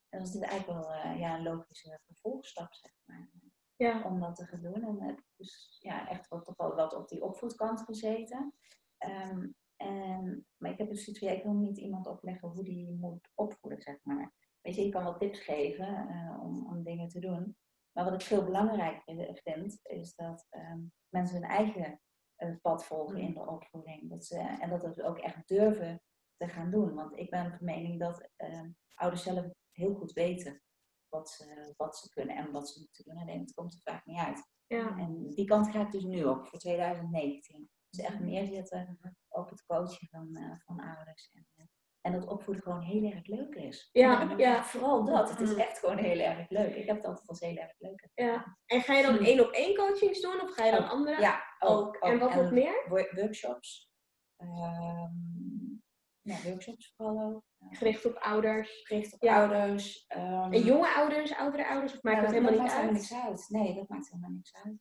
En 0.09 0.19
dan 0.19 0.27
is 0.27 0.33
dit 0.33 0.43
eigenlijk 0.43 0.81
wel 0.81 1.17
ja, 1.17 1.37
een 1.37 1.43
logische 1.43 2.01
vervolgstap, 2.07 2.75
zeg 2.75 2.93
maar 3.05 3.31
ja. 3.77 4.03
om 4.03 4.21
dat 4.21 4.37
te 4.37 4.45
gaan 4.45 4.63
doen. 4.63 4.85
En 4.85 5.01
heb 5.01 5.23
dus 5.37 5.79
ja, 5.81 6.09
echt 6.09 6.29
wel, 6.29 6.43
toch 6.43 6.57
wel 6.57 6.75
wat 6.75 6.95
op 6.95 7.09
die 7.09 7.23
opvoedkant 7.23 7.81
gezeten. 7.81 8.55
Um, 8.99 9.55
en, 9.77 10.47
maar 10.57 10.71
ik 10.71 10.79
heb 10.79 10.89
dus 10.89 11.05
zoiets 11.05 11.23
van, 11.23 11.29
ja, 11.33 11.39
ik 11.39 11.43
wil 11.43 11.55
niet 11.55 11.79
iemand 11.79 12.07
opleggen 12.07 12.49
hoe 12.49 12.65
die 12.65 12.91
moet 12.91 13.31
opvoeden, 13.35 13.83
zeg 13.83 13.99
maar. 14.03 14.33
Weet 14.61 14.75
je, 14.75 14.85
ik 14.85 14.91
kan 14.93 15.05
wel 15.05 15.17
tips 15.17 15.41
geven 15.41 16.09
uh, 16.09 16.43
om, 16.43 16.67
om 16.67 16.83
dingen 16.83 17.09
te 17.09 17.21
doen. 17.21 17.57
Maar 17.93 18.05
wat 18.05 18.15
ik 18.15 18.23
veel 18.23 18.45
belangrijker 18.45 19.41
vind, 19.43 19.81
is 19.83 20.15
dat 20.15 20.47
um, 20.51 20.93
mensen 21.09 21.41
hun 21.41 21.51
eigen 21.51 22.01
uh, 22.39 22.57
pad 22.63 22.85
volgen 22.85 23.19
in 23.19 23.35
de 23.35 23.47
opvoeding. 23.47 24.11
Dat 24.11 24.27
ze, 24.27 24.39
en 24.61 24.71
dat 24.71 24.95
ze 24.95 25.05
ook 25.05 25.19
echt 25.19 25.49
durven 25.49 26.03
te 26.37 26.49
gaan 26.49 26.71
doen. 26.71 26.95
Want 26.95 27.17
ik 27.17 27.31
ben 27.31 27.51
van 27.51 27.65
mening 27.65 28.01
dat 28.01 28.29
uh, 28.37 28.63
ouders 28.95 29.23
zelf 29.23 29.47
heel 29.73 29.95
goed 29.95 30.13
weten 30.13 30.63
wat 31.09 31.31
ze, 31.31 31.75
wat 31.77 31.97
ze 31.97 32.09
kunnen 32.09 32.37
en 32.37 32.53
wat 32.53 32.69
ze 32.69 32.81
moeten 32.81 33.05
doen. 33.05 33.23
Alleen 33.23 33.41
het 33.41 33.55
komt 33.55 33.75
er 33.75 33.81
vaak 33.81 34.07
niet 34.07 34.19
uit. 34.19 34.49
Ja. 34.67 34.99
En 34.99 35.35
die 35.35 35.45
kant 35.45 35.71
ga 35.71 35.81
ik 35.81 35.91
dus 35.91 36.05
nu 36.05 36.25
op 36.25 36.47
voor 36.47 36.59
2019. 36.59 37.71
Dus 37.91 38.05
echt 38.05 38.21
meer 38.21 38.47
zitten 38.47 38.99
op 39.29 39.51
het 39.51 39.65
coachen 39.65 40.09
van, 40.09 40.29
uh, 40.31 40.55
van 40.59 40.81
ouders. 40.81 41.31
En, 41.33 41.60
en 42.01 42.13
dat 42.13 42.27
opvoeden 42.27 42.63
gewoon 42.63 42.83
heel 42.83 43.13
erg 43.13 43.27
leuk 43.27 43.55
is. 43.55 43.89
Ja, 43.93 44.35
ja. 44.37 44.65
Vooral 44.65 45.05
dat. 45.05 45.31
Het 45.31 45.41
is 45.41 45.55
echt 45.55 45.79
gewoon 45.79 45.99
heel 45.99 46.19
erg 46.19 46.51
leuk. 46.51 46.75
Ik 46.75 46.87
heb 46.87 46.97
het 46.97 47.07
altijd 47.07 47.29
als 47.29 47.41
heel 47.41 47.57
erg 47.57 47.75
leuk. 47.79 48.09
Ja. 48.15 48.59
En 48.67 48.81
ga 48.81 48.95
je 48.95 49.03
dan 49.03 49.19
één 49.19 49.41
op 49.41 49.51
één 49.51 49.77
coachings 49.77 50.21
doen 50.21 50.41
of 50.41 50.55
ga 50.55 50.65
je 50.65 50.73
dan 50.73 50.89
andere? 50.89 51.21
Ja, 51.21 51.43
ook. 51.59 51.97
En 51.97 52.19
wat 52.19 52.35
nog 52.35 52.51
meer? 52.51 52.85
Workshops. 53.15 53.91
Um, 54.37 55.83
ja, 56.23 56.37
workshops 56.45 56.95
vooral 56.97 57.21
ook. 57.23 57.43
Gericht 57.71 58.07
op 58.07 58.17
ouders. 58.17 58.81
Gericht 58.83 59.15
op 59.15 59.25
ouders. 59.25 60.05
Um, 60.17 60.53
en 60.53 60.63
jonge 60.63 60.95
ouders, 60.95 61.37
oudere 61.37 61.67
ouders? 61.67 61.95
Of 61.95 62.03
maakt 62.03 62.17
ja, 62.17 62.23
dat, 62.23 62.33
helemaal 62.33 62.53
dat 62.53 62.61
niet 62.61 62.71
maakt 62.71 62.83
uit? 62.83 63.09
helemaal 63.09 63.31
niks 63.33 63.49
uit. 63.49 63.49
Nee, 63.49 63.75
dat 63.75 63.89
maakt 63.89 64.09
helemaal 64.11 64.31
niks 64.31 64.55
uit. 64.55 64.79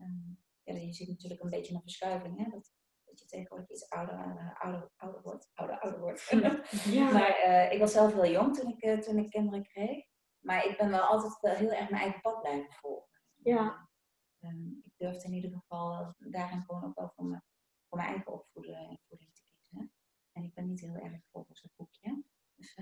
Um, 0.00 0.38
ja, 0.62 0.74
je 0.74 0.92
ziet 0.92 1.08
natuurlijk 1.08 1.42
een 1.42 1.50
beetje 1.50 1.74
een 1.74 1.80
verschuiving. 1.80 2.38
Hè? 2.38 2.50
Dat, 2.50 2.72
dat 3.04 3.20
je 3.20 3.26
tegenwoordig 3.26 3.70
iets 3.70 3.88
ouder, 3.88 4.14
ouder, 4.14 4.56
ouder 4.58 4.90
wordt. 6.12 6.64
Ja. 6.94 7.10
Maar 7.12 7.42
uh, 7.46 7.72
ik 7.72 7.78
was 7.78 7.92
zelf 7.92 8.12
heel 8.14 8.30
jong 8.30 8.56
toen 8.56 8.70
ik, 8.70 8.84
uh, 8.84 8.98
toen 8.98 9.18
ik 9.18 9.30
kinderen 9.30 9.62
kreeg. 9.62 10.04
Maar 10.38 10.66
ik 10.66 10.76
ben 10.76 10.90
wel 10.90 11.00
altijd 11.00 11.40
wel 11.40 11.54
heel 11.54 11.72
erg 11.72 11.90
mijn 11.90 12.02
eigen 12.02 12.20
pad 12.20 12.40
blijven 12.40 12.72
volgen. 12.72 13.20
Ja. 13.42 13.88
Um, 14.40 14.80
ik 14.82 14.92
durfde 14.96 15.28
in 15.28 15.34
ieder 15.34 15.50
geval 15.50 16.14
daarin 16.18 16.64
gewoon 16.66 16.84
ook 16.84 16.94
wel 16.94 17.12
voor, 17.14 17.24
me, 17.24 17.40
voor 17.88 17.98
mijn 17.98 18.10
eigen 18.10 18.32
opvoeding 18.32 18.98
te 19.08 19.42
kiezen. 19.44 19.92
En 20.32 20.44
ik 20.44 20.54
ben 20.54 20.66
niet 20.66 20.80
heel 20.80 20.96
erg 20.96 21.20
volgens 21.30 21.62
het 21.62 21.72
boekje. 21.76 22.22
Dus 22.54 22.74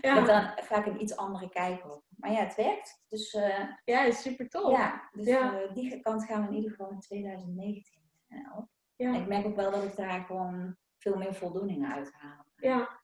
ja. 0.00 0.14
heb 0.16 0.26
dan 0.26 0.64
vaak 0.64 0.86
een 0.86 1.00
iets 1.00 1.16
andere 1.16 1.48
kijk 1.48 1.84
op. 1.84 2.04
Maar 2.16 2.32
ja, 2.32 2.38
het 2.38 2.54
werkt. 2.54 3.02
Dus, 3.08 3.34
uh, 3.34 3.68
ja, 3.84 4.04
is 4.04 4.22
super 4.22 4.48
tof. 4.48 4.76
Ja, 4.76 5.10
dus 5.12 5.26
ja. 5.26 5.66
Die 5.66 6.00
kant 6.00 6.24
gaan 6.24 6.42
we 6.42 6.48
in 6.48 6.54
ieder 6.54 6.70
geval 6.70 6.90
in 6.90 7.00
2019 7.00 8.02
uh, 8.28 8.56
op. 8.56 8.68
Ja. 8.96 9.08
En 9.08 9.14
ik 9.14 9.26
merk 9.26 9.46
ook 9.46 9.56
wel 9.56 9.70
dat 9.70 9.84
ik 9.84 9.96
daar 9.96 10.24
gewoon 10.24 10.76
veel 10.98 11.16
meer 11.16 11.34
voldoening 11.34 11.92
uit 11.92 12.12
haal. 12.12 12.45
Ja. 12.56 13.02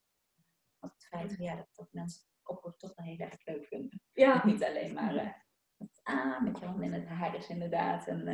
Want 0.78 0.92
het 0.92 1.06
feit 1.06 1.36
ja, 1.38 1.56
dat, 1.56 1.68
dat 1.74 1.88
mensen 1.90 2.22
opvoed 2.42 2.78
toch 2.78 2.94
wel 2.94 3.06
heel 3.06 3.18
erg 3.18 3.44
leuk 3.44 3.66
vinden. 3.66 4.00
Ja. 4.12 4.46
Niet 4.46 4.64
alleen 4.64 4.92
maar 4.92 5.44
met, 5.76 6.00
ah, 6.02 6.40
met 6.42 6.58
je 6.58 6.64
handen 6.64 6.84
in 6.84 6.92
het 6.92 7.08
haar 7.08 7.34
is 7.34 7.48
inderdaad. 7.48 8.06
En, 8.06 8.28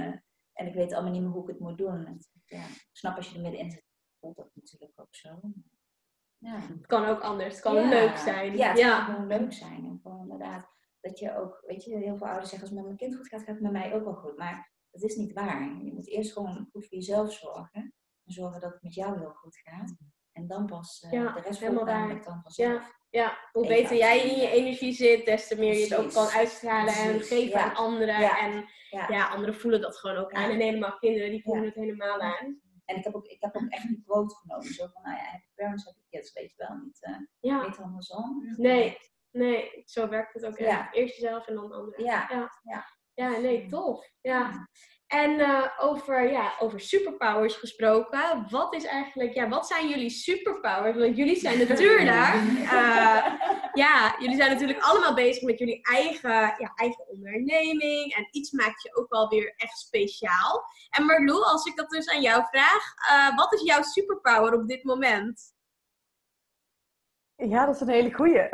en 0.53 0.67
ik 0.67 0.75
weet 0.75 0.93
allemaal 0.93 1.13
niet 1.13 1.23
meer 1.23 1.31
hoe 1.31 1.43
ik 1.43 1.49
het 1.49 1.61
moet 1.61 1.79
doen. 1.79 2.07
En, 2.07 2.19
ja, 2.45 2.65
ik 2.67 2.89
snap 2.93 3.17
als 3.17 3.29
je 3.29 3.35
er 3.37 3.43
middenin 3.43 3.71
zit, 3.71 3.85
voelt 4.21 4.37
dat 4.37 4.51
natuurlijk 4.55 5.01
ook 5.01 5.15
zo. 5.15 5.41
Ja. 6.39 6.61
Het 6.61 6.87
kan 6.87 7.05
ook 7.05 7.21
anders. 7.21 7.55
Het 7.55 7.63
kan 7.63 7.75
ja. 7.75 7.89
leuk 7.89 8.17
zijn. 8.17 8.57
Ja, 8.57 8.69
het 8.69 8.79
ja. 8.79 8.97
kan 8.97 9.15
gewoon 9.15 9.27
leuk 9.27 9.53
zijn. 9.53 9.85
En 9.85 10.01
gewoon 10.03 10.21
inderdaad, 10.21 10.69
dat 11.01 11.19
je 11.19 11.37
ook, 11.37 11.63
weet 11.67 11.85
je, 11.85 11.97
heel 11.97 12.17
veel 12.17 12.27
ouders 12.27 12.51
zeggen 12.51 12.69
als 12.69 12.69
het 12.69 12.79
met 12.79 12.85
mijn 12.85 12.97
kind 12.97 13.17
goed 13.17 13.29
gaat, 13.29 13.41
gaat 13.41 13.55
het 13.55 13.61
met 13.61 13.73
mij 13.73 13.95
ook 13.95 14.05
wel 14.05 14.15
goed. 14.15 14.37
Maar 14.37 14.73
dat 14.91 15.03
is 15.03 15.17
niet 15.17 15.33
waar. 15.33 15.85
Je 15.85 15.93
moet 15.93 16.09
eerst 16.09 16.33
gewoon 16.33 16.69
goed 16.73 16.87
voor 16.87 16.99
jezelf 16.99 17.33
zorgen. 17.33 17.95
En 18.25 18.33
zorgen 18.33 18.61
dat 18.61 18.73
het 18.73 18.83
met 18.83 18.95
jou 18.95 19.19
heel 19.19 19.33
goed 19.33 19.57
gaat. 19.57 19.95
En 20.39 20.47
dan 20.47 20.67
pas 20.67 21.03
uh, 21.07 21.13
ja, 21.13 21.33
de 21.33 21.41
rest 21.41 21.59
van 21.59 21.89
het 21.89 22.25
dan 22.25 22.41
vanzelf. 22.43 22.83
Ja. 22.83 22.97
Ja, 23.11 23.39
hoe 23.53 23.67
beter 23.67 23.97
jij 23.97 24.29
in 24.29 24.41
je 24.41 24.51
energie 24.51 24.93
zit, 24.93 25.25
des 25.25 25.49
te 25.49 25.59
meer 25.59 25.75
je 25.75 25.83
het 25.83 25.95
ook 25.95 26.13
kan 26.13 26.27
uitstralen 26.27 26.95
en 26.95 27.21
geven 27.21 27.61
aan 27.61 27.75
anderen. 27.75 28.37
En 28.37 28.65
ja. 28.91 29.29
anderen 29.29 29.55
voelen 29.55 29.81
dat 29.81 29.97
gewoon 29.97 30.17
ook 30.17 30.33
aan. 30.33 30.51
En 30.51 30.61
helemaal 30.61 30.99
kinderen, 30.99 31.31
die 31.31 31.43
voelen 31.43 31.65
het 31.65 31.75
helemaal 31.75 32.21
aan. 32.21 32.61
En 32.85 32.97
ik 32.97 33.05
heb 33.05 33.15
ook, 33.15 33.27
ik 33.27 33.41
heb 33.41 33.57
ook 33.57 33.69
echt 33.69 33.85
een 33.85 34.03
quote 34.07 34.35
genomen. 34.35 34.73
Zo 34.73 34.87
van, 34.93 35.03
nou 35.03 35.17
ja, 35.17 35.23
happy 35.23 35.47
parents, 35.55 35.85
happy 35.85 36.01
kids, 36.11 36.33
weet 36.33 36.51
je 36.51 36.57
wel. 36.57 36.77
Niet, 36.77 36.99
uh, 37.09 37.17
ja. 37.41 37.67
niet 37.67 37.77
andersom. 37.77 38.55
Nee, 38.57 38.97
nee, 39.31 39.83
zo 39.85 40.09
werkt 40.09 40.35
het 40.35 40.47
ook 40.47 40.57
echt. 40.57 40.95
Eerst 40.95 41.15
jezelf 41.15 41.47
en 41.47 41.55
dan 41.55 41.73
anderen. 41.73 42.05
Ja. 42.05 42.27
ja. 42.31 42.51
ja. 42.63 42.85
Ja, 43.15 43.39
nee, 43.39 43.67
tof. 43.67 44.11
Ja. 44.21 44.69
En 45.09 45.31
uh, 45.31 45.67
over, 45.79 46.31
ja, 46.31 46.53
over 46.59 46.81
superpowers 46.81 47.55
gesproken. 47.55 48.47
Wat 48.51 48.75
is 48.75 48.85
eigenlijk, 48.85 49.35
ja, 49.35 49.49
wat 49.49 49.67
zijn 49.67 49.89
jullie 49.89 50.11
superpowers? 50.11 50.97
Want 50.97 51.17
jullie 51.17 51.37
zijn 51.37 51.59
natuurlijk, 51.69 52.35
uh, 52.63 53.27
ja, 53.73 54.17
jullie 54.19 54.37
zijn 54.37 54.51
natuurlijk 54.51 54.83
allemaal 54.83 55.15
bezig 55.15 55.43
met 55.43 55.59
jullie 55.59 55.83
eigen, 55.83 56.31
ja, 56.31 56.73
eigen 56.75 57.09
onderneming. 57.09 58.15
En 58.15 58.29
iets 58.31 58.51
maakt 58.51 58.83
je 58.83 58.97
ook 58.97 59.09
wel 59.09 59.29
weer 59.29 59.55
echt 59.57 59.79
speciaal. 59.79 60.63
En 60.91 61.05
Marlou, 61.05 61.43
als 61.43 61.65
ik 61.65 61.77
dat 61.77 61.91
dus 61.91 62.09
aan 62.09 62.23
jou 62.23 62.43
vraag, 62.51 62.95
uh, 63.11 63.37
wat 63.37 63.53
is 63.53 63.63
jouw 63.63 63.83
superpower 63.83 64.55
op 64.55 64.69
dit 64.69 64.85
moment? 64.85 65.57
Ja, 67.35 67.67
dat 67.67 67.75
is 67.75 67.81
een 67.81 67.89
hele 67.89 68.13
goeie. 68.13 68.49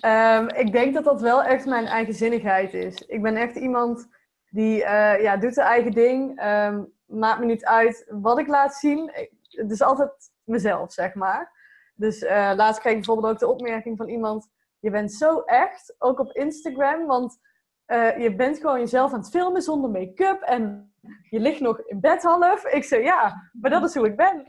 um, 0.00 0.48
ik 0.64 0.72
denk 0.72 0.94
dat 0.94 1.04
dat 1.04 1.20
wel 1.20 1.42
echt 1.42 1.66
mijn 1.66 1.86
eigenzinnigheid 1.86 2.74
is. 2.74 3.02
Ik 3.02 3.22
ben 3.22 3.36
echt 3.36 3.56
iemand 3.56 4.08
die 4.50 4.76
uh, 4.80 5.20
ja, 5.22 5.36
doet 5.36 5.54
zijn 5.54 5.66
eigen 5.66 5.92
ding. 5.92 6.42
Um, 6.44 6.92
maakt 7.06 7.40
me 7.40 7.44
niet 7.44 7.64
uit 7.64 8.06
wat 8.08 8.38
ik 8.38 8.46
laat 8.46 8.74
zien. 8.74 9.10
Het 9.48 9.70
is 9.70 9.82
altijd 9.82 10.30
mezelf, 10.44 10.92
zeg 10.92 11.14
maar. 11.14 11.58
Dus 11.94 12.22
uh, 12.22 12.52
laatst 12.56 12.80
kreeg 12.80 12.92
ik 12.92 12.98
bijvoorbeeld 12.98 13.32
ook 13.32 13.38
de 13.38 13.48
opmerking 13.48 13.96
van 13.96 14.08
iemand... 14.08 14.48
Je 14.78 14.90
bent 14.90 15.12
zo 15.12 15.40
echt, 15.40 15.94
ook 15.98 16.18
op 16.18 16.32
Instagram. 16.32 17.06
Want 17.06 17.38
uh, 17.86 18.18
je 18.18 18.34
bent 18.34 18.58
gewoon 18.58 18.78
jezelf 18.78 19.12
aan 19.12 19.18
het 19.18 19.30
filmen 19.30 19.62
zonder 19.62 19.90
make-up. 19.90 20.40
En 20.40 20.92
je 21.30 21.40
ligt 21.40 21.60
nog 21.60 21.80
in 21.80 22.00
bed 22.00 22.22
half. 22.22 22.64
Ik 22.64 22.84
zei, 22.84 23.02
ja, 23.02 23.50
maar 23.60 23.70
dat 23.70 23.84
is 23.84 23.94
hoe 23.94 24.06
ik 24.06 24.16
ben. 24.16 24.46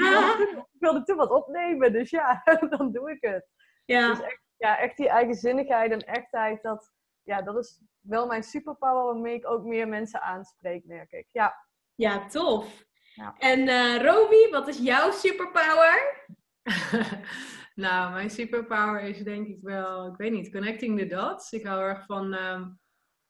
Ja. 0.00 0.38
ik 0.38 0.78
wilde 0.78 1.02
toen 1.02 1.16
wat 1.16 1.30
opnemen, 1.30 1.92
dus 1.92 2.10
ja, 2.10 2.42
dan 2.70 2.92
doe 2.92 3.10
ik 3.10 3.18
het. 3.20 3.48
Ja. 3.84 4.08
Dus 4.08 4.20
echt, 4.20 4.42
ja, 4.56 4.78
echt 4.78 4.96
die 4.96 5.08
eigenzinnigheid 5.08 5.92
en 5.92 6.06
echtheid, 6.06 6.62
dat, 6.62 6.92
ja, 7.22 7.42
dat 7.42 7.56
is 7.56 7.80
wel 8.02 8.26
mijn 8.26 8.42
superpower 8.42 9.04
waarmee 9.04 9.34
ik 9.34 9.46
ook 9.46 9.64
meer 9.64 9.88
mensen 9.88 10.22
aanspreek, 10.22 10.84
merk 10.84 11.12
ik. 11.12 11.26
Ja, 11.32 11.54
ja 11.94 12.26
tof. 12.26 12.84
Ja. 13.14 13.34
En 13.38 13.58
uh, 13.58 14.02
Roby, 14.02 14.50
wat 14.50 14.68
is 14.68 14.78
jouw 14.78 15.10
superpower? 15.10 16.26
nou, 17.74 18.12
mijn 18.12 18.30
superpower 18.30 19.00
is 19.00 19.18
denk 19.18 19.46
ik 19.46 19.58
wel, 19.62 20.06
ik 20.06 20.16
weet 20.16 20.32
niet, 20.32 20.52
connecting 20.52 20.98
the 20.98 21.06
dots. 21.06 21.52
Ik 21.52 21.66
hou 21.66 21.82
erg 21.82 22.04
van 22.04 22.34
um, 22.34 22.80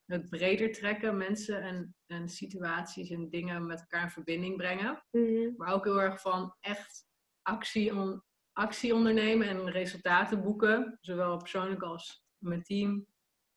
het 0.06 0.30
breder 0.30 0.72
trekken, 0.72 1.16
mensen 1.16 1.62
en, 1.62 1.96
en 2.06 2.28
situaties 2.28 3.10
en 3.10 3.30
dingen 3.30 3.66
met 3.66 3.80
elkaar 3.80 4.02
in 4.02 4.10
verbinding 4.10 4.56
brengen. 4.56 5.04
Mm 5.10 5.26
-hmm. 5.26 5.54
Maar 5.56 5.72
ook 5.72 5.84
heel 5.84 6.00
erg 6.00 6.20
van 6.20 6.56
echt 6.60 7.06
actie, 7.42 7.96
on, 7.96 8.22
actie 8.52 8.94
ondernemen 8.94 9.48
en 9.48 9.70
resultaten 9.70 10.42
boeken. 10.42 10.98
Zowel 11.00 11.36
persoonlijk 11.36 11.82
als 11.82 12.24
mijn 12.38 12.62
team 12.62 13.06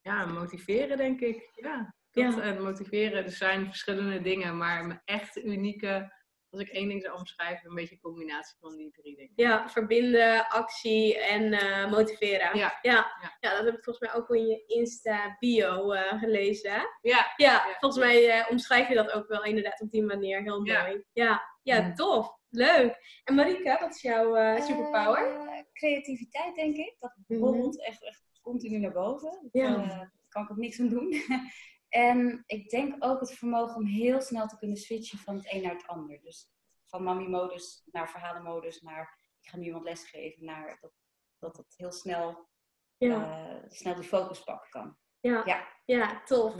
ja, 0.05 0.25
motiveren, 0.25 0.97
denk 0.97 1.21
ik. 1.21 1.49
Ja, 1.53 1.95
dat, 2.11 2.39
En 2.39 2.63
motiveren, 2.63 3.23
er 3.23 3.31
zijn 3.31 3.65
verschillende 3.65 4.21
dingen, 4.21 4.57
maar 4.57 4.85
mijn 4.85 5.01
echt 5.05 5.37
unieke 5.37 6.13
als 6.49 6.61
ik 6.61 6.69
één 6.69 6.87
ding 6.87 7.01
zou 7.01 7.17
omschrijven, 7.17 7.69
een 7.69 7.75
beetje 7.75 7.95
een 7.95 8.01
combinatie 8.01 8.57
van 8.59 8.77
die 8.77 8.91
drie 8.91 9.15
dingen. 9.15 9.33
Ja, 9.35 9.69
verbinden, 9.69 10.47
actie 10.47 11.19
en 11.19 11.53
uh, 11.53 11.91
motiveren. 11.91 12.57
Ja. 12.57 12.79
Ja. 12.81 13.11
ja. 13.39 13.55
dat 13.55 13.65
heb 13.65 13.77
ik 13.77 13.83
volgens 13.83 13.99
mij 13.99 14.21
ook 14.21 14.29
in 14.29 14.47
je 14.47 14.63
Insta-bio 14.65 15.93
uh, 15.93 16.19
gelezen. 16.19 16.89
Ja. 17.01 17.33
ja. 17.35 17.75
volgens 17.79 18.03
mij 18.03 18.39
uh, 18.39 18.51
omschrijf 18.51 18.87
je 18.87 18.95
dat 18.95 19.11
ook 19.11 19.27
wel 19.27 19.43
inderdaad 19.43 19.81
op 19.81 19.91
die 19.91 20.03
manier 20.03 20.41
heel 20.41 20.61
mooi. 20.61 21.03
Ja, 21.13 21.57
ja, 21.63 21.93
tof. 21.93 22.37
Leuk. 22.49 23.21
En 23.23 23.35
Marika, 23.35 23.79
wat 23.79 23.95
is 23.95 24.01
jouw 24.01 24.59
superpower? 24.61 25.43
creativiteit, 25.73 26.55
denk 26.55 26.75
ik. 26.75 26.95
Dat 26.99 27.15
mhm. 27.27 27.39
borrelt 27.39 27.85
echt, 27.85 28.03
echt 28.03 28.24
continu 28.45 28.77
naar 28.77 28.91
boven. 28.91 29.49
Daar 29.51 30.11
kan 30.29 30.43
ik 30.43 30.51
ook 30.51 30.57
niks 30.57 30.79
aan 30.79 30.89
doen. 30.89 31.13
En 31.89 32.43
ik 32.45 32.69
denk 32.69 32.95
ook 32.99 33.19
het 33.19 33.31
vermogen 33.31 33.75
om 33.75 33.85
heel 33.85 34.21
snel 34.21 34.47
te 34.47 34.57
kunnen 34.57 34.77
switchen 34.77 35.17
van 35.17 35.35
het 35.35 35.53
een 35.53 35.61
naar 35.61 35.73
het 35.73 35.87
ander. 35.87 36.21
Dus 36.21 36.51
van 36.85 37.03
mami-modus 37.03 37.83
naar 37.91 38.09
verhalenmodus, 38.09 38.81
naar 38.81 39.19
ik 39.41 39.49
ga 39.49 39.57
nu 39.57 39.63
iemand 39.63 39.83
lesgeven, 39.83 40.45
naar 40.45 40.77
dat, 40.81 40.91
dat 41.39 41.57
het 41.57 41.73
heel 41.77 41.91
snel, 41.91 42.49
ja. 42.97 43.49
uh, 43.49 43.63
snel 43.67 43.95
die 43.95 44.03
focus 44.03 44.43
pakken 44.43 44.69
kan. 44.69 44.97
Ja, 45.19 45.41
ja. 45.45 45.67
ja 45.85 46.23
tof. 46.23 46.55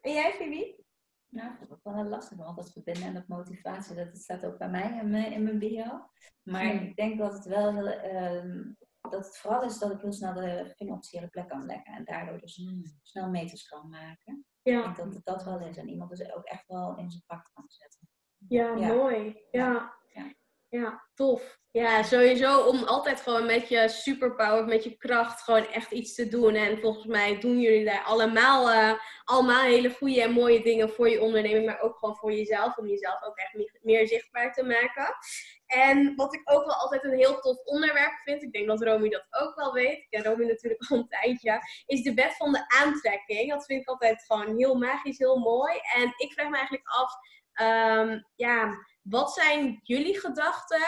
En 0.00 0.12
jij, 0.12 0.32
Phoebe? 0.32 0.84
Nou, 1.28 1.50
dat 1.58 1.68
is 1.68 1.72
ook 1.72 1.84
wel 1.84 1.94
heel 1.94 2.04
lastig, 2.04 2.38
want 2.38 2.56
dat 2.56 2.72
verbinden 2.72 3.02
en 3.02 3.14
dat 3.14 3.28
motivatie, 3.28 3.94
dat 3.94 4.18
staat 4.18 4.44
ook 4.44 4.58
bij 4.58 4.70
mij 4.70 4.98
in 4.98 5.10
mijn, 5.10 5.32
in 5.32 5.42
mijn 5.42 5.58
bio. 5.58 6.10
Maar 6.42 6.64
ik 6.64 6.96
denk 6.96 7.18
dat 7.18 7.32
het 7.32 7.44
wel 7.44 7.74
heel, 7.74 7.86
uh, 7.86 8.72
dat 9.10 9.24
het 9.24 9.38
vooral 9.38 9.62
is 9.62 9.78
dat 9.78 9.90
ik 9.90 10.00
heel 10.00 10.12
snel 10.12 10.34
de 10.34 10.72
vinger 10.76 10.94
op 10.94 11.02
de 11.02 11.28
plek 11.30 11.48
kan 11.48 11.66
leggen 11.66 11.94
en 11.94 12.04
daardoor 12.04 12.40
dus 12.40 12.56
hmm. 12.56 12.82
snel 13.02 13.30
meters 13.30 13.68
kan 13.68 13.88
maken. 13.88 14.46
Ja. 14.62 14.78
Ik 14.78 14.96
denk 14.96 14.96
dat 14.96 15.14
het 15.14 15.24
dat 15.24 15.44
wel 15.44 15.60
is. 15.60 15.76
En 15.76 15.88
iemand 15.88 16.10
dus 16.10 16.32
ook 16.34 16.44
echt 16.44 16.66
wel 16.66 16.96
in 16.96 17.10
zijn 17.10 17.22
kracht 17.26 17.50
kan 17.52 17.64
zetten. 17.68 18.08
Ja, 18.48 18.74
mooi. 18.74 19.46
Ja. 19.50 19.94
Ja. 20.80 21.08
Tof. 21.14 21.58
Ja, 21.70 22.02
sowieso 22.02 22.60
om 22.60 22.84
altijd 22.84 23.20
gewoon 23.20 23.46
met 23.46 23.68
je 23.68 23.88
superpower, 23.88 24.64
met 24.64 24.84
je 24.84 24.96
kracht, 24.96 25.42
gewoon 25.42 25.66
echt 25.66 25.90
iets 25.90 26.14
te 26.14 26.28
doen. 26.28 26.54
En 26.54 26.80
volgens 26.80 27.06
mij 27.06 27.40
doen 27.40 27.60
jullie 27.60 27.84
daar 27.84 28.02
allemaal, 28.04 28.70
uh, 28.70 28.92
allemaal 29.24 29.62
hele 29.62 29.90
goede 29.90 30.22
en 30.22 30.32
mooie 30.32 30.62
dingen 30.62 30.90
voor 30.90 31.08
je 31.08 31.20
onderneming, 31.20 31.66
maar 31.66 31.80
ook 31.80 31.98
gewoon 31.98 32.16
voor 32.16 32.32
jezelf, 32.32 32.76
om 32.76 32.86
jezelf 32.86 33.22
ook 33.22 33.36
echt 33.36 33.80
meer, 33.82 34.08
zichtbaar 34.08 34.52
te 34.52 34.64
maken. 34.64 35.14
En 35.66 36.14
wat 36.14 36.34
ik 36.34 36.40
ook 36.44 36.64
wel 36.64 36.74
altijd 36.74 37.04
een 37.04 37.18
heel 37.18 37.40
tof 37.40 37.56
onderwerp 37.64 38.20
vind, 38.24 38.42
ik 38.42 38.52
denk 38.52 38.66
dat 38.66 38.82
Romy 38.82 39.08
dat 39.08 39.26
ook 39.30 39.54
wel 39.54 39.72
weet, 39.72 39.98
ik 39.98 40.06
ken 40.10 40.24
Romy 40.24 40.44
natuurlijk 40.44 40.90
al 40.90 40.96
een 40.96 41.08
tijdje, 41.08 41.60
is 41.86 42.02
de 42.02 42.14
wet 42.14 42.36
van 42.36 42.52
de 42.52 42.64
aantrekking. 42.68 43.50
Dat 43.50 43.64
vind 43.64 43.80
ik 43.80 43.88
altijd 43.88 44.24
gewoon 44.26 44.56
heel 44.56 44.74
magisch, 44.74 45.18
heel 45.18 45.38
mooi. 45.38 45.74
En 45.94 46.12
ik 46.16 46.32
vraag 46.32 46.48
me 46.48 46.56
eigenlijk 46.56 46.88
af, 46.88 47.12
um, 47.60 48.26
ja, 48.34 48.74
wat 49.08 49.32
zijn 49.32 49.80
jullie 49.82 50.20
gedachten? 50.20 50.80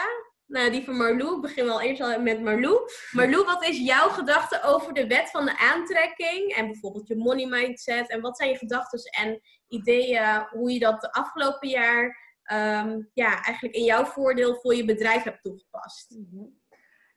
Nou, 0.45 0.71
die 0.71 0.83
van 0.83 0.97
Marlou. 0.97 1.35
Ik 1.35 1.41
begin 1.41 1.65
wel 1.65 1.81
eerst 1.81 2.01
al 2.01 2.21
met 2.21 2.41
Marlou. 2.41 2.79
Marlou, 3.11 3.45
wat 3.45 3.63
is 3.63 3.77
jouw 3.77 4.09
gedachte 4.09 4.63
over 4.63 4.93
de 4.93 5.07
wet 5.07 5.29
van 5.29 5.45
de 5.45 5.57
aantrekking? 5.57 6.53
En 6.53 6.67
bijvoorbeeld 6.67 7.07
je 7.07 7.15
money 7.15 7.45
mindset. 7.45 8.09
En 8.09 8.21
wat 8.21 8.37
zijn 8.37 8.49
je 8.49 8.57
gedachten 8.57 8.99
en 9.03 9.41
ideeën 9.67 10.47
hoe 10.49 10.71
je 10.71 10.79
dat 10.79 11.01
de 11.01 11.11
afgelopen 11.11 11.69
jaar 11.69 12.27
Ehm, 12.49 13.01
ja, 13.13 13.43
eigenlijk 13.43 13.75
in 13.75 13.83
jouw 13.83 14.05
voordeel 14.05 14.55
voor 14.55 14.75
je 14.75 14.85
bedrijf 14.85 15.23
hebt 15.23 15.41
toegepast? 15.41 16.15
Mhm. 16.17 16.45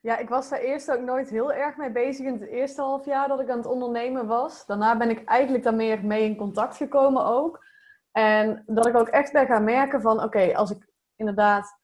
Ja, 0.01 0.19
ik 0.19 0.29
was 0.29 0.49
daar 0.49 0.61
eerst 0.61 0.91
ook 0.91 1.01
nooit 1.01 1.31
heel 1.31 1.53
erg 1.53 1.77
mee 1.77 1.91
bezig 1.91 2.27
in 2.27 2.33
het 2.33 2.49
eerste 2.49 2.83
half 2.83 3.05
jaar 3.05 3.29
dat 3.29 3.41
ik 3.41 3.49
aan 3.49 3.57
het 3.57 3.67
ondernemen 3.67 4.27
was. 4.27 4.67
Daarna 4.67 4.97
ben 4.97 5.11
ik 5.11 5.25
eigenlijk 5.25 5.65
daar 5.65 5.75
meer 5.75 6.05
mee 6.05 6.25
in 6.25 6.37
contact 6.37 6.77
gekomen 6.77 7.25
ook. 7.25 7.65
En 8.13 8.63
dat 8.67 8.87
ik 8.87 8.97
ook 8.97 9.09
echt 9.09 9.33
ben 9.33 9.47
gaan 9.47 9.65
merken 9.65 10.01
van, 10.01 10.23
oké, 10.23 10.57
als 10.57 10.71
ik 10.71 10.87
inderdaad 11.23 11.81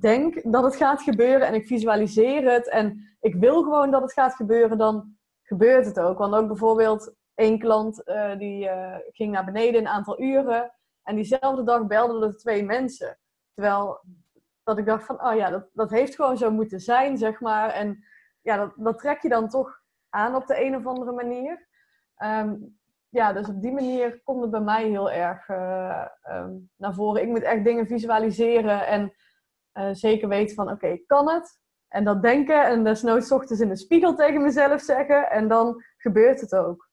denk 0.00 0.52
dat 0.52 0.64
het 0.64 0.76
gaat 0.76 1.02
gebeuren 1.02 1.46
en 1.46 1.54
ik 1.54 1.66
visualiseer 1.66 2.52
het 2.52 2.68
en 2.68 3.16
ik 3.20 3.34
wil 3.34 3.62
gewoon 3.62 3.90
dat 3.90 4.02
het 4.02 4.12
gaat 4.12 4.34
gebeuren, 4.34 4.78
dan 4.78 5.16
gebeurt 5.42 5.86
het 5.86 6.00
ook. 6.00 6.18
Want 6.18 6.34
ook 6.34 6.46
bijvoorbeeld 6.46 7.14
één 7.34 7.58
klant 7.58 8.02
uh, 8.08 8.38
die 8.38 8.64
uh, 8.64 8.96
ging 9.10 9.32
naar 9.32 9.44
beneden 9.44 9.80
een 9.80 9.88
aantal 9.88 10.20
uren 10.20 10.72
en 11.02 11.14
diezelfde 11.14 11.64
dag 11.64 11.86
belden 11.86 12.22
er 12.22 12.36
twee 12.36 12.64
mensen. 12.64 13.18
Terwijl 13.54 14.00
dat 14.62 14.78
ik 14.78 14.86
dacht 14.86 15.06
van, 15.06 15.26
oh 15.26 15.36
ja, 15.36 15.50
dat, 15.50 15.68
dat 15.72 15.90
heeft 15.90 16.14
gewoon 16.14 16.36
zo 16.36 16.50
moeten 16.50 16.80
zijn, 16.80 17.18
zeg 17.18 17.40
maar. 17.40 17.70
En 17.70 18.04
ja, 18.40 18.56
dat, 18.56 18.72
dat 18.76 18.98
trek 18.98 19.22
je 19.22 19.28
dan 19.28 19.48
toch 19.48 19.80
aan 20.08 20.34
op 20.34 20.46
de 20.46 20.64
een 20.64 20.76
of 20.76 20.86
andere 20.86 21.12
manier. 21.12 21.68
Ehm, 22.16 22.54
ja, 23.14 23.32
dus 23.32 23.48
op 23.48 23.60
die 23.62 23.72
manier 23.72 24.20
komt 24.24 24.42
het 24.42 24.50
bij 24.50 24.60
mij 24.60 24.88
heel 24.88 25.10
erg 25.10 25.48
uh, 25.48 26.06
um, 26.30 26.70
naar 26.76 26.94
voren. 26.94 27.22
Ik 27.22 27.28
moet 27.28 27.42
echt 27.42 27.64
dingen 27.64 27.86
visualiseren 27.86 28.86
en 28.86 29.12
uh, 29.74 29.88
zeker 29.92 30.28
weten 30.28 30.54
van, 30.54 30.64
oké, 30.64 30.74
okay, 30.74 31.02
kan 31.06 31.30
het? 31.30 31.60
En 31.88 32.04
dat 32.04 32.22
denken 32.22 32.66
en 32.66 32.84
desnoods 32.84 33.32
ochtends 33.32 33.62
in 33.62 33.68
de 33.68 33.76
spiegel 33.76 34.14
tegen 34.14 34.42
mezelf 34.42 34.80
zeggen. 34.80 35.30
En 35.30 35.48
dan 35.48 35.82
gebeurt 35.96 36.40
het 36.40 36.54
ook. 36.54 36.88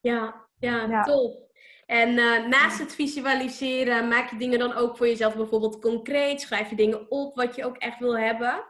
Ja, 0.00 0.46
ja, 0.58 0.82
ja. 0.82 1.02
top. 1.02 1.44
En 1.86 2.08
uh, 2.10 2.46
naast 2.46 2.78
het 2.78 2.94
visualiseren, 2.94 4.08
maak 4.08 4.30
je 4.30 4.36
dingen 4.36 4.58
dan 4.58 4.74
ook 4.74 4.96
voor 4.96 5.06
jezelf 5.06 5.36
bijvoorbeeld 5.36 5.80
concreet? 5.80 6.40
Schrijf 6.40 6.70
je 6.70 6.76
dingen 6.76 7.10
op 7.10 7.36
wat 7.36 7.56
je 7.56 7.64
ook 7.64 7.76
echt 7.76 7.98
wil 7.98 8.18
hebben? 8.18 8.64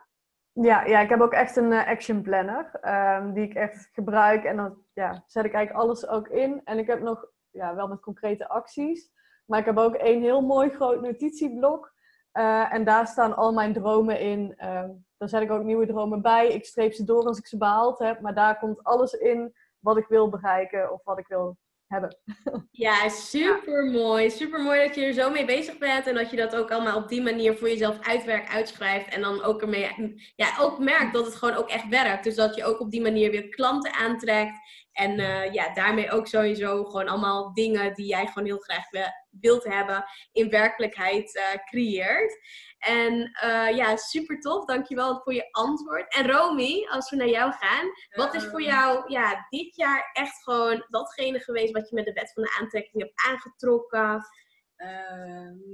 Ja, 0.53 0.85
ja 0.85 1.01
ik 1.01 1.09
heb 1.09 1.21
ook 1.21 1.33
echt 1.33 1.57
een 1.57 1.73
action 1.73 2.23
planner 2.23 2.71
um, 2.83 3.33
die 3.33 3.45
ik 3.45 3.55
echt 3.55 3.89
gebruik. 3.93 4.45
En 4.45 4.57
dan 4.57 4.86
ja, 4.97 5.23
zet 5.27 5.45
ik 5.45 5.53
eigenlijk 5.53 5.85
alles 5.85 6.07
ook 6.07 6.29
in. 6.29 6.61
En 6.65 6.79
ik 6.79 6.87
heb 6.87 7.01
nog, 7.01 7.27
ja, 7.51 7.75
wel 7.75 7.89
met 7.89 8.01
concrete 8.01 8.49
acties. 8.49 9.11
Maar 9.47 9.59
ik 9.59 9.65
heb 9.65 9.77
ook 9.77 9.95
een 9.99 10.23
heel 10.23 10.41
mooi 10.41 10.71
groot 10.71 11.01
notitieblok. 11.01 11.93
Uh, 12.33 12.73
en 12.73 12.85
daar 12.85 13.07
staan 13.07 13.37
al 13.37 13.53
mijn 13.53 13.73
dromen 13.73 14.21
in. 14.21 14.55
Uh, 14.59 14.85
daar 15.17 15.29
zet 15.29 15.43
ik 15.43 15.51
ook 15.51 15.63
nieuwe 15.63 15.87
dromen 15.87 16.23
bij. 16.23 16.49
Ik 16.49 16.65
streep 16.65 16.93
ze 16.93 17.05
door 17.05 17.25
als 17.25 17.39
ik 17.39 17.47
ze 17.47 17.57
behaald 17.57 17.99
heb. 17.99 18.21
Maar 18.21 18.35
daar 18.35 18.59
komt 18.59 18.85
alles 18.85 19.13
in 19.13 19.55
wat 19.79 19.97
ik 19.97 20.07
wil 20.07 20.29
bereiken 20.29 20.93
of 20.93 21.05
wat 21.05 21.19
ik 21.19 21.27
wil 21.27 21.57
hebben. 21.87 22.19
Ja, 22.71 23.09
super 23.09 23.85
mooi. 23.85 24.31
Super 24.31 24.63
mooi 24.63 24.87
dat 24.87 24.95
je 24.95 25.05
er 25.05 25.13
zo 25.13 25.31
mee 25.31 25.45
bezig 25.45 25.79
bent 25.79 26.07
en 26.07 26.15
dat 26.15 26.31
je 26.31 26.37
dat 26.37 26.57
ook 26.57 26.71
allemaal 26.71 26.97
op 26.97 27.09
die 27.09 27.23
manier 27.23 27.57
voor 27.57 27.69
jezelf 27.69 27.99
uitwerkt, 28.01 28.49
uitschrijft 28.49 29.15
en 29.15 29.21
dan 29.21 29.43
ook 29.43 29.63
ermee, 29.63 30.15
ja, 30.37 30.57
ook 30.61 30.79
merkt 30.79 31.13
dat 31.13 31.25
het 31.25 31.35
gewoon 31.35 31.55
ook 31.55 31.69
echt 31.69 31.89
werkt. 31.89 32.25
Dus 32.25 32.35
dat 32.35 32.55
je 32.55 32.65
ook 32.65 32.81
op 32.81 32.91
die 32.91 33.01
manier 33.01 33.31
weer 33.31 33.49
klanten 33.49 33.93
aantrekt 33.93 34.59
en 34.97 35.21
uh, 35.21 35.53
ja, 35.53 35.75
daarmee 35.75 36.11
ook 36.11 36.27
sowieso 36.27 36.85
gewoon 36.85 37.09
allemaal 37.09 37.53
dingen 37.53 37.95
die 37.95 38.07
jij 38.07 38.27
gewoon 38.27 38.45
heel 38.45 38.59
graag 38.59 38.85
wilt 39.31 39.65
hebben 39.65 40.05
in 40.33 40.51
werkelijkheid 40.51 41.35
uh, 41.35 41.65
creëert. 41.65 42.39
En 42.79 43.13
uh, 43.45 43.77
ja, 43.77 43.97
super 43.97 44.41
tof. 44.41 44.65
Dankjewel 44.65 45.21
voor 45.21 45.35
je 45.35 45.49
antwoord. 45.51 46.15
En 46.15 46.31
Romy, 46.31 46.87
als 46.91 47.11
we 47.11 47.17
naar 47.17 47.29
jou 47.29 47.53
gaan. 47.53 47.87
Wat 48.11 48.35
is 48.35 48.45
voor 48.45 48.63
jou 48.63 49.13
ja, 49.13 49.47
dit 49.49 49.77
jaar 49.77 50.11
echt 50.13 50.43
gewoon 50.43 50.87
datgene 50.89 51.39
geweest 51.39 51.73
wat 51.73 51.89
je 51.89 51.95
met 51.95 52.05
de 52.05 52.13
wet 52.13 52.33
van 52.33 52.43
de 52.43 52.57
aantrekking 52.61 53.03
hebt 53.03 53.23
aangetrokken? 53.27 54.27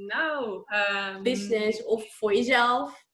nou, 0.07 0.65
um... 1.15 1.23
business 1.23 1.85
of 1.85 2.15
voor 2.15 2.35
jezelf? 2.35 3.05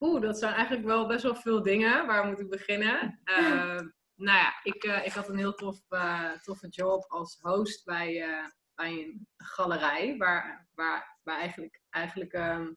Oeh, 0.00 0.20
dat 0.20 0.38
zijn 0.38 0.54
eigenlijk 0.54 0.86
wel 0.86 1.06
best 1.06 1.22
wel 1.22 1.34
veel 1.34 1.62
dingen. 1.62 2.06
Waar 2.06 2.26
moet 2.26 2.40
ik 2.40 2.50
beginnen? 2.50 3.20
nou 4.16 4.38
ja, 4.38 4.60
ik, 4.62 4.84
uh, 4.84 5.06
ik 5.06 5.12
had 5.12 5.28
een 5.28 5.36
heel 5.36 5.54
tof, 5.54 5.80
uh, 5.88 6.32
toffe 6.32 6.68
job 6.68 7.04
als 7.08 7.38
host 7.40 7.84
bij, 7.84 8.28
uh, 8.28 8.46
bij 8.74 8.92
een 8.92 9.28
galerij. 9.36 10.16
Waar, 10.16 10.68
waar, 10.74 11.18
waar 11.22 11.38
eigenlijk, 11.38 11.80
eigenlijk 11.90 12.32
um, 12.32 12.76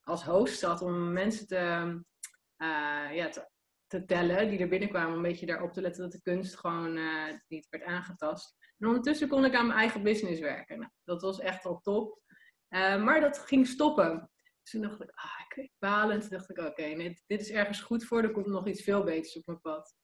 als 0.00 0.24
host 0.24 0.58
zat 0.58 0.82
om 0.82 1.12
mensen 1.12 1.46
te, 1.46 1.56
ja, 3.12 3.28
te, 3.28 3.50
te, 3.86 4.04
tellen 4.04 4.48
die 4.48 4.58
er 4.58 4.68
binnenkwamen. 4.68 5.16
Een 5.16 5.22
beetje 5.22 5.46
daarop 5.46 5.72
te 5.72 5.80
letten 5.80 6.02
dat 6.02 6.12
de 6.12 6.22
kunst 6.22 6.56
gewoon 6.56 6.98
niet 7.48 7.66
werd 7.70 7.84
aangetast. 7.84 8.56
En 8.78 8.86
ondertussen 8.86 9.28
kon 9.28 9.44
ik 9.44 9.54
aan 9.54 9.66
mijn 9.66 9.78
eigen 9.78 10.02
business 10.02 10.40
werken. 10.40 10.78
Nou, 10.78 10.90
dat 11.04 11.22
was 11.22 11.40
echt 11.40 11.64
al 11.64 11.80
top. 11.80 12.22
maar 12.68 13.20
dat 13.20 13.38
ging 13.38 13.66
stoppen. 13.66 14.30
Dus 14.62 14.70
toen 14.70 14.82
dacht 14.82 15.02
ik, 15.02 15.10
ah, 15.14 15.62
ik 15.62 15.72
balen. 15.78 16.20
Toen 16.20 16.28
dacht 16.28 16.50
ik, 16.50 16.58
oké, 16.58 16.96
dit 17.26 17.40
is 17.40 17.50
ergens 17.50 17.80
goed 17.80 18.04
voor. 18.04 18.22
Er 18.22 18.30
komt 18.30 18.46
nog 18.46 18.66
iets 18.66 18.82
veel 18.82 19.04
beters 19.04 19.36
op 19.36 19.46
mijn 19.46 19.60
pad. 19.60 19.99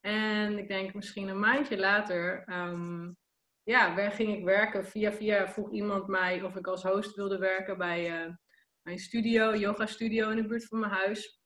En 0.00 0.58
ik 0.58 0.68
denk 0.68 0.94
misschien 0.94 1.28
een 1.28 1.40
maandje 1.40 1.78
later, 1.78 2.48
um, 2.48 3.16
ja, 3.62 4.10
ging 4.10 4.36
ik 4.36 4.44
werken. 4.44 4.86
Via 4.86 5.12
via 5.12 5.48
vroeg 5.48 5.72
iemand 5.72 6.06
mij 6.06 6.42
of 6.42 6.56
ik 6.56 6.66
als 6.66 6.82
host 6.82 7.16
wilde 7.16 7.38
werken 7.38 7.78
bij 7.78 8.24
uh, 8.24 8.34
mijn 8.82 8.98
studio, 8.98 9.54
yoga 9.54 9.86
studio 9.86 10.30
in 10.30 10.36
de 10.36 10.46
buurt 10.46 10.66
van 10.66 10.80
mijn 10.80 10.92
huis. 10.92 11.40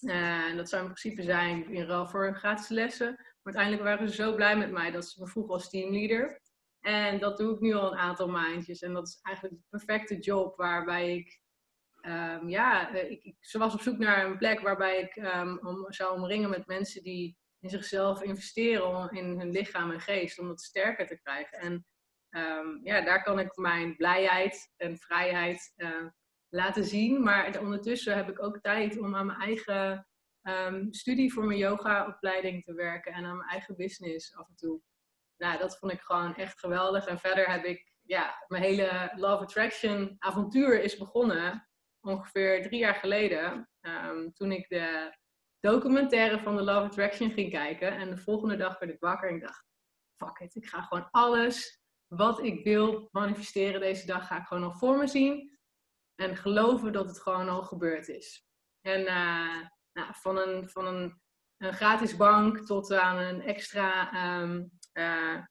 Uh, 0.00 0.44
en 0.44 0.56
dat 0.56 0.68
zou 0.68 0.82
in 0.82 0.92
principe 0.92 1.22
zijn 1.22 1.70
in 1.70 1.84
ruil 1.84 2.06
voor 2.06 2.36
gratis 2.36 2.68
lessen. 2.68 3.14
Maar 3.16 3.54
uiteindelijk 3.54 3.82
waren 3.82 4.08
ze 4.08 4.14
zo 4.14 4.34
blij 4.34 4.56
met 4.56 4.70
mij 4.70 4.90
dat 4.90 5.08
ze 5.08 5.20
me 5.20 5.26
vroegen 5.28 5.54
als 5.54 5.70
teamleader. 5.70 6.40
En 6.80 7.18
dat 7.18 7.38
doe 7.38 7.54
ik 7.54 7.60
nu 7.60 7.74
al 7.74 7.92
een 7.92 7.98
aantal 7.98 8.28
maandjes. 8.28 8.80
En 8.80 8.92
dat 8.92 9.06
is 9.08 9.18
eigenlijk 9.22 9.56
de 9.56 9.66
perfecte 9.68 10.18
job 10.18 10.56
waarbij 10.56 11.16
ik 11.16 11.40
um, 12.02 12.48
ja, 12.48 12.94
eh, 12.94 13.10
ik, 13.10 13.22
ik, 13.24 13.36
ze 13.40 13.58
was 13.58 13.74
op 13.74 13.80
zoek 13.80 13.98
naar 13.98 14.26
een 14.26 14.38
plek 14.38 14.60
waarbij 14.60 15.00
ik 15.00 15.16
um, 15.16 15.58
om, 15.62 15.92
zou 15.92 16.16
omringen 16.16 16.50
met 16.50 16.66
mensen 16.66 17.02
die 17.02 17.36
in 17.60 17.70
zichzelf 17.70 18.22
investeren 18.22 19.10
in 19.10 19.38
hun 19.38 19.50
lichaam 19.50 19.90
en 19.90 20.00
geest 20.00 20.38
om 20.38 20.48
dat 20.48 20.60
sterker 20.60 21.06
te 21.06 21.20
krijgen. 21.20 21.58
En 21.58 21.86
um, 22.30 22.80
ja, 22.82 23.00
daar 23.00 23.22
kan 23.22 23.38
ik 23.38 23.56
mijn 23.56 23.96
blijheid 23.96 24.72
en 24.76 24.98
vrijheid 24.98 25.72
uh, 25.76 26.06
laten 26.48 26.84
zien. 26.84 27.22
Maar 27.22 27.60
ondertussen 27.60 28.16
heb 28.16 28.28
ik 28.28 28.42
ook 28.42 28.60
tijd 28.60 28.98
om 28.98 29.16
aan 29.16 29.26
mijn 29.26 29.40
eigen 29.40 30.08
um, 30.42 30.92
studie 30.92 31.32
voor 31.32 31.44
mijn 31.44 31.58
yoga-opleiding 31.58 32.64
te 32.64 32.74
werken 32.74 33.12
en 33.12 33.24
aan 33.24 33.36
mijn 33.36 33.50
eigen 33.50 33.76
business 33.76 34.36
af 34.36 34.48
en 34.48 34.56
toe. 34.56 34.80
Nou, 35.36 35.58
dat 35.58 35.78
vond 35.78 35.92
ik 35.92 36.00
gewoon 36.00 36.34
echt 36.34 36.58
geweldig. 36.58 37.06
En 37.06 37.18
verder 37.18 37.50
heb 37.50 37.64
ik, 37.64 37.92
ja, 38.02 38.44
mijn 38.46 38.62
hele 38.62 39.12
Love 39.16 39.42
Attraction 39.42 40.16
avontuur 40.18 40.82
is 40.82 40.96
begonnen 40.96 41.68
ongeveer 42.00 42.62
drie 42.62 42.78
jaar 42.78 42.94
geleden. 42.94 43.70
Um, 43.80 44.32
toen 44.32 44.52
ik 44.52 44.68
de 44.68 45.16
documentaire 45.60 46.38
van 46.38 46.56
de 46.56 46.62
Love 46.62 46.86
Attraction 46.86 47.30
ging 47.30 47.50
kijken. 47.50 47.96
En 47.96 48.10
de 48.10 48.18
volgende 48.18 48.56
dag 48.56 48.78
werd 48.78 48.92
ik 48.92 49.00
wakker 49.00 49.28
en 49.28 49.34
ik 49.34 49.42
dacht, 49.42 49.64
fuck 50.16 50.38
it, 50.38 50.54
ik 50.54 50.66
ga 50.66 50.82
gewoon 50.82 51.08
alles 51.10 51.80
wat 52.06 52.42
ik 52.42 52.64
wil 52.64 53.08
manifesteren 53.12 53.80
deze 53.80 54.06
dag, 54.06 54.26
ga 54.26 54.38
ik 54.38 54.46
gewoon 54.46 54.64
al 54.64 54.72
voor 54.72 54.98
me 54.98 55.06
zien. 55.06 55.58
En 56.14 56.36
geloven 56.36 56.92
dat 56.92 57.08
het 57.08 57.20
gewoon 57.20 57.48
al 57.48 57.62
gebeurd 57.62 58.08
is. 58.08 58.46
En 58.80 59.00
uh, 59.00 59.66
nou, 59.92 60.12
van, 60.12 60.38
een, 60.38 60.68
van 60.68 60.86
een, 60.86 61.20
een, 61.56 61.72
gratis 61.72 62.16
bank 62.16 62.58
tot 62.58 62.92
aan 62.92 63.18
een 63.18 63.42
extra 63.42 64.40
um, 64.40 64.70
uh, 64.92 65.44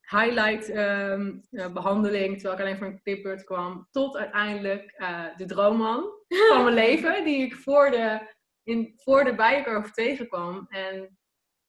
highlight 0.00 0.68
um, 0.68 1.42
uh, 1.50 1.72
behandeling, 1.72 2.34
terwijl 2.34 2.54
ik 2.54 2.60
alleen 2.60 2.76
voor 2.76 2.86
een 2.86 3.02
clipbeurt 3.02 3.44
kwam, 3.44 3.88
tot 3.90 4.16
uiteindelijk 4.16 4.94
de 5.36 5.44
droomman 5.46 6.10
van 6.28 6.64
mijn 6.64 6.74
leven, 6.86 7.24
die 7.24 7.44
ik 7.44 7.54
voor 7.54 7.90
de, 7.90 8.35
in, 8.66 8.92
voor 8.96 9.24
de 9.24 9.34
Bijenkorf 9.34 9.90
tegenkwam. 9.90 10.66
En 10.68 11.18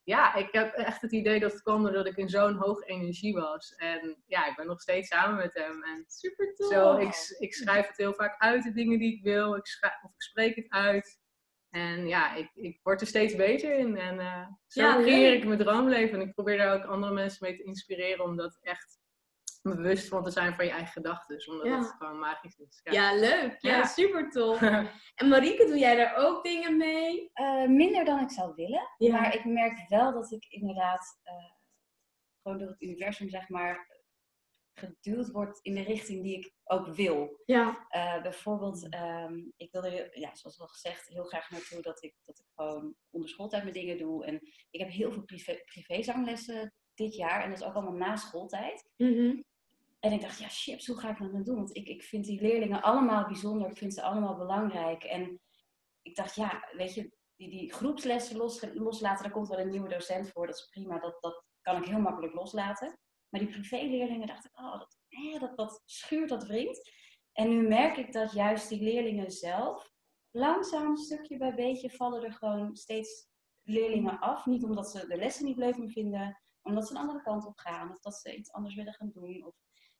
ja, 0.03 0.35
ik 0.35 0.47
heb 0.51 0.73
echt 0.73 1.01
het 1.01 1.11
idee 1.11 1.39
dat 1.39 1.51
het 1.51 1.61
kwam 1.61 1.83
doordat 1.83 2.05
ik 2.05 2.17
in 2.17 2.29
zo'n 2.29 2.55
hoge 2.55 2.85
energie 2.85 3.33
was. 3.33 3.75
En 3.75 4.23
ja, 4.25 4.47
ik 4.49 4.55
ben 4.55 4.67
nog 4.67 4.81
steeds 4.81 5.07
samen 5.07 5.35
met 5.37 5.53
hem. 5.53 5.83
En 5.83 6.03
Super 6.07 6.53
tof! 6.55 6.71
Zo, 6.71 6.97
ik, 6.97 7.35
ik 7.39 7.53
schrijf 7.53 7.87
het 7.87 7.97
heel 7.97 8.13
vaak 8.13 8.41
uit, 8.41 8.63
de 8.63 8.71
dingen 8.71 8.99
die 8.99 9.15
ik 9.15 9.23
wil. 9.23 9.55
Ik 9.55 9.67
schrijf, 9.67 10.03
of 10.03 10.11
ik 10.11 10.21
spreek 10.21 10.55
het 10.55 10.69
uit. 10.69 11.19
En 11.69 12.07
ja, 12.07 12.35
ik, 12.35 12.49
ik 12.53 12.79
word 12.83 13.01
er 13.01 13.07
steeds 13.07 13.35
beter 13.35 13.77
in. 13.77 13.97
En 13.97 14.15
uh, 14.15 14.47
zo 14.67 14.81
ja, 14.81 15.01
creëer 15.01 15.33
ik 15.33 15.45
mijn 15.45 15.59
droomleven. 15.59 16.19
En 16.19 16.27
ik 16.27 16.33
probeer 16.33 16.57
daar 16.57 16.75
ook 16.75 16.85
andere 16.85 17.13
mensen 17.13 17.47
mee 17.47 17.57
te 17.57 17.63
inspireren. 17.63 18.23
Om 18.23 18.35
dat 18.35 18.57
echt 18.61 18.96
bewust 19.75 20.07
van 20.07 20.23
te 20.23 20.31
zijn 20.31 20.55
van 20.55 20.65
je 20.65 20.71
eigen 20.71 20.91
gedachten. 20.91 21.47
Omdat 21.47 21.67
het 21.67 21.95
gewoon 21.97 22.19
magisch 22.19 22.57
is. 22.57 22.79
Ja, 22.83 22.91
ja 22.91 23.15
leuk. 23.15 23.55
Ja, 23.59 23.85
super 23.85 24.29
tof. 24.29 24.61
en 25.21 25.27
Marieke, 25.27 25.65
doe 25.65 25.77
jij 25.77 25.95
daar 25.95 26.15
ook 26.15 26.43
dingen 26.43 26.77
mee? 26.77 27.31
Uh, 27.33 27.67
minder 27.67 28.05
dan 28.05 28.19
ik 28.19 28.31
zou 28.31 28.53
willen. 28.55 29.11
Maar 29.11 29.35
ik 29.35 29.45
merk 29.45 29.85
wel 29.87 30.13
dat 30.13 30.31
ik 30.31 30.45
inderdaad 30.49 31.19
uh, 31.23 31.33
gewoon 32.41 32.57
door 32.57 32.67
het 32.67 32.81
universum, 32.81 33.29
zeg 33.29 33.49
maar, 33.49 33.97
geduwd 34.79 35.31
wordt 35.31 35.59
in 35.61 35.73
de 35.73 35.83
richting 35.83 36.23
die 36.23 36.37
ik 36.37 36.53
ook 36.63 36.87
wil. 36.87 37.41
Ja. 37.45 37.87
Uh, 37.95 38.21
bijvoorbeeld, 38.21 38.93
um, 38.93 39.53
ik 39.55 39.71
wilde, 39.71 40.09
ja, 40.13 40.35
zoals 40.35 40.59
al 40.59 40.67
gezegd, 40.67 41.07
heel 41.07 41.23
graag 41.23 41.49
naartoe 41.49 41.81
dat 41.81 42.03
ik, 42.03 42.15
dat 42.23 42.39
ik 42.39 42.45
gewoon 42.55 42.95
onder 43.09 43.29
schooltijd 43.29 43.63
mijn 43.63 43.75
dingen 43.75 43.97
doe. 43.97 44.25
En 44.25 44.41
ik 44.69 44.79
heb 44.79 44.89
heel 44.89 45.11
veel 45.11 45.23
privé, 45.23 45.61
privézanglessen 45.65 46.73
dit 46.93 47.15
jaar. 47.15 47.43
En 47.43 47.49
dat 47.49 47.59
is 47.59 47.65
ook 47.65 47.73
allemaal 47.73 48.07
na 48.07 48.15
schooltijd. 48.15 48.89
Mm 48.97 49.13
-hmm. 49.13 49.45
En 50.07 50.13
ik 50.13 50.21
dacht, 50.21 50.39
ja, 50.39 50.47
chips, 50.49 50.87
hoe 50.87 50.97
ga 50.97 51.09
ik 51.09 51.17
dat 51.17 51.31
dan 51.31 51.43
doen? 51.43 51.55
Want 51.55 51.75
ik, 51.75 51.87
ik 51.87 52.03
vind 52.03 52.25
die 52.25 52.41
leerlingen 52.41 52.81
allemaal 52.81 53.25
bijzonder. 53.25 53.69
Ik 53.69 53.77
vind 53.77 53.93
ze 53.93 54.01
allemaal 54.01 54.37
belangrijk. 54.37 55.03
En 55.03 55.41
ik 56.01 56.15
dacht, 56.15 56.35
ja, 56.35 56.67
weet 56.71 56.93
je, 56.93 57.17
die, 57.35 57.49
die 57.49 57.73
groepslessen 57.73 58.37
los, 58.37 58.65
loslaten, 58.73 59.23
daar 59.23 59.31
komt 59.31 59.47
wel 59.47 59.59
een 59.59 59.69
nieuwe 59.69 59.89
docent 59.89 60.29
voor. 60.29 60.47
Dat 60.47 60.55
is 60.55 60.67
prima, 60.69 60.99
dat, 60.99 61.17
dat 61.21 61.43
kan 61.61 61.77
ik 61.77 61.87
heel 61.87 61.99
makkelijk 61.99 62.33
loslaten. 62.33 62.99
Maar 63.29 63.41
die 63.41 63.49
privéleerlingen 63.49 64.27
dacht 64.27 64.45
ik, 64.45 64.59
oh, 64.59 64.79
dat, 64.79 64.97
eh, 65.07 65.39
dat, 65.39 65.57
dat 65.57 65.81
schuurt, 65.85 66.29
dat 66.29 66.45
wringt. 66.45 66.91
En 67.31 67.49
nu 67.49 67.67
merk 67.67 67.97
ik 67.97 68.13
dat 68.13 68.31
juist 68.31 68.69
die 68.69 68.83
leerlingen 68.83 69.31
zelf, 69.31 69.91
langzaam, 70.31 70.97
stukje 70.97 71.37
bij 71.37 71.55
beetje, 71.55 71.89
vallen 71.89 72.23
er 72.23 72.33
gewoon 72.33 72.75
steeds 72.75 73.27
leerlingen 73.63 74.19
af. 74.19 74.45
Niet 74.45 74.63
omdat 74.63 74.89
ze 74.89 75.07
de 75.07 75.17
lessen 75.17 75.45
niet 75.45 75.57
leuk 75.57 75.77
meer 75.77 75.91
vinden, 75.91 76.37
omdat 76.61 76.87
ze 76.87 76.93
een 76.93 77.01
andere 77.01 77.21
kant 77.21 77.45
op 77.45 77.57
gaan. 77.57 77.91
Of 77.91 77.99
dat 77.99 78.15
ze 78.15 78.35
iets 78.35 78.51
anders 78.51 78.75
willen 78.75 78.93
gaan 78.93 79.11
doen. 79.13 79.45
Of 79.45 79.55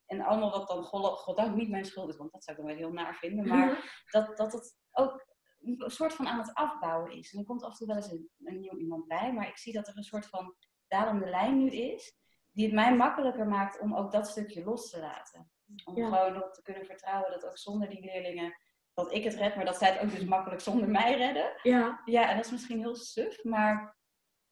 en 0.07 0.21
allemaal 0.21 0.51
wat 0.51 0.67
dan 0.67 0.83
goddank 0.83 1.55
niet 1.55 1.69
mijn 1.69 1.85
schuld 1.85 2.09
is, 2.09 2.17
want 2.17 2.31
dat 2.31 2.43
zou 2.43 2.57
ik 2.57 2.63
dan 2.63 2.71
wel 2.71 2.81
heel 2.81 2.93
naar 2.93 3.15
vinden. 3.15 3.47
Maar 3.47 4.03
dat, 4.11 4.37
dat 4.37 4.53
het 4.53 4.77
ook 4.91 5.25
een 5.59 5.91
soort 5.91 6.13
van 6.13 6.27
aan 6.27 6.39
het 6.39 6.53
afbouwen 6.53 7.11
is. 7.11 7.33
En 7.33 7.39
er 7.39 7.45
komt 7.45 7.63
af 7.63 7.71
en 7.71 7.77
toe 7.77 7.87
wel 7.87 7.95
eens 7.95 8.11
een, 8.11 8.29
een 8.43 8.59
nieuw 8.59 8.77
iemand 8.77 9.07
bij, 9.07 9.33
maar 9.33 9.47
ik 9.47 9.57
zie 9.57 9.73
dat 9.73 9.87
er 9.87 9.97
een 9.97 10.03
soort 10.03 10.25
van 10.25 10.55
dalende 10.87 11.29
lijn 11.29 11.57
nu 11.57 11.69
is, 11.69 12.17
die 12.51 12.65
het 12.65 12.75
mij 12.75 12.95
makkelijker 12.95 13.47
maakt 13.47 13.79
om 13.79 13.95
ook 13.95 14.11
dat 14.11 14.27
stukje 14.27 14.63
los 14.63 14.89
te 14.89 14.99
laten. 14.99 15.51
Om 15.85 15.95
gewoon 15.95 16.35
erop 16.35 16.53
te 16.53 16.61
kunnen 16.61 16.85
vertrouwen 16.85 17.31
dat 17.31 17.45
ook 17.45 17.57
zonder 17.57 17.89
die 17.89 18.01
leerlingen, 18.01 18.57
dat 18.93 19.13
ik 19.13 19.23
het 19.23 19.33
red, 19.33 19.55
maar 19.55 19.65
dat 19.65 19.77
zij 19.77 19.91
het 19.91 20.01
ook 20.01 20.11
dus 20.11 20.25
makkelijk 20.25 20.61
zonder 20.61 20.89
mij 20.89 21.17
redden. 21.17 21.59
Ja. 21.63 22.01
Ja, 22.05 22.29
en 22.29 22.35
dat 22.35 22.45
is 22.45 22.51
misschien 22.51 22.79
heel 22.79 22.95
suf, 22.95 23.43
maar 23.43 23.97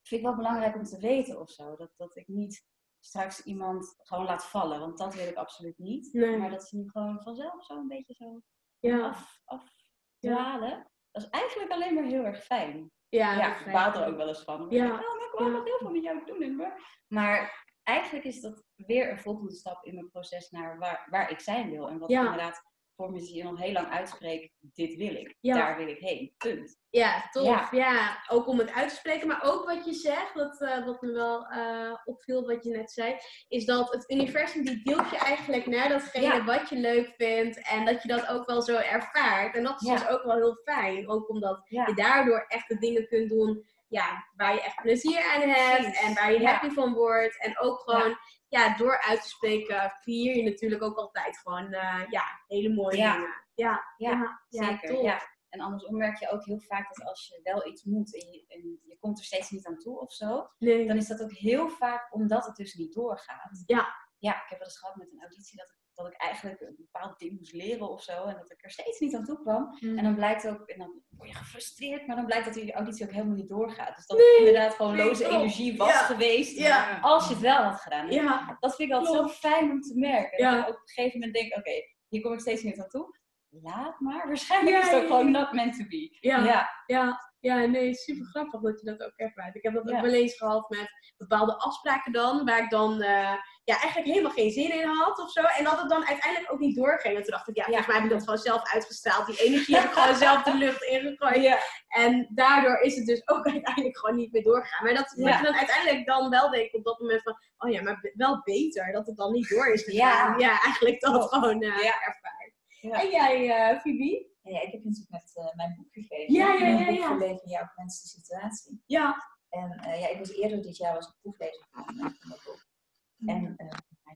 vind 0.02 0.22
ik 0.22 0.28
wel 0.28 0.36
belangrijk 0.36 0.76
om 0.76 0.84
te 0.84 1.00
weten 1.00 1.40
of 1.40 1.50
zo. 1.50 1.76
Dat, 1.76 1.94
dat 1.96 2.16
ik 2.16 2.28
niet 2.28 2.66
straks 3.06 3.44
iemand 3.44 3.96
gewoon 3.98 4.26
laat 4.26 4.46
vallen. 4.46 4.80
Want 4.80 4.98
dat 4.98 5.16
wil 5.16 5.28
ik 5.28 5.36
absoluut 5.36 5.78
niet. 5.78 6.14
Maar 6.14 6.50
dat 6.50 6.68
ze 6.68 6.78
nu 6.78 6.90
gewoon 6.90 7.22
vanzelf 7.22 7.66
zo 7.66 7.74
een 7.74 7.88
beetje 7.88 8.14
zo 8.14 8.42
ja. 8.80 9.08
af, 9.08 9.42
afdwalen. 9.46 10.92
Dat 11.12 11.24
is 11.24 11.30
eigenlijk 11.30 11.72
alleen 11.72 11.94
maar 11.94 12.04
heel 12.04 12.24
erg 12.26 12.44
fijn. 12.44 12.92
Ja, 13.10 13.34
ja 13.34 13.60
ik 13.60 13.72
baat 13.72 13.98
er 13.98 14.08
ook 14.08 14.18
wel 14.18 14.28
eens 14.28 14.44
van. 14.44 14.66
Ja. 14.70 14.86
Ik, 14.86 14.92
oh, 14.92 15.16
maar 15.16 15.26
ik 15.26 15.34
wil 15.38 15.50
nog 15.50 15.64
heel 15.64 15.78
veel 15.78 15.92
met 15.92 16.04
jou 16.04 16.26
doen. 16.26 16.56
Maar, 16.56 17.02
maar 17.08 17.66
eigenlijk 17.84 18.26
is 18.26 18.42
dat 18.42 18.64
weer 18.76 19.12
een 19.12 19.20
volgende 19.20 19.54
stap 19.54 19.86
in 19.86 19.94
mijn 19.94 20.10
proces 20.10 20.50
naar 20.50 20.78
waar, 20.78 21.08
waar 21.10 21.32
ik 21.32 21.40
zijn 21.40 21.70
wil. 21.70 21.90
En 21.90 22.00
wat 22.00 22.10
ik 22.10 22.18
inderdaad 22.18 22.64
voor 22.96 23.12
me 23.12 23.20
zie 23.20 23.44
nog 23.44 23.60
heel 23.60 23.72
lang 23.72 23.88
uitspreek, 23.88 24.52
dit 24.60 24.96
wil 24.96 25.16
ik. 25.16 25.36
Daar 25.42 25.78
wil 25.78 25.88
ik 25.88 26.00
heen. 26.00 26.34
Punt. 26.38 26.78
Ja, 26.90 27.30
tof. 27.32 27.72
Ja. 27.72 28.24
ook 28.28 28.48
om 28.48 28.60
het 28.60 28.72
uit 28.72 28.90
te 28.90 28.96
spreken. 28.96 29.28
Maar 29.28 29.44
ook 29.44 29.66
wat 29.66 29.86
je 29.86 29.94
zegt, 29.94 30.34
wat, 30.34 30.62
uh, 30.62 30.86
wat 30.86 31.02
me 31.02 31.12
wel 31.12 31.52
uh, 31.52 31.94
opviel 32.04 32.46
wat 32.46 32.64
je 32.64 32.70
net 32.70 32.92
zei, 32.92 33.16
is 33.48 33.66
dat 33.66 33.94
het 33.94 34.12
universum 34.12 34.66
die 34.66 34.84
deelt 34.84 35.10
je 35.10 35.18
eigenlijk 35.18 35.66
naar 35.66 35.90
datgene 35.90 36.44
wat 36.44 36.70
je 36.70 36.78
leuk 36.78 37.14
vindt. 37.18 37.70
En 37.70 37.86
dat 37.86 38.02
je 38.02 38.08
dat 38.08 38.28
ook 38.28 38.46
wel 38.46 38.62
zo 38.62 38.76
ervaart. 38.76 39.56
En 39.56 39.64
dat 39.64 39.82
is 39.82 39.88
dus 39.88 40.08
ook 40.08 40.24
wel 40.24 40.36
heel 40.36 40.60
fijn. 40.64 41.10
Ook 41.10 41.30
omdat 41.30 41.62
je 41.70 41.94
daardoor 41.96 42.46
echt 42.48 42.68
de 42.68 42.78
dingen 42.78 43.08
kunt 43.08 43.30
doen 43.30 43.66
ja, 43.88 44.26
waar 44.36 44.54
je 44.54 44.62
echt 44.62 44.82
plezier 44.82 45.24
aan 45.34 45.50
hebt. 45.50 46.00
En 46.02 46.14
waar 46.14 46.32
je 46.32 46.48
happy 46.48 46.70
van 46.70 46.94
wordt. 46.94 47.42
En 47.42 47.60
ook 47.60 47.80
gewoon 47.80 48.18
ja, 48.56 48.78
door 48.78 49.02
uit 49.02 49.22
te 49.22 49.30
spreken 49.30 49.94
creëer 50.02 50.36
je 50.36 50.44
natuurlijk 50.44 50.82
ook 50.84 50.98
altijd 50.98 51.38
gewoon 51.38 51.74
uh, 51.74 52.04
ja, 52.10 52.24
hele 52.48 52.74
mooie 52.74 52.96
dingen. 52.96 53.44
Ja, 53.54 53.94
ja, 53.96 53.96
ja 53.98 54.42
zeker. 54.50 55.04
Ja. 55.04 55.34
En 55.50 55.60
andersom 55.60 55.98
merk 55.98 56.20
je 56.20 56.30
ook 56.30 56.46
heel 56.46 56.60
vaak 56.60 56.96
dat 56.96 57.08
als 57.08 57.28
je 57.28 57.40
wel 57.44 57.68
iets 57.68 57.84
moet 57.84 58.22
en 58.22 58.32
je, 58.32 58.46
en 58.48 58.80
je 58.84 58.98
komt 59.00 59.20
er 59.20 59.26
steeds 59.26 59.50
niet 59.50 59.68
aan 59.68 59.78
toe 59.78 60.00
of 60.00 60.14
zo, 60.14 60.50
nee. 60.58 60.88
dan 60.88 60.98
is 60.98 61.08
dat 61.08 61.22
ook 61.22 61.32
heel 61.32 61.70
vaak 61.70 62.14
omdat 62.14 62.46
het 62.46 62.56
dus 62.56 62.74
niet 62.74 62.94
doorgaat. 62.94 63.64
Ja. 63.66 64.04
Ja, 64.18 64.34
ik 64.44 64.50
heb 64.50 64.60
wel 64.60 64.68
eens 64.68 64.80
gehad 64.80 64.96
met 64.96 65.12
een 65.12 65.20
auditie 65.20 65.58
dat 65.58 65.70
ik 65.70 65.85
dat 65.96 66.08
ik 66.08 66.22
eigenlijk 66.22 66.62
een 66.62 66.76
bepaald 66.78 67.20
ding 67.20 67.38
moest 67.38 67.54
leren 67.54 67.90
of 67.90 68.04
zo. 68.04 68.26
En 68.26 68.36
dat 68.36 68.52
ik 68.52 68.64
er 68.64 68.72
steeds 68.72 69.00
niet 69.00 69.16
aan 69.16 69.24
toe 69.24 69.42
kwam. 69.42 69.78
Mm. 69.80 69.98
En 69.98 70.04
dan 70.04 70.16
blijkt 70.16 70.48
ook, 70.48 70.68
en 70.68 70.78
dan 70.78 71.02
word 71.10 71.30
je 71.30 71.36
gefrustreerd, 71.36 72.08
maar 72.08 72.16
dan 72.16 72.26
blijkt 72.26 72.46
dat 72.46 72.54
die 72.54 72.74
auditie 72.74 73.06
ook 73.06 73.12
helemaal 73.12 73.36
niet 73.36 73.50
doorgaat. 73.50 73.96
Dus 73.96 74.06
dat 74.06 74.18
het 74.18 74.36
inderdaad 74.38 74.74
gewoon 74.74 74.96
loze 74.96 75.28
energie 75.28 75.78
was 75.78 75.98
geweest. 75.98 76.58
Ja. 76.58 77.00
Als 77.02 77.28
je 77.28 77.34
het 77.34 77.44
wel 77.44 77.64
had 77.64 77.82
gedaan. 77.82 78.12
Ja. 78.12 78.58
Dat 78.60 78.76
vind 78.76 78.90
ik 78.90 78.96
altijd 78.96 79.16
zo 79.16 79.28
fijn 79.28 79.72
om 79.72 79.82
te 79.82 79.98
merken. 79.98 80.44
Dat 80.44 80.54
je 80.54 80.72
op 80.72 80.80
een 80.80 80.90
gegeven 80.90 81.20
moment 81.20 81.38
denkt, 81.38 81.58
oké, 81.58 81.72
hier 82.08 82.22
kom 82.22 82.34
ik 82.34 82.40
steeds 82.40 82.64
niet 82.64 82.80
aan 82.80 82.90
toe. 82.90 83.20
Laat 83.50 84.00
maar. 84.00 84.28
Waarschijnlijk 84.28 84.78
is 84.78 84.90
het 84.90 85.02
ook 85.02 85.08
gewoon 85.08 85.32
not 85.32 85.52
meant 85.52 85.78
to 85.78 85.86
be. 85.88 86.18
Ja. 86.20 86.70
ja. 86.86 87.34
Ja. 87.46 87.66
Nee, 87.66 87.94
super 87.94 88.26
grappig 88.26 88.62
dat 88.62 88.80
je 88.80 88.86
dat 88.86 89.04
ook 89.04 89.14
ervaart. 89.16 89.56
Ik 89.56 89.64
heb 89.64 89.74
dat 89.74 89.92
ook 89.92 90.02
wel 90.02 90.14
eens 90.14 90.38
gehad 90.38 90.70
met 90.70 91.14
bepaalde 91.18 91.58
afspraken 91.58 92.12
dan, 92.12 92.46
waar 92.46 92.64
ik 92.64 92.70
dan 92.70 93.02
uh, 93.02 93.34
ja, 93.64 93.82
eigenlijk 93.82 94.06
helemaal 94.06 94.32
geen 94.32 94.52
zin 94.52 94.74
in 94.74 94.88
had 94.88 95.20
of 95.20 95.32
zo. 95.32 95.42
En 95.42 95.64
dat 95.64 95.80
het 95.80 95.90
dan 95.90 96.06
uiteindelijk 96.06 96.54
ook 96.54 96.60
niet 96.60 96.76
doorging. 96.76 97.16
En 97.16 97.22
toen 97.22 97.32
dacht 97.32 97.48
ik, 97.48 97.56
ja, 97.56 97.64
volgens 97.64 97.88
mij 97.88 97.96
heb 97.96 98.06
ik 98.06 98.12
dat 98.12 98.24
gewoon 98.24 98.38
zelf 98.38 98.74
uitgestraald. 98.74 99.26
Die 99.26 99.40
energie 99.40 99.76
heb 99.76 99.84
ik 99.84 99.98
gewoon 99.98 100.16
zelf 100.26 100.44
de 100.44 100.58
lucht 100.58 100.84
ingegooid. 100.84 101.58
En 101.88 102.28
daardoor 102.30 102.80
is 102.80 102.96
het 102.96 103.06
dus 103.06 103.28
ook 103.28 103.46
uiteindelijk 103.56 103.98
gewoon 103.98 104.16
niet 104.16 104.32
meer 104.32 104.44
doorgegaan. 104.44 104.84
Maar 104.84 104.94
dat, 104.94 105.14
dat 105.16 105.38
je 105.38 105.44
dan 105.44 105.56
uiteindelijk 105.56 106.06
dan 106.06 106.30
wel 106.30 106.50
denkt 106.52 106.74
op 106.74 106.84
dat 106.84 107.00
moment 107.00 107.22
van, 107.22 107.38
oh 107.58 107.72
ja, 107.72 107.82
maar 107.82 108.12
wel 108.14 108.42
beter 108.44 108.92
dat 108.92 109.08
het 109.08 109.18
dan 109.18 109.32
niet 109.32 109.50
door 109.50 109.68
is 109.68 109.84
gegaan. 109.84 110.40
Ja, 110.40 110.62
eigenlijk 110.64 111.02
dat 111.02 111.16
oh. 111.16 111.28
gewoon 111.34 111.64
uh, 111.64 111.86
ervaart. 111.86 112.54
En 112.82 113.10
jij, 113.10 113.72
uh, 113.72 113.80
Phoebe? 113.80 114.35
Ja, 114.54 114.62
ik 114.62 114.72
heb 114.72 114.84
natuurlijk 114.84 115.12
met 115.12 115.32
uh, 115.36 115.56
mijn 115.56 115.76
boek 115.76 115.94
gegeven. 115.94 116.34
Ja, 116.34 116.54
ja, 116.54 116.68
ja. 116.68 116.76
Mijn 116.76 116.96
boek 116.96 117.06
gelezen 117.06 117.44
in 117.44 117.50
jouw 117.50 117.66
gewenste 117.66 118.08
situatie. 118.08 118.84
Ja. 118.86 119.16
En 119.50 119.82
uh, 119.86 120.02
ja, 120.02 120.10
ik 120.10 120.18
was 120.18 120.34
eerder 120.34 120.62
dit 120.62 120.78
jaar 120.78 120.94
was 120.94 121.08
ik 121.08 121.14
proeflezer 121.22 121.68
van, 121.72 121.98
dat 121.98 122.42
boek. 122.46 122.68
Mm. 123.16 123.30
En 123.30 123.42
mijn 123.42 123.70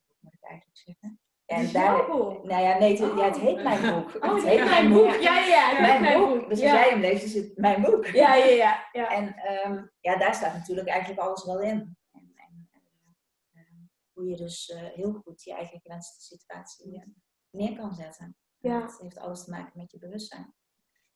boek 0.08 0.18
moet 0.20 0.34
ik 0.34 0.44
eigenlijk 0.44 0.78
zeggen. 0.78 1.20
En 1.46 1.72
daar, 1.72 2.06
boek? 2.06 2.44
nou 2.44 2.64
ja, 2.64 2.78
nee, 2.78 2.92
het, 2.92 3.12
oh. 3.12 3.18
ja, 3.18 3.24
het 3.24 3.38
heet 3.38 3.64
mijn 3.64 3.82
boek. 3.82 4.24
Oh, 4.24 4.36
het 4.36 4.44
heet 4.44 4.64
mijn 4.64 4.94
boek. 4.94 5.16
Ja, 5.16 5.40
ja, 5.40 5.72
ja. 5.72 5.82
Mijn, 5.82 6.02
mijn 6.02 6.20
boek. 6.20 6.40
boek. 6.40 6.50
Dus 6.50 6.60
ja. 6.60 6.72
als 6.72 6.80
jij 6.80 6.90
hem 6.90 7.00
leest, 7.00 7.24
is 7.24 7.34
het 7.34 7.58
mijn 7.58 7.82
boek. 7.82 8.06
Ja, 8.06 8.36
ja, 8.36 8.46
ja. 8.46 8.90
ja. 8.92 9.10
En 9.10 9.26
um, 9.72 9.92
ja, 10.00 10.18
daar 10.18 10.36
staat 10.36 10.54
natuurlijk 10.54 10.88
eigenlijk 10.88 11.22
alles 11.22 11.46
wel 11.46 11.62
in. 11.62 11.98
En, 12.12 12.34
en 12.36 13.92
hoe 14.14 14.28
je 14.28 14.36
dus 14.36 14.74
heel 14.94 15.14
goed 15.14 15.44
je 15.44 15.54
eigen 15.54 15.80
gewenste 15.80 16.22
situatie 16.22 17.04
neer 17.50 17.76
kan 17.76 17.94
zetten. 17.94 18.38
Ja. 18.60 18.80
Dat 18.80 19.00
heeft 19.02 19.18
alles 19.18 19.44
te 19.44 19.52
maken 19.52 19.72
met 19.76 19.92
je 19.92 19.98
bewustzijn. 19.98 20.54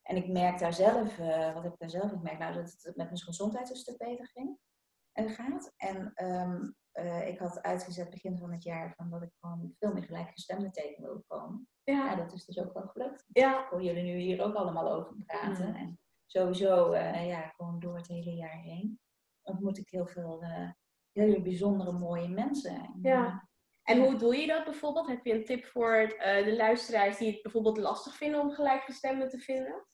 En 0.01 0.15
ik 0.15 0.27
merk 0.27 0.59
daar 0.59 0.73
zelf, 0.73 1.17
uh, 1.17 1.53
wat 1.53 1.63
heb 1.63 1.73
ik 1.73 1.79
daar 1.79 1.89
zelf 1.89 2.09
gemerkt? 2.09 2.39
Nou, 2.39 2.53
dat 2.53 2.71
het 2.71 2.83
met 2.83 3.05
mijn 3.05 3.17
gezondheid 3.17 3.69
een 3.69 3.75
stuk 3.75 3.97
beter 3.97 4.27
ging 4.27 4.57
en 5.11 5.29
gaat. 5.29 5.73
En 5.77 6.11
ehm, 6.13 6.71
uh, 6.93 7.27
ik 7.27 7.39
had 7.39 7.61
uitgezet 7.61 8.09
begin 8.09 8.37
van 8.37 8.51
het 8.51 8.63
jaar 8.63 8.93
van 8.95 9.09
dat 9.09 9.21
ik 9.21 9.31
gewoon 9.39 9.73
veel 9.79 9.93
meer 9.93 10.03
gelijkgestemde 10.03 10.71
tegen 10.71 11.03
wilde 11.03 11.23
komen. 11.27 11.67
Ja. 11.83 12.05
ja. 12.05 12.15
dat 12.15 12.33
is 12.33 12.45
dus 12.45 12.59
ook 12.59 12.73
wel 12.73 12.87
gelukt. 12.87 13.25
Ja. 13.27 13.63
Ik 13.63 13.69
hoor 13.69 13.83
jullie 13.83 14.03
nu 14.03 14.17
hier 14.17 14.43
ook 14.43 14.55
allemaal 14.55 14.91
over 14.91 15.15
praten. 15.25 15.69
Mm. 15.69 15.75
En 15.75 15.99
sowieso, 16.25 16.93
uh, 16.93 17.27
ja, 17.27 17.47
gewoon 17.47 17.79
door 17.79 17.95
het 17.95 18.07
hele 18.07 18.35
jaar 18.35 18.59
heen 18.61 18.99
ontmoet 19.41 19.77
ik 19.77 19.89
heel 19.89 20.07
veel 20.07 20.43
hele 21.11 21.41
bijzondere, 21.41 21.91
mooie 21.91 22.27
mensen. 22.27 22.99
Ja. 23.01 23.49
En 23.83 23.99
hoe 23.99 24.15
doe 24.15 24.35
je 24.35 24.47
dat 24.47 24.63
bijvoorbeeld? 24.63 25.07
Heb 25.07 25.25
je 25.25 25.33
een 25.33 25.45
tip 25.45 25.65
voor 25.65 26.15
de 26.17 26.53
luisteraars 26.55 27.17
die 27.17 27.31
het 27.31 27.41
bijvoorbeeld 27.41 27.77
lastig 27.77 28.15
vinden 28.15 28.41
om 28.41 28.51
gelijkgestemde 28.51 29.27
te 29.27 29.39
vinden? 29.39 29.85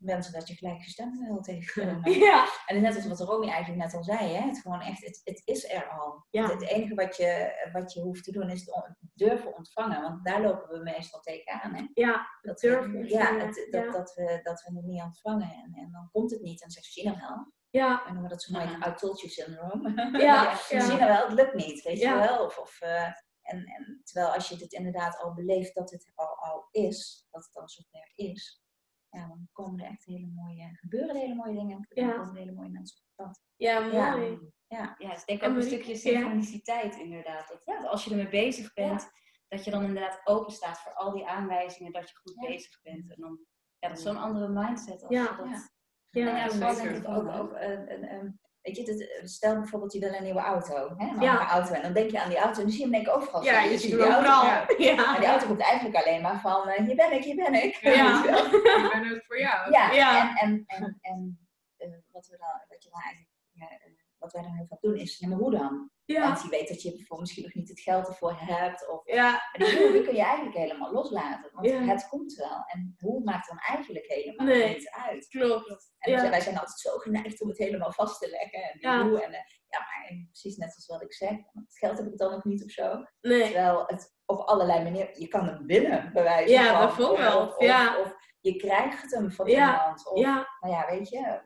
mensen 0.00 0.32
dat 0.32 0.48
je 0.48 0.54
gelijkgestemd 0.54 1.18
wil 1.18 1.40
tegenkomen. 1.40 2.10
Ja. 2.28 2.46
En 2.66 2.82
net 2.82 2.96
als 2.96 3.06
wat 3.06 3.20
Romy 3.20 3.48
eigenlijk 3.48 3.82
net 3.82 3.94
al 3.94 4.04
zei, 4.04 4.32
hè? 4.32 4.46
het 4.46 4.58
gewoon 4.58 4.80
echt, 4.80 5.04
het, 5.04 5.20
het 5.24 5.42
is 5.44 5.72
er 5.72 5.88
al. 5.88 6.26
Ja. 6.30 6.50
Het, 6.50 6.62
enige 6.62 6.94
wat 6.94 7.16
je, 7.16 7.52
wat 7.72 7.92
je 7.92 8.00
hoeft 8.00 8.24
te 8.24 8.32
doen 8.32 8.50
is 8.50 8.60
het 8.60 8.96
durven 9.14 9.56
ontvangen, 9.56 10.02
want 10.02 10.24
daar 10.24 10.42
lopen 10.42 10.68
we 10.68 10.82
meestal 10.82 11.20
tegenaan. 11.20 11.74
Hè? 11.74 11.86
Ja, 11.94 12.26
dat 12.42 12.60
durven. 12.60 13.08
ja, 13.08 13.38
het, 13.38 13.68
dat, 13.70 13.92
dat, 13.92 14.14
we, 14.14 14.40
dat 14.42 14.62
we 14.62 14.76
het 14.76 14.84
niet 14.84 15.02
ontvangen 15.02 15.50
en, 15.50 15.72
en 15.74 15.90
dan 15.92 16.08
komt 16.12 16.30
het 16.30 16.42
niet 16.42 16.62
en 16.62 16.70
zegt 16.70 16.94
je 16.94 17.04
nou 17.04 17.18
wel. 17.18 17.52
Ja. 17.70 18.06
En 18.06 18.12
noemen 18.12 18.30
dat 18.30 18.42
zo 18.42 18.52
mooi 18.52 18.66
het 18.66 18.86
I 18.86 18.94
told 18.94 19.20
you 19.20 19.32
syndrome. 19.32 20.18
Ja. 20.18 20.42
ja. 20.42 20.54
Zie 20.80 20.92
je 20.92 20.98
nou 20.98 21.06
wel, 21.06 21.26
het 21.26 21.32
lukt 21.32 21.54
niet, 21.54 21.82
weet 21.82 21.98
je 21.98 22.14
wel. 22.14 22.44
Of, 22.44 22.58
of 22.58 22.80
uh, 22.82 23.06
en, 23.42 23.64
en 23.64 24.00
terwijl 24.04 24.34
als 24.34 24.48
je 24.48 24.56
het 24.56 24.72
inderdaad 24.72 25.18
al 25.18 25.34
beleeft 25.34 25.74
dat 25.74 25.90
het 25.90 26.12
al, 26.14 26.36
al 26.36 26.68
is, 26.70 27.26
dat 27.30 27.44
het 27.44 27.56
al 27.56 27.68
zover 27.68 28.12
is, 28.14 28.62
ja, 29.10 29.26
dan 29.26 29.48
komen 29.52 29.80
er 29.80 29.90
echt 29.90 30.04
hele 30.04 30.26
mooie, 30.26 30.70
gebeuren 30.74 31.08
er 31.08 31.20
hele 31.20 31.34
mooie 31.34 31.54
dingen 31.54 31.86
en 31.88 32.04
ja. 32.04 32.10
komen 32.10 32.34
er 32.34 32.40
hele 32.40 32.52
mooie 32.52 32.70
mensen 32.70 32.98
op 32.98 33.24
pad. 33.24 33.42
Ja, 33.56 33.80
mooi. 33.80 34.38
Ja, 34.66 34.94
ja. 34.98 35.14
dus 35.14 35.24
denk 35.24 35.42
ook 35.42 35.54
een 35.54 35.62
stukje 35.62 35.96
synchroniciteit 35.96 36.96
inderdaad. 36.96 37.48
Dat, 37.48 37.62
ja, 37.64 37.86
als 37.86 38.04
je 38.04 38.10
ermee 38.10 38.28
bezig 38.28 38.72
bent, 38.72 39.10
dat 39.48 39.64
je 39.64 39.70
dan 39.70 39.84
inderdaad 39.84 40.20
open 40.24 40.52
staat 40.52 40.80
voor 40.80 40.94
al 40.94 41.12
die 41.12 41.26
aanwijzingen 41.26 41.92
dat 41.92 42.08
je 42.10 42.16
goed 42.16 42.48
bezig 42.48 42.82
bent. 42.82 43.10
En 43.10 43.20
dan, 43.20 43.46
ja, 43.78 43.88
dat 43.88 43.98
is 43.98 44.04
zo'n 44.04 44.16
andere 44.16 44.48
mindset. 44.48 45.02
Als 45.02 45.14
ja. 45.14 45.36
dat, 45.36 45.72
ja, 46.10 46.26
ja, 46.26 46.48
ja, 46.58 46.74
denk 46.74 46.96
ik 46.96 47.08
ook, 47.08 47.28
ook 47.28 47.52
een, 47.54 48.38
Weet 48.62 48.76
je, 48.76 49.06
eh, 49.06 49.26
stel 49.26 49.58
bijvoorbeeld 49.58 49.92
je 49.92 49.98
wil 49.98 50.14
een 50.14 50.22
nieuwe 50.22 50.40
auto. 50.40 50.94
Hè? 50.96 51.06
Een 51.14 51.20
ja. 51.20 51.50
auto. 51.50 51.72
En 51.72 51.82
dan 51.82 51.92
denk 51.92 52.10
je 52.10 52.20
aan 52.20 52.28
die 52.28 52.38
auto 52.38 52.58
en 52.58 52.62
dan 52.62 52.70
zie 52.70 52.78
je 52.78 52.82
hem 52.82 52.92
denk 52.92 53.06
ik 53.06 53.14
overal. 53.14 53.44
Ja, 53.44 53.60
je 53.60 53.78
ziet 53.78 53.90
hem 53.90 54.00
overal. 54.00 54.44
Ja. 54.44 55.14
En 55.14 55.20
die 55.20 55.28
auto 55.28 55.46
komt 55.46 55.60
eigenlijk 55.60 55.96
alleen 55.96 56.22
maar 56.22 56.40
van, 56.40 56.68
uh, 56.68 56.74
hier 56.74 56.96
ben 56.96 57.12
ik, 57.12 57.24
hier 57.24 57.36
ben 57.36 57.54
ik. 57.54 57.74
Ja, 57.74 58.24
ik 58.24 58.90
ben 58.92 59.04
het 59.04 59.24
voor 59.26 59.38
jou. 59.38 59.70
Ja, 59.70 59.92
ja. 59.92 60.38
en, 60.40 60.46
en, 60.48 60.64
en, 60.66 60.98
en 61.00 61.48
uh, 61.78 61.96
wat, 62.10 62.26
we 62.26 62.36
dan, 62.36 62.64
wat, 62.68 62.82
je 62.84 62.90
dan 62.90 63.00
eigenlijk, 63.00 64.04
wat 64.18 64.32
wij 64.32 64.42
dan 64.42 64.52
heel 64.52 64.66
vaak 64.68 64.80
doen 64.80 64.96
is, 64.96 65.18
ja, 65.18 65.28
maar 65.28 65.38
hoe 65.38 65.50
dan? 65.50 65.90
Ja. 66.12 66.20
Want 66.20 66.42
je 66.42 66.48
weet 66.48 66.68
dat 66.68 66.82
je 66.82 66.88
bijvoorbeeld 66.88 67.20
misschien 67.20 67.42
nog 67.42 67.54
niet 67.54 67.68
het 67.68 67.80
geld 67.80 68.08
ervoor 68.08 68.34
hebt. 68.36 68.88
Of, 68.88 69.02
ja. 69.04 69.50
die, 69.52 69.92
die 69.92 70.02
kun 70.02 70.14
je 70.14 70.22
eigenlijk 70.22 70.56
helemaal 70.56 70.92
loslaten. 70.92 71.50
Want 71.52 71.70
het 71.70 72.08
komt 72.08 72.34
wel. 72.34 72.64
En 72.66 72.96
hoe 72.98 73.24
maakt 73.24 73.48
dan 73.48 73.58
eigenlijk 73.58 74.06
helemaal 74.06 74.46
nee. 74.46 74.68
niet 74.68 74.90
uit. 74.90 75.28
Klopt. 75.28 75.92
En 75.98 76.12
ja. 76.12 76.30
wij 76.30 76.40
zijn 76.40 76.58
altijd 76.58 76.78
zo 76.78 76.98
geneigd 76.98 77.40
om 77.40 77.48
het 77.48 77.58
helemaal 77.58 77.92
vast 77.92 78.20
te 78.20 78.28
leggen. 78.28 78.62
En 78.62 78.76
ja. 78.80 79.02
Hoe, 79.02 79.22
en, 79.22 79.30
uh, 79.30 79.38
ja, 79.68 79.78
maar 79.78 80.24
precies 80.30 80.56
net 80.56 80.74
als 80.74 80.86
wat 80.86 81.02
ik 81.02 81.12
zeg. 81.12 81.30
Het 81.30 81.78
geld 81.78 81.98
heb 81.98 82.06
ik 82.06 82.18
dan 82.18 82.30
nog 82.30 82.44
niet 82.44 82.64
of 82.64 82.70
zo. 82.70 83.04
Nee. 83.20 83.42
Terwijl 83.42 83.82
het 83.86 84.14
op 84.26 84.40
allerlei 84.40 84.82
manieren... 84.82 85.20
Je 85.20 85.28
kan 85.28 85.46
hem 85.46 85.66
winnen, 85.66 86.10
bij 86.12 86.22
wijze 86.22 86.54
van. 86.54 86.64
Ja, 86.64 86.86
bijvoorbeeld. 86.86 87.56
Of, 87.56 87.64
ja. 87.64 88.00
Of, 88.00 88.14
je 88.40 88.56
krijgt 88.56 89.14
hem 89.14 89.30
van 89.30 89.46
iemand. 89.48 90.10
Of, 90.10 90.18
ja. 90.18 90.48
Nou 90.60 90.74
ja, 90.74 90.86
weet 90.86 91.08
je 91.08 91.40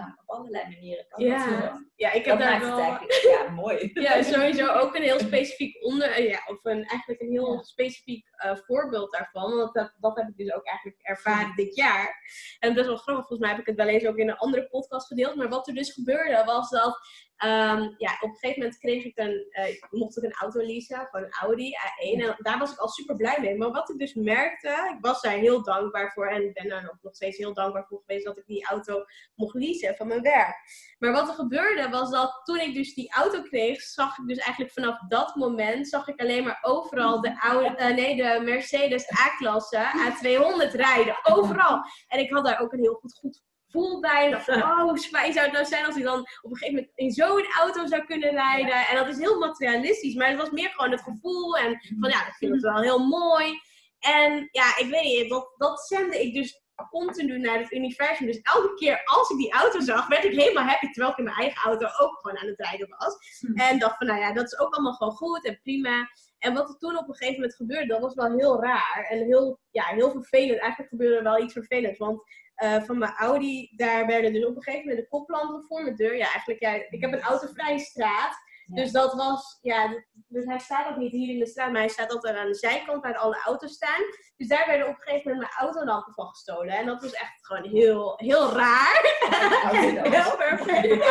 nou, 0.00 0.12
op 0.24 0.36
allerlei 0.36 0.68
manieren 0.68 1.06
kan 1.08 1.24
ja. 1.24 1.60
dat. 1.60 1.80
Ja, 1.96 2.12
ik 2.12 2.24
heb 2.24 2.38
daar 2.38 2.60
wel... 2.60 2.78
Ja, 3.32 3.50
mooi. 3.50 3.90
ja, 4.06 4.22
sowieso 4.22 4.66
ook 4.66 4.94
een 4.94 5.02
heel 5.02 5.18
specifiek 5.18 5.84
onder... 5.84 6.10
Eh, 6.10 6.28
ja, 6.28 6.40
of 6.46 6.64
een, 6.64 6.84
eigenlijk 6.84 7.20
een 7.20 7.30
heel 7.30 7.64
specifiek 7.64 8.26
uh, 8.44 8.56
voorbeeld 8.56 9.12
daarvan. 9.12 9.56
Want 9.56 9.74
dat, 9.74 9.94
dat 9.98 10.16
heb 10.16 10.28
ik 10.28 10.36
dus 10.36 10.52
ook 10.52 10.66
eigenlijk 10.66 10.98
ervaren 11.02 11.56
dit 11.56 11.76
jaar. 11.76 12.14
En 12.58 12.74
best 12.74 12.86
wel 12.86 12.96
grappig, 12.96 13.26
volgens 13.26 13.38
mij 13.38 13.50
heb 13.50 13.60
ik 13.60 13.66
het 13.66 13.76
wel 13.76 13.88
eens 13.88 14.06
ook 14.06 14.16
in 14.16 14.28
een 14.28 14.36
andere 14.36 14.68
podcast 14.68 15.06
gedeeld. 15.06 15.34
Maar 15.34 15.48
wat 15.48 15.68
er 15.68 15.74
dus 15.74 15.92
gebeurde 15.92 16.42
was 16.44 16.70
dat 16.70 16.98
Um, 17.44 17.94
ja, 17.98 18.16
op 18.20 18.28
een 18.28 18.36
gegeven 18.36 18.62
moment 18.62 18.78
kreeg 18.78 19.04
ik 19.04 19.18
een, 19.18 19.46
uh, 19.50 20.00
mocht 20.00 20.16
ik 20.16 20.22
een 20.22 20.32
auto 20.32 20.60
leasen, 20.60 21.08
gewoon 21.10 21.26
een 21.26 21.32
Audi 21.40 21.70
A1. 21.70 22.24
En 22.24 22.36
daar 22.38 22.58
was 22.58 22.72
ik 22.72 22.78
al 22.78 22.88
super 22.88 23.16
blij 23.16 23.36
mee. 23.40 23.56
Maar 23.56 23.70
wat 23.70 23.90
ik 23.90 23.98
dus 23.98 24.14
merkte, 24.14 24.94
ik 24.96 25.00
was 25.00 25.20
daar 25.20 25.32
heel 25.32 25.62
dankbaar 25.62 26.12
voor. 26.12 26.26
En 26.26 26.52
ben 26.52 26.68
daar 26.68 26.98
nog 27.02 27.14
steeds 27.14 27.36
heel 27.36 27.54
dankbaar 27.54 27.86
voor 27.86 28.02
geweest 28.06 28.24
dat 28.24 28.38
ik 28.38 28.46
die 28.46 28.66
auto 28.66 29.04
mocht 29.34 29.54
leasen 29.54 29.96
van 29.96 30.06
mijn 30.06 30.22
werk. 30.22 30.54
Maar 30.98 31.12
wat 31.12 31.28
er 31.28 31.34
gebeurde 31.34 31.88
was 31.88 32.10
dat 32.10 32.40
toen 32.44 32.58
ik 32.58 32.74
dus 32.74 32.94
die 32.94 33.14
auto 33.14 33.42
kreeg, 33.42 33.80
zag 33.80 34.18
ik 34.18 34.26
dus 34.26 34.38
eigenlijk 34.38 34.72
vanaf 34.72 34.98
dat 35.08 35.34
moment, 35.34 35.88
zag 35.88 36.08
ik 36.08 36.20
alleen 36.20 36.44
maar 36.44 36.58
overal 36.62 37.20
de, 37.20 37.40
oude, 37.40 37.76
uh, 37.78 37.94
nee, 37.94 38.16
de 38.16 38.40
Mercedes 38.44 39.12
A-klasse 39.18 39.78
A200 39.78 40.76
rijden. 40.76 41.18
Overal. 41.22 41.82
En 42.08 42.18
ik 42.18 42.30
had 42.30 42.44
daar 42.44 42.60
ook 42.60 42.72
een 42.72 42.80
heel 42.80 42.94
goed, 42.94 43.18
goed 43.18 43.42
voel 43.70 44.00
bij. 44.00 44.30
dacht, 44.30 44.48
oh, 44.48 44.82
hoe 44.82 44.98
fijn 44.98 45.32
zou 45.32 45.44
het 45.44 45.54
nou 45.54 45.64
zijn 45.64 45.84
als 45.86 45.96
ik 45.96 46.04
dan 46.04 46.20
op 46.20 46.50
een 46.50 46.56
gegeven 46.56 46.74
moment 46.74 46.92
in 46.94 47.10
zo'n 47.10 47.46
auto 47.58 47.86
zou 47.86 48.04
kunnen 48.04 48.30
rijden. 48.30 48.86
En 48.86 48.96
dat 48.96 49.08
is 49.08 49.18
heel 49.18 49.38
materialistisch, 49.38 50.14
maar 50.14 50.28
het 50.28 50.38
was 50.38 50.50
meer 50.50 50.70
gewoon 50.70 50.90
het 50.90 51.02
gevoel. 51.02 51.56
En 51.56 51.80
van 52.00 52.10
ja, 52.10 52.26
ik 52.26 52.34
vind 52.34 52.52
het 52.52 52.62
wel 52.62 52.80
heel 52.80 53.06
mooi. 53.06 53.60
En 53.98 54.48
ja, 54.50 54.76
ik 54.78 54.86
weet 54.90 55.02
niet, 55.02 55.30
dat, 55.30 55.54
dat 55.56 55.80
zende 55.80 56.22
ik 56.22 56.34
dus 56.34 56.60
continu 56.88 57.38
naar 57.38 57.58
het 57.58 57.72
universum. 57.72 58.26
Dus 58.26 58.40
elke 58.40 58.74
keer 58.74 59.00
als 59.04 59.30
ik 59.30 59.36
die 59.36 59.52
auto 59.52 59.80
zag, 59.80 60.08
werd 60.08 60.24
ik 60.24 60.34
helemaal 60.34 60.64
happy. 60.64 60.86
Terwijl 60.90 61.12
ik 61.12 61.18
in 61.18 61.24
mijn 61.24 61.36
eigen 61.36 61.62
auto 61.62 61.86
ook 61.86 62.18
gewoon 62.20 62.38
aan 62.38 62.46
het 62.46 62.58
rijden 62.58 62.88
was. 62.98 63.38
Hm. 63.38 63.58
En 63.60 63.78
dacht 63.78 63.96
van, 63.96 64.06
nou 64.06 64.20
ja, 64.20 64.32
dat 64.32 64.44
is 64.44 64.58
ook 64.58 64.74
allemaal 64.74 64.92
gewoon 64.92 65.12
goed 65.12 65.44
en 65.44 65.60
prima. 65.62 66.08
En 66.38 66.54
wat 66.54 66.68
er 66.68 66.78
toen 66.78 66.98
op 66.98 67.08
een 67.08 67.14
gegeven 67.14 67.40
moment 67.40 67.56
gebeurde, 67.56 67.86
dat 67.86 68.00
was 68.00 68.14
wel 68.14 68.36
heel 68.36 68.62
raar. 68.62 69.06
En 69.10 69.18
heel, 69.18 69.60
ja, 69.70 69.84
heel 69.84 70.10
vervelend. 70.10 70.58
Eigenlijk 70.58 70.90
gebeurde 70.90 71.16
er 71.16 71.22
wel 71.22 71.42
iets 71.42 71.52
vervelends. 71.52 71.98
Want 71.98 72.22
uh, 72.62 72.82
van 72.82 72.98
mijn 72.98 73.12
Audi, 73.12 73.72
daar 73.76 74.06
werden 74.06 74.32
dus 74.32 74.44
op 74.44 74.56
een 74.56 74.62
gegeven 74.62 74.88
moment 74.88 75.04
de 75.04 75.16
koplampen 75.16 75.64
voor 75.64 75.82
mijn 75.82 75.96
deur. 75.96 76.16
Ja, 76.16 76.32
eigenlijk, 76.32 76.60
ja, 76.60 76.72
ik 76.90 77.00
heb 77.00 77.12
een 77.12 77.20
autovrije 77.20 77.78
straat. 77.78 78.48
Dus 78.72 78.92
dat 78.92 79.14
was, 79.14 79.58
ja, 79.62 80.04
dus 80.28 80.44
hij 80.44 80.58
staat 80.58 80.88
ook 80.88 80.96
niet 80.96 81.12
hier 81.12 81.34
in 81.34 81.38
de 81.38 81.46
straat, 81.46 81.72
maar 81.72 81.80
hij 81.80 81.88
staat 81.88 82.12
altijd 82.12 82.36
aan 82.36 82.46
de 82.46 82.54
zijkant 82.54 83.02
waar 83.02 83.16
alle 83.16 83.42
auto's 83.44 83.72
staan. 83.72 84.00
Dus 84.36 84.48
daar 84.48 84.66
werden 84.66 84.88
op 84.88 84.94
een 84.94 85.00
gegeven 85.00 85.30
moment 85.30 85.48
mijn 85.48 85.68
autolampen 85.68 86.14
van 86.14 86.28
gestolen. 86.28 86.74
En 86.74 86.86
dat 86.86 87.02
was 87.02 87.12
echt 87.12 87.46
gewoon 87.46 87.70
heel, 87.70 88.14
heel 88.16 88.52
raar. 88.52 89.18
heel 90.14 90.36
perfect. 90.36 91.04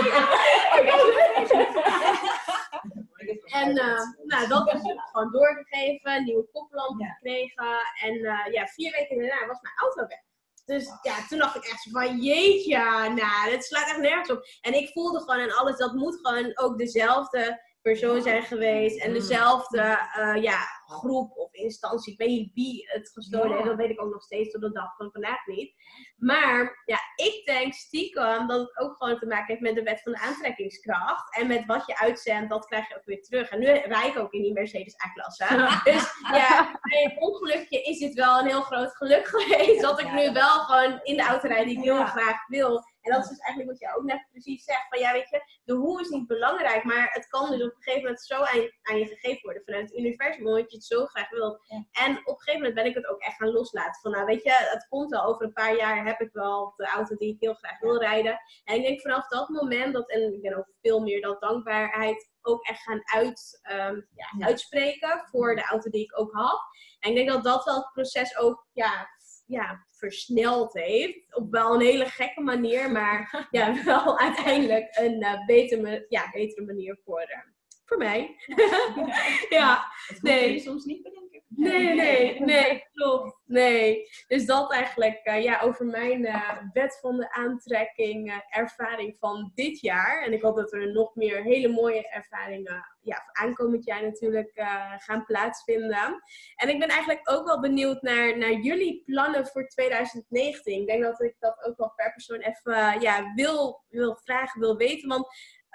En 3.50 3.70
uh, 3.70 4.00
nou, 4.24 4.48
dat 4.48 4.72
was 4.72 4.82
gewoon 5.12 5.32
doorgegeven, 5.32 6.24
nieuwe 6.24 6.50
koplampen 6.52 7.06
gekregen. 7.06 7.78
En 8.02 8.16
uh, 8.16 8.46
ja, 8.52 8.66
vier 8.66 8.92
weken 8.92 9.18
daarna 9.18 9.48
was 9.48 9.62
mijn 9.62 9.78
auto 9.78 10.08
weg. 10.08 10.29
Dus 10.70 10.86
ja, 11.02 11.28
toen 11.28 11.40
dacht 11.40 11.56
ik 11.56 11.66
echt 11.66 11.88
van 11.92 12.22
jeetje, 12.22 12.78
nou, 13.16 13.52
het 13.52 13.64
slaat 13.64 13.88
echt 13.88 14.00
nergens 14.00 14.32
op. 14.32 14.46
En 14.62 14.74
ik 14.74 14.90
voelde 14.90 15.20
gewoon 15.20 15.40
en 15.40 15.56
alles, 15.56 15.78
dat 15.78 15.94
moet 15.94 16.20
gewoon 16.22 16.58
ook 16.58 16.78
dezelfde 16.78 17.69
persoon 17.82 18.22
zijn 18.22 18.44
geweest. 18.44 19.02
En 19.02 19.14
dezelfde 19.14 20.00
uh, 20.18 20.44
ja, 20.44 20.60
groep 20.86 21.38
of 21.38 21.54
instantie. 21.54 22.14
Ik 22.14 22.20
weet 22.20 22.30
niet 22.30 22.54
wie 22.54 22.84
het 22.88 23.10
gestolen 23.14 23.52
heeft. 23.52 23.66
Dat 23.66 23.78
weet 23.78 23.90
ik 23.90 24.02
ook 24.02 24.12
nog 24.12 24.24
steeds 24.24 24.52
tot 24.52 24.62
de 24.62 24.72
dag 24.72 24.96
van 24.96 25.12
vandaag 25.12 25.46
niet. 25.46 25.74
Maar 26.18 26.82
ja, 26.86 27.00
ik 27.16 27.42
denk 27.46 27.74
stiekem 27.74 28.48
dat 28.48 28.60
het 28.60 28.78
ook 28.78 28.96
gewoon 28.98 29.20
te 29.20 29.26
maken 29.26 29.46
heeft 29.46 29.62
met 29.62 29.76
de 29.76 29.84
wet 29.84 30.02
van 30.02 30.12
de 30.12 30.20
aantrekkingskracht. 30.20 31.36
En 31.36 31.48
met 31.48 31.66
wat 31.66 31.86
je 31.86 31.98
uitzendt, 31.98 32.50
dat 32.50 32.66
krijg 32.66 32.88
je 32.88 32.96
ook 32.96 33.06
weer 33.06 33.22
terug. 33.22 33.50
En 33.50 33.60
nu 33.60 33.66
rijd 33.66 34.16
ik 34.16 34.20
ook 34.20 34.34
in 34.34 34.42
die 34.42 34.54
Mercedes 34.54 34.96
A-klasse. 35.06 35.48
Dus 35.92 36.14
ja, 36.32 36.80
bij 36.82 37.04
een 37.04 37.22
ongelukje 37.22 37.82
is 37.82 38.00
dit 38.00 38.14
wel 38.14 38.40
een 38.40 38.48
heel 38.48 38.62
groot 38.62 38.96
geluk 38.96 39.28
geweest. 39.28 39.82
Dat 39.82 40.00
ik 40.00 40.12
nu 40.12 40.32
wel 40.32 40.60
gewoon 40.60 41.00
in 41.04 41.18
de 41.18 41.24
auto 41.24 41.48
rijd 41.48 41.66
die 41.66 41.78
ik 41.78 41.84
heel 41.84 42.06
graag 42.06 42.48
wil. 42.48 42.84
En 43.10 43.16
dat 43.16 43.24
is 43.24 43.30
dus 43.30 43.46
eigenlijk 43.46 43.72
wat 43.72 43.90
je 43.90 43.98
ook 43.98 44.04
net 44.04 44.28
precies 44.32 44.64
zegt. 44.64 44.88
Van 44.90 45.00
ja, 45.00 45.12
weet 45.12 45.30
je, 45.30 45.42
de 45.64 45.74
hoe 45.74 46.02
is 46.02 46.10
niet 46.10 46.28
belangrijk. 46.28 46.84
Maar 46.84 47.10
het 47.12 47.28
kan 47.28 47.52
dus 47.52 47.64
op 47.64 47.76
een 47.76 47.82
gegeven 47.82 48.02
moment 48.02 48.22
zo 48.22 48.36
aan, 48.36 48.70
aan 48.82 49.00
je 49.00 49.06
gegeven 49.06 49.42
worden 49.42 49.64
vanuit 49.66 49.90
het 49.90 49.98
universum. 49.98 50.48
Omdat 50.48 50.72
je 50.72 50.76
het 50.78 50.86
zo 50.86 51.06
graag 51.06 51.30
wilt. 51.30 51.60
En 51.92 52.12
op 52.18 52.36
een 52.36 52.42
gegeven 52.42 52.54
moment 52.54 52.74
ben 52.74 52.86
ik 52.86 52.96
het 52.96 53.08
ook 53.08 53.22
echt 53.22 53.36
gaan 53.36 53.52
loslaten. 53.52 54.02
Van 54.02 54.12
nou, 54.12 54.26
weet 54.26 54.44
je, 54.44 54.52
het 54.52 54.88
komt 54.90 55.12
wel 55.12 55.24
over 55.24 55.46
een 55.46 55.54
paar 55.54 55.76
jaar 55.76 56.06
heb 56.06 56.20
ik 56.20 56.30
wel 56.32 56.74
de 56.76 56.88
auto 56.88 57.16
die 57.16 57.34
ik 57.34 57.40
heel 57.40 57.54
graag 57.54 57.80
wil 57.80 57.98
rijden. 57.98 58.40
En 58.64 58.76
ik 58.76 58.82
denk 58.82 59.02
vanaf 59.02 59.28
dat 59.28 59.50
moment 59.50 59.94
dat, 59.94 60.10
en 60.10 60.34
ik 60.34 60.42
ben 60.42 60.58
ook 60.58 60.70
veel 60.82 61.00
meer 61.00 61.22
dan 61.22 61.38
dankbaarheid 61.40 62.30
ook 62.42 62.64
echt 62.64 62.82
gaan 62.82 63.02
uit, 63.04 63.60
um, 63.72 64.08
ja, 64.16 64.46
uitspreken 64.46 65.28
voor 65.32 65.56
de 65.56 65.64
auto 65.64 65.90
die 65.90 66.04
ik 66.04 66.20
ook 66.20 66.34
had. 66.34 66.60
En 67.00 67.10
ik 67.10 67.16
denk 67.16 67.30
dat 67.30 67.44
dat 67.44 67.66
wel 67.66 67.76
het 67.76 67.92
proces 67.94 68.38
ook 68.38 68.68
ja, 68.74 69.10
ja, 69.50 69.86
versneld 69.88 70.74
heeft. 70.74 71.36
Op 71.36 71.52
wel 71.52 71.74
een 71.74 71.82
hele 71.82 72.06
gekke 72.06 72.42
manier, 72.42 72.92
maar 72.92 73.48
ja, 73.52 73.84
wel 73.84 74.20
uiteindelijk 74.20 74.98
een 74.98 75.24
uh, 75.24 75.46
betere, 75.46 76.06
ja, 76.10 76.30
betere 76.32 76.66
manier 76.66 77.00
voor, 77.04 77.22
uh, 77.22 77.52
voor 77.86 77.98
mij. 77.98 78.36
Ja, 78.56 79.08
ja. 79.60 79.92
nee. 80.22 80.60
soms 80.60 80.86
niet 80.86 81.04
bedenken. 81.04 81.29
Nee, 81.60 81.94
nee, 81.94 82.40
nee, 82.40 82.88
klopt. 82.94 83.42
Nee. 83.46 84.10
Dus 84.28 84.46
dat 84.46 84.72
eigenlijk 84.72 85.20
uh, 85.24 85.44
ja, 85.44 85.62
over 85.62 85.86
mijn 85.86 86.22
uh, 86.26 86.52
wet 86.74 86.98
van 87.02 87.18
de 87.18 87.32
aantrekking, 87.32 88.32
uh, 88.32 88.38
ervaring 88.50 89.16
van 89.20 89.52
dit 89.56 89.80
jaar. 89.80 90.24
En 90.24 90.34
ik 90.34 90.42
hoop 90.42 90.56
dat 90.56 90.74
er 90.74 90.92
nog 90.92 91.16
meer 91.16 91.44
hele 91.44 91.68
mooie 91.68 92.10
ervaringen 92.10 92.98
ja, 93.02 93.24
aankomend 93.32 93.86
jaar 93.86 94.04
natuurlijk 94.04 94.52
gaan 94.98 95.26
plaatsvinden. 95.26 96.24
En 96.56 96.70
ik 96.70 96.80
ben 96.80 96.90
eigenlijk 96.90 97.32
ook 97.32 97.46
wel 97.46 97.60
benieuwd 97.60 98.02
naar, 98.02 98.38
naar 98.38 98.54
jullie 98.54 99.04
plannen 99.06 99.48
voor 99.48 99.68
2019. 99.68 100.82
Ik 100.82 100.88
denk 100.88 101.04
dat 101.04 101.22
ik 101.22 101.36
dat 101.40 101.66
ook 101.66 101.78
wel 101.78 101.94
per 101.96 102.14
persoon 102.14 102.40
even 102.40 103.02
ja, 103.02 103.34
wil, 103.36 103.84
wil 103.88 104.16
vragen, 104.24 104.60
wil 104.60 104.78
weten. 104.78 105.10
Want 105.10 105.28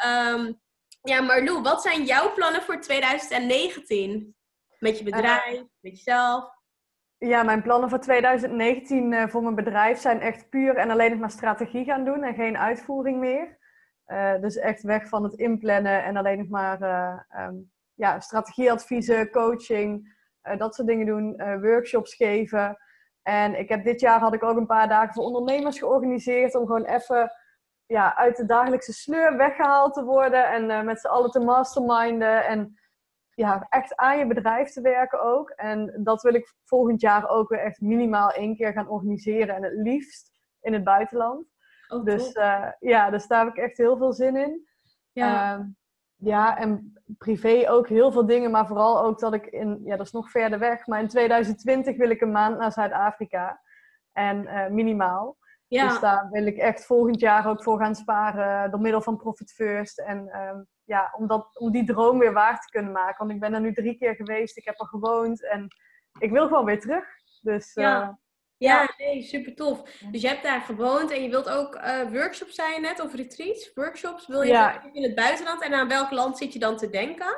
um, 0.07 0.61
ja, 1.03 1.21
Marlou, 1.21 1.63
wat 1.63 1.83
zijn 1.83 2.05
jouw 2.05 2.33
plannen 2.33 2.63
voor 2.63 2.81
2019? 2.81 4.35
Met 4.79 4.99
je 4.99 5.05
bedrijf, 5.05 5.61
met 5.81 5.97
jezelf? 5.97 6.63
Ja, 7.19 7.43
mijn 7.43 7.63
plannen 7.63 7.89
voor 7.89 7.99
2019 7.99 9.13
uh, 9.13 9.27
voor 9.29 9.43
mijn 9.43 9.55
bedrijf 9.55 9.99
zijn 9.99 10.21
echt 10.21 10.49
puur 10.49 10.77
en 10.77 10.91
alleen 10.91 11.19
maar 11.19 11.31
strategie 11.31 11.85
gaan 11.85 12.05
doen 12.05 12.23
en 12.23 12.35
geen 12.35 12.59
uitvoering 12.59 13.19
meer. 13.19 13.59
Uh, 14.07 14.41
dus 14.41 14.57
echt 14.57 14.83
weg 14.83 15.09
van 15.09 15.23
het 15.23 15.35
inplannen 15.35 16.05
en 16.05 16.17
alleen 16.17 16.39
nog 16.39 16.49
maar 16.49 16.83
um, 17.49 17.73
ja, 17.95 18.21
strategieadviezen, 18.21 19.31
coaching, 19.31 20.17
dat 20.57 20.75
soort 20.75 20.89
dingen 20.89 21.07
doen, 21.07 21.37
workshops 21.61 22.15
geven. 22.15 22.79
En 23.23 23.59
ik 23.59 23.69
heb 23.69 23.85
dit 23.85 24.01
jaar 24.01 24.21
had 24.21 24.35
ik 24.35 24.43
ook 24.43 24.57
een 24.57 24.67
paar 24.67 24.89
dagen 24.89 25.15
voor 25.15 25.25
ondernemers 25.25 25.79
georganiseerd 25.79 26.55
om 26.55 26.67
gewoon 26.67 26.85
even 26.85 27.33
ja, 27.87 28.17
uit 28.17 28.37
de 28.37 28.47
dagelijkse 28.47 28.93
sleur 28.93 29.37
weggehaald 29.37 29.95
te 29.95 30.05
worden 30.05 30.51
en 30.51 30.85
met 30.85 31.01
z'n 31.01 31.07
allen 31.07 31.31
te 31.31 31.41
masterminden 31.41 32.47
en 32.47 32.79
ja, 33.35 33.67
echt 33.69 33.97
aan 33.97 34.19
je 34.19 34.27
bedrijf 34.27 34.71
te 34.71 34.81
werken 34.81 35.23
ook. 35.23 35.51
En 35.51 36.01
dat 36.03 36.23
wil 36.23 36.35
ik 36.35 36.55
volgend 36.65 37.01
jaar 37.01 37.29
ook 37.29 37.49
weer 37.49 37.59
echt 37.59 37.81
minimaal 37.81 38.31
één 38.31 38.57
keer 38.57 38.73
gaan 38.73 38.89
organiseren. 38.89 39.55
En 39.55 39.63
het 39.63 39.75
liefst 39.75 40.31
in 40.61 40.73
het 40.73 40.85
buitenland. 40.85 41.47
Oh, 41.89 42.05
dus 42.05 42.35
uh, 42.35 42.69
ja, 42.81 43.11
dus 43.11 43.27
daar 43.27 43.45
heb 43.45 43.55
ik 43.55 43.63
echt 43.63 43.77
heel 43.77 43.97
veel 43.97 44.13
zin 44.13 44.37
in. 44.37 44.69
Ja. 45.13 45.59
Uh, 45.59 45.65
ja, 46.17 46.59
en 46.59 46.93
privé 47.19 47.71
ook 47.71 47.89
heel 47.89 48.13
veel 48.13 48.27
dingen. 48.27 48.51
Maar 48.51 48.67
vooral 48.67 49.05
ook 49.05 49.19
dat 49.19 49.35
ik 49.35 49.47
in, 49.47 49.81
ja, 49.85 49.97
dat 49.97 50.07
is 50.07 50.13
nog 50.13 50.31
verder 50.31 50.59
weg. 50.59 50.87
Maar 50.87 51.01
in 51.01 51.09
2020 51.09 51.97
wil 51.97 52.11
ik 52.11 52.21
een 52.21 52.33
maand 52.33 52.59
naar 52.59 52.73
Zuid-Afrika. 52.73 53.61
En 54.13 54.43
uh, 54.43 54.69
minimaal. 54.69 55.37
Ja. 55.67 55.89
Dus 55.89 56.01
daar 56.01 56.29
wil 56.31 56.47
ik 56.47 56.57
echt 56.57 56.87
volgend 56.87 57.21
jaar 57.21 57.49
ook 57.49 57.63
voor 57.63 57.79
gaan 57.79 57.95
sparen. 57.95 58.71
Door 58.71 58.81
middel 58.81 59.03
van 59.03 59.17
Profit 59.17 59.53
First. 59.53 59.99
En 59.99 60.41
um, 60.41 60.67
ja, 60.85 61.15
om, 61.19 61.27
dat, 61.27 61.59
om 61.59 61.71
die 61.71 61.85
droom 61.85 62.19
weer 62.19 62.33
waar 62.33 62.61
te 62.61 62.71
kunnen 62.71 62.93
maken. 62.93 63.19
Want 63.19 63.31
ik 63.31 63.41
ben 63.41 63.55
er 63.55 63.61
nu 63.61 63.73
drie 63.73 63.99
keer 63.99 64.15
geweest, 64.15 64.57
ik 64.57 64.65
heb 64.65 64.81
er 64.81 64.87
gewoond 64.87 65.49
en 65.49 65.69
ik 66.19 66.31
wil 66.31 66.47
gewoon 66.47 66.65
weer 66.65 66.81
terug. 66.81 67.05
Dus, 67.41 67.75
ja. 67.75 68.03
Uh, 68.03 68.09
ja, 68.57 68.89
nee, 68.97 69.23
super 69.23 69.55
tof. 69.55 69.83
Dus 70.11 70.23
je 70.23 70.29
hebt 70.29 70.43
daar 70.43 70.61
gewoond 70.61 71.11
en 71.11 71.23
je 71.23 71.31
wilt 71.31 71.51
ook 71.51 71.75
uh, 71.75 72.03
workshops 72.11 72.55
zijn 72.55 72.83
net, 72.83 73.01
of 73.01 73.15
retreats, 73.15 73.73
workshops. 73.75 74.27
Wil 74.27 74.43
je 74.43 74.49
ja. 74.49 74.93
in 74.93 75.03
het 75.03 75.15
buitenland 75.15 75.63
en 75.63 75.75
aan 75.75 75.89
welk 75.89 76.11
land 76.11 76.39
zit 76.39 76.53
je 76.53 76.59
dan 76.59 76.77
te 76.77 76.91
denken? 76.91 77.37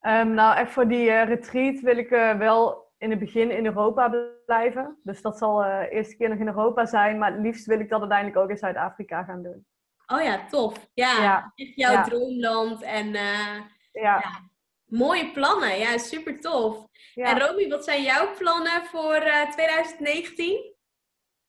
Um, 0.00 0.34
nou, 0.34 0.56
echt 0.56 0.72
voor 0.72 0.88
die 0.88 1.06
uh, 1.06 1.24
retreat 1.24 1.80
wil 1.80 1.96
ik 1.96 2.08
wel 2.38 2.88
in 2.98 3.10
het 3.10 3.18
begin 3.18 3.50
in 3.50 3.66
Europa 3.66 4.14
blijven. 4.46 4.98
Dus 5.02 5.22
dat 5.22 5.38
zal 5.38 5.56
de 5.56 5.88
eerste 5.90 6.16
keer 6.16 6.28
nog 6.28 6.38
in 6.38 6.46
Europa 6.46 6.86
zijn. 6.86 7.18
Maar 7.18 7.32
het 7.32 7.40
liefst 7.40 7.66
wil 7.66 7.80
ik 7.80 7.88
dat 7.88 8.00
uiteindelijk 8.00 8.38
ook 8.38 8.50
in 8.50 8.56
Zuid-Afrika 8.56 9.22
gaan 9.24 9.42
doen. 9.42 9.66
Oh 10.12 10.22
ja, 10.22 10.46
tof. 10.46 10.90
Ja, 10.94 11.22
ja. 11.22 11.52
jouw 11.74 12.04
droomland 12.04 12.82
en 12.82 13.06
uh, 13.06 13.56
ja. 13.92 14.18
ja. 14.22 14.50
mooie 14.86 15.32
plannen. 15.32 15.78
Ja, 15.78 15.98
super 15.98 16.40
tof. 16.40 16.86
En 17.14 17.38
Romy, 17.38 17.68
wat 17.68 17.84
zijn 17.84 18.02
jouw 18.02 18.36
plannen 18.36 18.84
voor 18.86 19.16
uh, 19.16 19.50
2019? 19.50 20.74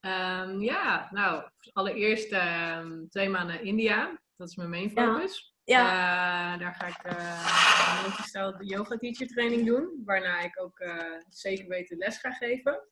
Um, 0.01 0.62
ja, 0.62 1.07
nou, 1.12 1.43
allereerst 1.74 2.34
um, 2.34 3.09
twee 3.09 3.30
maanden 3.30 3.64
India. 3.64 4.20
Dat 4.38 4.49
is 4.49 4.55
mijn 4.55 4.70
main 4.70 4.91
focus. 4.91 5.55
Ja. 5.64 5.84
Uh, 6.53 6.59
daar 6.59 6.74
ga 6.74 6.86
ik 6.86 7.14
uh, 7.14 7.95
een 7.95 8.01
multistyle 8.01 8.66
yoga 8.66 8.97
teacher 8.97 9.28
training 9.28 9.66
doen. 9.66 10.01
Waarna 10.05 10.39
ik 10.39 10.62
ook 10.62 10.84
zeker 11.30 11.68
weten 11.68 11.97
les 11.97 12.18
ga 12.18 12.32
geven. 12.32 12.88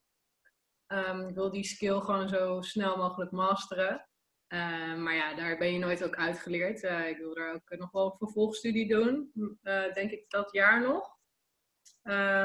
Um, 0.88 1.28
ik 1.28 1.36
wil 1.36 1.51
die 1.51 1.63
skill 1.63 1.99
gewoon 1.99 2.30
zo 2.30 2.61
snel 2.61 2.97
mogelijk 2.97 3.32
masteren. 3.32 4.09
Uh, 4.50 4.95
maar 4.95 5.16
ja, 5.16 5.34
daar 5.34 5.58
ben 5.58 5.74
je 5.74 5.80
nooit 5.80 6.04
ook 6.04 6.16
uitgeleerd. 6.16 6.84
Uh, 6.84 7.08
ik 7.08 7.18
wil 7.18 7.34
daar 7.34 7.54
ook 7.54 7.78
nog 7.78 7.91
wel 7.91 8.06
een 8.06 8.18
vervolgstudie 8.18 8.88
doen, 8.88 9.32
uh, 9.64 9.93
denk 9.93 10.12
ik 10.12 10.30
dat 10.30 10.52
jaar 10.52 10.82
nog. 10.82 11.18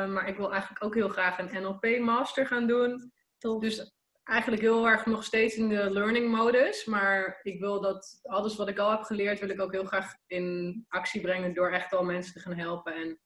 maar 0.08 0.28
ik 0.28 0.36
wil 0.36 0.52
eigenlijk 0.52 0.84
ook 0.84 0.94
heel 0.94 1.08
graag 1.08 1.38
een 1.38 1.62
NLP-master 1.62 2.46
gaan 2.46 2.66
doen. 2.66 3.12
Dus 3.38 3.94
eigenlijk 4.24 4.62
heel 4.62 4.88
erg 4.88 5.06
nog 5.06 5.24
steeds 5.24 5.56
in 5.56 5.68
de 5.68 5.90
learning 5.90 6.30
modus. 6.30 6.84
Maar 6.84 7.40
ik 7.42 7.60
wil 7.60 7.80
dat 7.80 8.18
alles 8.22 8.56
wat 8.56 8.68
ik 8.68 8.78
al 8.78 8.90
heb 8.90 9.02
geleerd, 9.02 9.40
wil 9.40 9.48
ik 9.48 9.60
ook 9.60 9.72
heel 9.72 9.84
graag 9.84 10.14
in 10.26 10.84
actie 10.88 11.20
brengen 11.20 11.54
door 11.54 11.70
echt 11.70 11.92
al 11.92 12.04
mensen 12.04 12.32
te 12.32 12.40
gaan 12.40 12.56
helpen. 12.56 12.94
En 12.94 13.18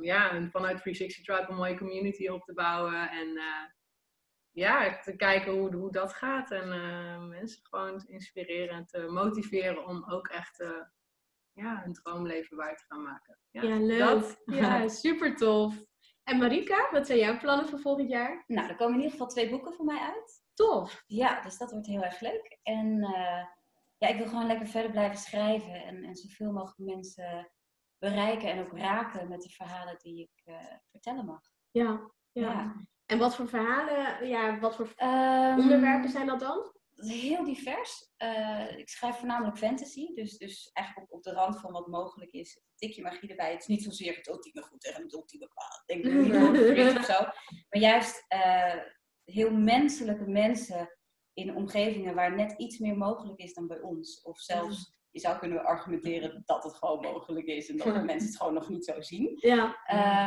ja, 0.00 0.30
en 0.30 0.50
vanuit 0.50 0.78
360 0.78 1.24
Tribe 1.24 1.50
een 1.50 1.56
mooie 1.56 1.78
community 1.78 2.28
op 2.28 2.44
te 2.44 2.52
bouwen. 2.52 3.10
En 3.10 3.40
ja, 4.58 4.98
te 4.98 5.16
kijken 5.16 5.52
hoe, 5.52 5.74
hoe 5.74 5.92
dat 5.92 6.12
gaat. 6.12 6.50
En 6.50 6.68
uh, 6.68 7.28
mensen 7.28 7.60
gewoon 7.62 7.98
te 7.98 8.08
inspireren 8.08 8.76
en 8.76 8.86
te 8.86 8.98
motiveren 8.98 9.86
om 9.86 10.04
ook 10.10 10.28
echt 10.28 10.60
uh, 10.60 10.82
ja, 11.52 11.80
hun 11.82 11.92
droomleven 11.92 12.56
waar 12.56 12.76
te 12.76 12.84
gaan 12.88 13.02
maken. 13.02 13.38
Ja, 13.50 13.62
ja 13.62 13.76
leuk. 13.78 13.98
Dat. 13.98 14.42
Ja, 14.44 14.88
super 14.88 15.36
tof. 15.36 15.84
En 16.24 16.38
Marika, 16.38 16.88
wat 16.90 17.06
zijn 17.06 17.18
jouw 17.18 17.38
plannen 17.38 17.68
voor 17.68 17.80
volgend 17.80 18.08
jaar? 18.08 18.44
Nou, 18.46 18.68
er 18.68 18.76
komen 18.76 18.92
in 18.94 19.00
ieder 19.00 19.10
geval 19.10 19.26
twee 19.26 19.50
boeken 19.50 19.72
voor 19.72 19.84
mij 19.84 20.00
uit. 20.00 20.42
Tof. 20.54 21.02
Ja, 21.06 21.40
dus 21.42 21.58
dat 21.58 21.70
wordt 21.70 21.86
heel 21.86 22.02
erg 22.02 22.20
leuk. 22.20 22.58
En 22.62 22.86
uh, 22.86 23.44
ja, 23.98 24.08
ik 24.08 24.16
wil 24.16 24.26
gewoon 24.26 24.46
lekker 24.46 24.66
verder 24.66 24.90
blijven 24.90 25.18
schrijven 25.18 25.84
en, 25.84 26.04
en 26.04 26.16
zoveel 26.16 26.52
mogelijk 26.52 26.94
mensen 26.94 27.50
bereiken 27.98 28.50
en 28.50 28.60
ook 28.60 28.78
raken 28.78 29.28
met 29.28 29.42
de 29.42 29.50
verhalen 29.50 29.98
die 29.98 30.22
ik 30.22 30.54
vertellen 30.90 31.24
mag. 31.24 31.40
ja. 31.70 32.10
ja. 32.32 32.42
ja. 32.42 32.74
En 33.08 33.18
wat 33.18 33.36
voor 33.36 33.48
verhalen, 33.48 34.28
ja, 34.28 34.58
wat 34.58 34.76
voor 34.76 34.92
um, 35.02 35.58
onderwerpen 35.58 36.10
zijn 36.10 36.26
dat 36.26 36.40
dan? 36.40 36.72
Heel 36.94 37.44
divers. 37.44 38.12
Uh, 38.18 38.78
ik 38.78 38.88
schrijf 38.88 39.16
voornamelijk 39.16 39.58
fantasy, 39.58 40.14
dus, 40.14 40.38
dus 40.38 40.70
eigenlijk 40.72 41.10
op, 41.10 41.16
op 41.16 41.22
de 41.22 41.32
rand 41.32 41.60
van 41.60 41.72
wat 41.72 41.86
mogelijk 41.86 42.30
is. 42.30 42.56
Een 42.56 42.62
tikje 42.76 43.02
magie 43.02 43.28
erbij. 43.28 43.50
Het 43.50 43.60
is 43.60 43.66
niet 43.66 43.82
zozeer 43.82 44.16
het 44.16 44.28
ultieme 44.28 44.62
goed 44.62 44.84
en 44.84 45.02
het 45.02 45.12
ultieme 45.12 45.48
kwaad. 45.48 45.82
Denk 45.86 46.04
ik 46.04 46.12
niet 46.12 46.96
of 46.98 47.04
zo. 47.04 47.22
Maar 47.68 47.80
juist 47.80 48.24
uh, 48.34 48.82
heel 49.24 49.52
menselijke 49.52 50.26
mensen 50.26 50.98
in 51.32 51.56
omgevingen 51.56 52.14
waar 52.14 52.34
net 52.34 52.54
iets 52.56 52.78
meer 52.78 52.96
mogelijk 52.96 53.38
is 53.38 53.54
dan 53.54 53.66
bij 53.66 53.80
ons. 53.80 54.22
Of 54.22 54.38
zelfs 54.38 54.98
je 55.10 55.20
zou 55.20 55.38
kunnen 55.38 55.64
argumenteren 55.64 56.42
dat 56.44 56.64
het 56.64 56.74
gewoon 56.74 57.00
mogelijk 57.00 57.46
is 57.46 57.68
en 57.68 57.76
dat 57.76 57.86
de 57.94 58.02
mensen 58.02 58.28
het 58.28 58.36
gewoon 58.36 58.54
nog 58.54 58.68
niet 58.68 58.84
zo 58.84 59.00
zien. 59.00 59.36
Ja. 59.36 59.64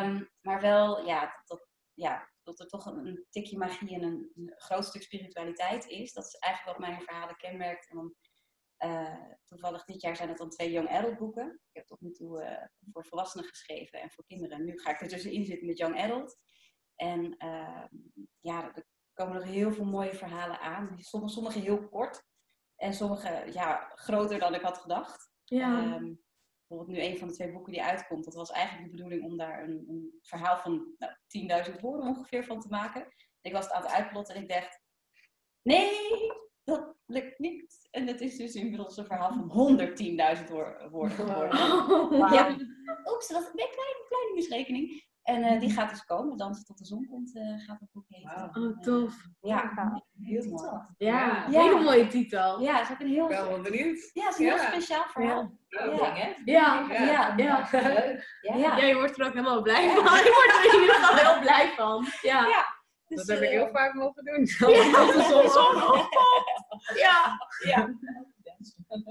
Um, 0.03 0.29
maar 0.41 0.61
wel, 0.61 1.05
ja, 1.05 1.41
dat, 1.45 1.67
ja, 1.93 2.30
dat 2.43 2.59
er 2.59 2.67
toch 2.67 2.85
een, 2.85 3.05
een 3.05 3.25
tikje 3.29 3.57
magie 3.57 3.93
en 3.93 4.03
een, 4.03 4.31
een, 4.35 4.53
groot 4.55 4.85
stuk 4.85 5.01
spiritualiteit 5.01 5.87
is. 5.87 6.13
Dat 6.13 6.25
is 6.25 6.35
eigenlijk 6.35 6.77
wat 6.77 6.87
mijn 6.87 7.01
verhalen 7.01 7.35
kenmerkt. 7.35 7.89
En 7.89 7.95
dan, 7.95 8.15
uh, 8.85 9.33
toevallig 9.45 9.85
dit 9.85 10.01
jaar 10.01 10.15
zijn 10.15 10.29
het 10.29 10.37
dan 10.37 10.49
twee 10.49 10.71
young 10.71 10.89
adult 10.89 11.17
boeken. 11.17 11.53
Ik 11.53 11.75
heb 11.75 11.85
tot 11.85 12.01
nu 12.01 12.11
toe 12.11 12.43
uh, 12.43 12.65
voor 12.91 13.05
volwassenen 13.05 13.47
geschreven 13.47 14.01
en 14.01 14.11
voor 14.11 14.25
kinderen. 14.25 14.65
Nu 14.65 14.79
ga 14.79 14.89
ik 14.89 15.01
er 15.01 15.07
tussenin 15.07 15.45
zitten 15.45 15.67
met 15.67 15.77
young 15.77 15.99
adult. 15.99 16.37
En 16.95 17.35
uh, 17.37 17.85
ja, 18.39 18.75
er 18.75 18.85
komen 19.13 19.33
nog 19.35 19.43
heel 19.43 19.73
veel 19.73 19.85
mooie 19.85 20.15
verhalen 20.15 20.59
aan. 20.59 20.97
Sommige, 20.99 21.33
sommige 21.33 21.59
heel 21.59 21.89
kort 21.89 22.23
en 22.75 22.93
sommige 22.93 23.49
ja, 23.53 23.91
groter 23.95 24.39
dan 24.39 24.53
ik 24.53 24.61
had 24.61 24.77
gedacht. 24.77 25.31
Ja. 25.43 25.95
Um, 25.95 26.21
bijvoorbeeld 26.71 26.97
nu 26.97 27.11
een 27.11 27.17
van 27.17 27.27
de 27.27 27.33
twee 27.33 27.51
boeken 27.51 27.71
die 27.71 27.83
uitkomt, 27.83 28.23
dat 28.23 28.33
was 28.33 28.51
eigenlijk 28.51 28.85
de 28.85 28.95
bedoeling 28.95 29.23
om 29.23 29.37
daar 29.37 29.63
een, 29.63 29.85
een 29.87 30.19
verhaal 30.21 30.57
van 30.57 30.95
nou, 30.97 31.13
10.000 31.73 31.79
woorden 31.79 32.07
ongeveer 32.07 32.45
van 32.45 32.59
te 32.59 32.67
maken. 32.67 33.07
ik 33.41 33.53
was 33.53 33.63
het 33.63 33.73
aan 33.73 33.81
het 33.81 33.91
uitplotten 33.91 34.35
en 34.35 34.41
ik 34.41 34.49
dacht, 34.49 34.81
nee, 35.61 35.91
dat 36.63 36.95
lukt 37.05 37.39
niet. 37.39 37.87
En 37.91 38.07
het 38.07 38.21
is 38.21 38.37
dus 38.37 38.55
inmiddels 38.55 38.97
een 38.97 39.05
verhaal 39.05 39.33
van 39.33 39.77
110.000 39.79 40.47
woorden 40.91 41.11
geworden. 41.11 41.57
Ja, 42.33 42.55
oeps, 43.11 43.27
dat 43.27 43.37
was 43.37 43.45
een 43.45 43.53
kleine, 43.53 44.05
kleine 44.07 44.33
misrekening. 44.33 45.09
En 45.23 45.43
uh, 45.43 45.59
die 45.59 45.71
gaat 45.71 45.89
dus 45.89 46.05
komen. 46.05 46.37
Dansen 46.37 46.65
tot 46.65 46.77
de 46.77 46.85
zon 46.85 47.07
komt, 47.09 47.35
uh, 47.35 47.65
gaat 47.65 47.79
het 47.79 47.89
boek 47.91 48.05
heten. 48.07 48.51
Wow. 48.53 48.63
Oh, 48.63 48.79
tof. 48.79 49.13
Uh, 49.13 49.49
ja, 49.51 49.91
heel 50.21 50.43
mooi. 50.49 50.79
Ja, 50.97 51.45
ja, 51.49 51.61
hele 51.61 51.79
mooie 51.79 52.07
titel. 52.07 52.61
Ja, 52.61 52.75
het 52.75 52.87
is 52.87 52.93
ook 52.93 52.99
een 52.99 53.07
heel... 53.07 53.31
Ik 53.31 53.37
wel 53.37 53.61
benieuwd. 53.61 54.09
Ja, 54.13 54.29
is 54.29 54.37
een 54.37 54.45
heel 54.45 54.57
speciaal 54.57 55.05
verhaal. 55.07 55.57
Ja. 55.67 55.85
Ja. 55.85 56.15
Ja. 56.45 56.87
Ja. 56.89 57.33
Ja. 57.37 57.67
Ja. 58.41 58.55
ja. 58.55 58.77
je 58.77 58.95
wordt 58.95 59.19
er 59.19 59.25
ook 59.25 59.33
helemaal 59.33 59.61
blij 59.61 59.89
van. 59.89 60.03
Je 60.03 60.33
wordt 60.33 60.65
er 60.65 60.73
in 60.73 60.81
ieder 60.81 60.95
geval 60.95 61.15
heel 61.15 61.41
blij 61.41 61.73
van. 61.75 62.05
Ja. 62.21 62.45
ja. 62.47 62.79
Dus, 63.07 63.25
dat 63.25 63.27
heb 63.27 63.41
ik 63.41 63.49
heel 63.49 63.69
vaak 63.71 63.93
mogen 63.93 64.23
doen. 64.25 64.47
Ja, 64.73 65.05
tot 65.05 65.13
de 65.13 65.49
zon 65.49 65.75
Ja. 66.95 67.37
Ja. 67.63 67.95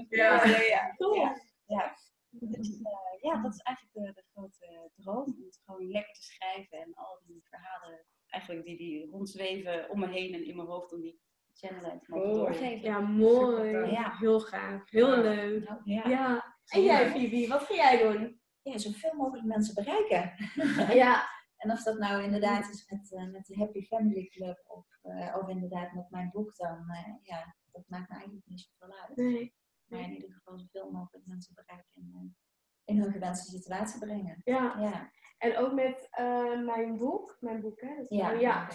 Ja. 0.09 0.45
Ja. 0.45 0.95
Ja. 0.97 1.35
Ja. 1.65 1.95
Dus, 2.31 2.69
uh, 2.69 3.21
ja, 3.21 3.41
dat 3.41 3.53
is 3.53 3.61
eigenlijk 3.61 3.95
de, 3.95 4.21
de 4.21 4.27
grote 4.31 4.91
droom. 4.95 5.23
Om 5.23 5.43
het 5.45 5.61
gewoon 5.65 5.91
lekker 5.91 6.13
te 6.13 6.21
schrijven 6.21 6.77
en 6.77 6.93
al 6.93 7.21
die 7.25 7.41
verhalen 7.43 8.05
eigenlijk 8.27 8.65
die, 8.65 8.77
die 8.77 9.05
rondzweven 9.05 9.89
om 9.89 9.99
me 9.99 10.07
heen 10.07 10.33
en 10.33 10.45
in 10.45 10.55
mijn 10.55 10.67
hoofd 10.67 10.93
om 10.93 11.01
die 11.01 11.21
channelen 11.53 11.99
te 11.99 12.11
mogen 12.11 12.33
doorgeven. 12.33 12.81
Ja, 12.81 12.99
mooi. 12.99 13.71
Ja. 13.71 14.17
Heel 14.17 14.39
gaaf. 14.39 14.89
Heel 14.89 15.21
leuk. 15.21 15.63
Nou, 15.69 15.81
ja. 15.83 16.09
ja. 16.09 16.55
En 16.67 16.83
jij, 16.83 17.09
Vivi, 17.09 17.47
wat 17.47 17.63
ga 17.63 17.73
jij 17.73 18.03
doen? 18.03 18.41
Ja, 18.61 18.77
zoveel 18.77 19.13
mogelijk 19.15 19.45
mensen 19.47 19.75
bereiken. 19.75 20.33
ja. 21.03 21.29
En 21.57 21.71
of 21.71 21.83
dat 21.83 21.97
nou 21.97 22.23
inderdaad 22.23 22.69
is 22.69 22.89
met, 22.89 23.11
uh, 23.11 23.31
met 23.31 23.45
de 23.45 23.55
Happy 23.55 23.81
Family 23.81 24.27
Club 24.27 24.63
of, 24.67 24.85
uh, 25.03 25.35
of 25.39 25.47
inderdaad 25.49 25.93
met 25.93 26.09
mijn 26.09 26.29
boek, 26.31 26.55
dan 26.55 26.77
uh, 26.89 27.13
ja, 27.21 27.55
dat 27.71 27.83
maakt 27.87 28.09
me 28.09 28.15
eigenlijk 28.15 28.47
niet 28.47 28.59
zoveel 28.59 28.97
uit. 28.99 29.15
Nee. 29.15 29.53
Maar 29.91 29.99
in 29.99 30.13
ieder 30.13 30.31
geval 30.31 30.59
zoveel 30.59 30.91
mogelijk 30.91 31.25
mensen 31.25 31.55
bereiken 31.55 31.91
en 31.93 32.35
in 32.85 33.01
hun 33.01 33.11
gewenste 33.11 33.57
situatie 33.57 33.99
brengen. 33.99 34.41
Ja. 34.43 34.75
ja. 34.79 35.11
En 35.37 35.57
ook 35.57 35.73
met 35.73 36.07
mijn 36.65 36.97
boek, 36.97 37.37
mijn 37.39 37.61
boek 37.61 37.81
hè? 37.81 37.95
Dat 37.95 38.09
ja. 38.09 38.31
ja. 38.31 38.69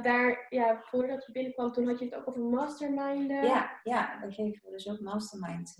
daar, 0.00 0.46
ja, 0.48 0.80
voordat 0.82 1.26
je 1.26 1.32
binnenkwam, 1.32 1.72
toen 1.72 1.86
had 1.86 1.98
je 1.98 2.04
het 2.04 2.14
ook 2.14 2.28
over 2.28 2.42
mastermind. 2.42 3.30
Ja, 3.30 3.80
ja, 3.82 4.20
daar 4.20 4.32
geven 4.32 4.60
we 4.64 4.70
dus 4.70 4.88
ook 4.88 5.00
mastermind 5.00 5.74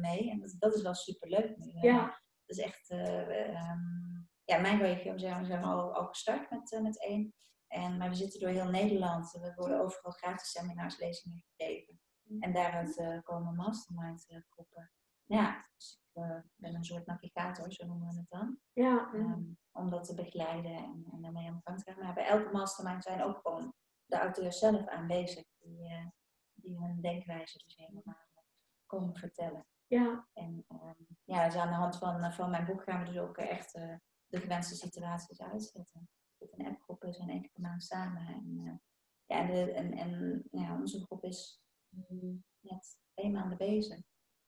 mee. 0.00 0.30
En 0.30 0.40
dat, 0.40 0.56
dat 0.58 0.74
is 0.74 0.82
wel 0.82 0.94
super 0.94 1.28
leuk 1.28 1.56
nu. 1.56 1.72
Ja. 1.80 2.04
Dat 2.46 2.58
is 2.58 2.64
echt, 2.64 2.90
um, 2.90 4.28
ja, 4.44 4.60
mijn 4.60 4.78
regio 4.78 5.18
zijn 5.18 5.40
we, 5.40 5.46
zijn 5.46 5.60
we 5.60 5.66
al, 5.66 5.94
al 5.94 6.06
gestart 6.06 6.50
met, 6.50 6.78
met 6.82 7.02
één. 7.02 7.34
En, 7.66 7.96
maar 7.96 8.08
we 8.08 8.14
zitten 8.14 8.40
door 8.40 8.48
heel 8.48 8.70
Nederland. 8.70 9.30
We 9.32 9.52
worden 9.54 9.80
overal 9.80 10.12
gratis 10.12 10.50
seminars, 10.50 10.98
lezingen 10.98 11.44
gegeven. 11.56 12.00
Mm. 12.26 12.42
En 12.42 12.52
daaruit 12.52 12.98
uh, 12.98 13.22
komen 13.22 13.54
mastermind 13.54 14.26
uh, 14.28 14.40
groepen. 14.48 14.90
Ja, 15.24 15.66
dus 15.76 16.00
ik 16.12 16.52
ben 16.56 16.74
een 16.74 16.84
soort 16.84 17.06
navigator, 17.06 17.72
zo 17.72 17.86
noemen 17.86 18.08
we 18.08 18.18
het 18.18 18.30
dan. 18.30 18.58
Ja. 18.72 19.10
Um, 19.14 19.58
om 19.72 19.90
dat 19.90 20.04
te 20.04 20.14
begeleiden 20.14 20.76
en, 20.76 21.06
en 21.12 21.22
daarmee 21.22 21.48
aan 21.48 21.54
de 21.54 21.60
gang 21.64 21.82
te 21.82 21.92
gaan. 21.92 22.04
Maar 22.04 22.14
bij 22.14 22.26
elke 22.26 22.52
mastermind 22.52 23.02
zijn 23.02 23.22
ook 23.22 23.40
gewoon 23.42 23.74
de 24.04 24.16
auteurs 24.16 24.58
zelf 24.58 24.86
aanwezig. 24.86 25.44
Die, 25.58 26.12
die 26.54 26.78
hun 26.78 27.00
denkwijze 27.00 27.58
dus 27.58 27.76
helemaal 27.76 28.28
komen 28.86 29.16
vertellen. 29.16 29.66
Ja. 29.86 30.28
En 30.32 30.64
um, 30.68 31.06
ja, 31.24 31.44
dus 31.44 31.56
aan 31.56 31.68
de 31.68 31.74
hand 31.74 31.96
van, 31.96 32.32
van 32.32 32.50
mijn 32.50 32.66
boek 32.66 32.82
gaan 32.82 32.98
we 32.98 33.06
dus 33.06 33.18
ook 33.18 33.36
echt 33.36 33.72
de 34.26 34.40
gewenste 34.40 34.74
situaties 34.74 35.42
uitzetten. 35.42 36.08
Dat 36.38 36.52
een 36.52 36.66
appgroep 36.66 37.04
is 37.04 37.18
en 37.18 37.28
één 37.28 37.42
keer 37.42 37.60
maand 37.60 37.82
samen. 37.82 38.26
En, 38.26 38.58
uh, 38.58 38.72
ja, 39.26 39.46
de, 39.46 39.72
en, 39.72 39.92
en 39.92 40.42
ja, 40.50 40.74
onze 40.74 41.04
groep 41.04 41.24
is 41.24 41.60
net 42.60 42.98
twee 43.14 43.30
maanden 43.30 43.58
bezig. 43.58 44.00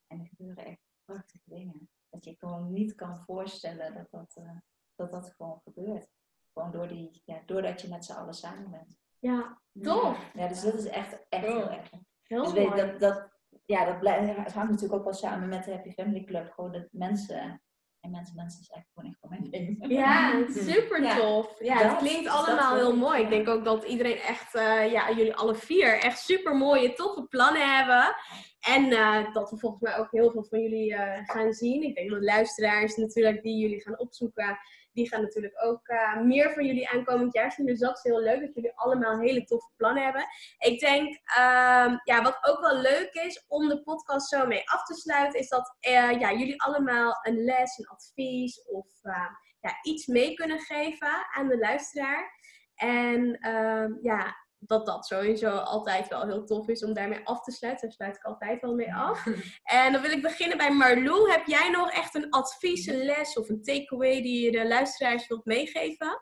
En 0.07 0.21
er 0.21 0.27
gebeuren 0.27 0.65
echt 0.65 0.81
prachtige 1.05 1.51
dingen. 1.51 1.91
Dat 2.09 2.25
je 2.25 2.37
gewoon 2.39 2.73
niet 2.73 2.95
kan 2.95 3.19
voorstellen 3.19 3.95
dat 3.95 4.11
dat, 4.11 4.37
uh, 4.39 4.59
dat, 4.95 5.11
dat 5.11 5.35
gewoon 5.37 5.61
gebeurt. 5.65 6.09
Gewoon 6.53 6.71
door 6.71 6.89
die, 6.89 7.23
ja, 7.25 7.43
doordat 7.47 7.81
je 7.81 7.89
met 7.89 8.05
z'n 8.05 8.13
allen 8.13 8.35
samen 8.35 8.71
bent. 8.71 8.99
Ja, 9.19 9.61
tof! 9.81 10.31
Ja, 10.35 10.49
dus 10.49 10.63
dat 10.63 10.75
is 10.75 10.87
echt, 10.87 11.27
echt 11.29 11.47
heel 11.47 11.71
erg. 11.71 11.91
Heel 12.23 12.43
dus 12.43 12.53
mooi. 12.53 12.77
Dat, 12.77 13.01
dat, 13.01 13.31
ja, 13.65 13.85
dat 13.85 13.99
blijft, 13.99 14.37
het 14.37 14.53
hangt 14.53 14.71
natuurlijk 14.71 14.99
ook 14.99 15.05
wel 15.05 15.15
samen 15.15 15.49
met 15.49 15.65
de 15.65 15.73
Happy 15.73 15.93
Family 15.93 16.25
Club. 16.25 16.51
Gewoon 16.51 16.73
dat 16.73 16.89
mensen 16.93 17.63
en 18.01 18.11
mensen, 18.11 18.37
mensen 18.37 18.61
is 18.61 18.69
eigenlijk 18.69 18.91
gewoon 18.95 19.11
echt 19.11 19.21
voor 19.21 19.31
mijn 19.31 19.51
ding. 19.51 19.99
Ja, 19.99 20.45
super 20.51 21.17
tof. 21.17 21.55
Ja, 21.59 21.77
het 21.77 21.97
klinkt 21.97 22.29
allemaal 22.29 22.75
heel 22.75 22.97
mooi. 22.97 23.23
Ik 23.23 23.31
denk 23.31 23.49
ook 23.49 23.65
dat 23.65 23.85
iedereen 23.85 24.19
echt, 24.19 24.55
uh, 24.55 24.93
ja, 24.93 25.13
jullie 25.13 25.35
alle 25.35 25.55
vier 25.55 25.99
echt 26.01 26.19
super 26.19 26.57
mooie, 26.57 26.93
toffe 26.93 27.23
plannen 27.23 27.77
hebben. 27.77 28.15
En 28.61 28.85
uh, 28.85 29.33
dat 29.33 29.51
we 29.51 29.59
volgens 29.59 29.83
mij 29.83 29.99
ook 29.99 30.11
heel 30.11 30.31
veel 30.31 30.45
van 30.45 30.61
jullie 30.61 30.93
uh, 30.93 31.19
gaan 31.25 31.53
zien. 31.53 31.83
Ik 31.83 31.95
denk 31.95 32.11
dat 32.11 32.23
luisteraars 32.23 32.97
natuurlijk 32.97 33.43
die 33.43 33.59
jullie 33.59 33.83
gaan 33.83 33.99
opzoeken, 33.99 34.59
die 34.99 35.09
gaan 35.09 35.23
natuurlijk 35.23 35.65
ook 35.65 35.89
uh, 35.89 36.21
meer 36.21 36.53
van 36.53 36.67
jullie 36.67 36.89
aankomend 36.89 37.35
jaar 37.35 37.53
zien. 37.53 37.67
Dus 37.67 37.79
dat 37.79 37.97
is 37.97 38.03
heel 38.03 38.21
leuk 38.21 38.41
dat 38.41 38.55
jullie 38.55 38.73
allemaal 38.75 39.21
hele 39.21 39.45
toffe 39.45 39.71
plannen 39.77 40.05
hebben. 40.05 40.27
Ik 40.59 40.81
denk, 40.81 41.09
uh, 41.39 41.97
ja, 42.05 42.23
wat 42.23 42.39
ook 42.41 42.61
wel 42.61 42.77
leuk 42.77 43.13
is 43.13 43.45
om 43.49 43.69
de 43.69 43.83
podcast 43.83 44.29
zo 44.29 44.47
mee 44.47 44.71
af 44.71 44.85
te 44.85 44.95
sluiten, 44.95 45.41
is 45.41 45.49
dat 45.49 45.77
uh, 45.89 46.21
ja, 46.21 46.33
jullie 46.33 46.63
allemaal 46.63 47.19
een 47.23 47.45
les, 47.45 47.79
een 47.79 47.89
advies 47.89 48.63
of 48.65 48.87
uh, 49.03 49.31
ja, 49.61 49.79
iets 49.83 50.07
mee 50.07 50.35
kunnen 50.35 50.59
geven 50.59 51.27
aan 51.37 51.49
de 51.49 51.59
luisteraar. 51.59 52.37
En 52.75 53.39
ehm, 53.39 53.93
ja, 54.03 54.37
dat 54.59 54.87
dat 54.87 55.07
sowieso 55.07 55.51
altijd 55.51 56.09
wel 56.09 56.27
heel 56.27 56.45
tof 56.45 56.69
is 56.69 56.85
om 56.85 56.95
daarmee 56.95 57.21
af 57.25 57.43
te 57.43 57.51
sluiten. 57.51 57.89
Daar 57.89 57.97
sluit 57.97 58.17
ik 58.17 58.25
altijd 58.25 58.61
wel 58.61 58.75
mee 58.75 58.95
af. 58.95 59.27
En 59.63 59.93
dan 59.93 60.03
wil 60.03 60.11
ik 60.11 60.23
beginnen 60.23 60.57
bij 60.57 60.71
Marlou. 60.71 61.31
Heb 61.31 61.47
jij 61.47 61.71
nog 61.71 61.91
echt 61.91 62.15
een 62.15 62.31
advies, 62.31 62.87
een 62.87 63.05
les 63.05 63.39
of 63.39 63.49
een 63.49 63.63
takeaway 63.63 64.23
die 64.23 64.45
je 64.45 64.51
de 64.51 64.69
luisteraars 64.69 65.29
wilt 65.29 65.45
meegeven? 65.45 66.21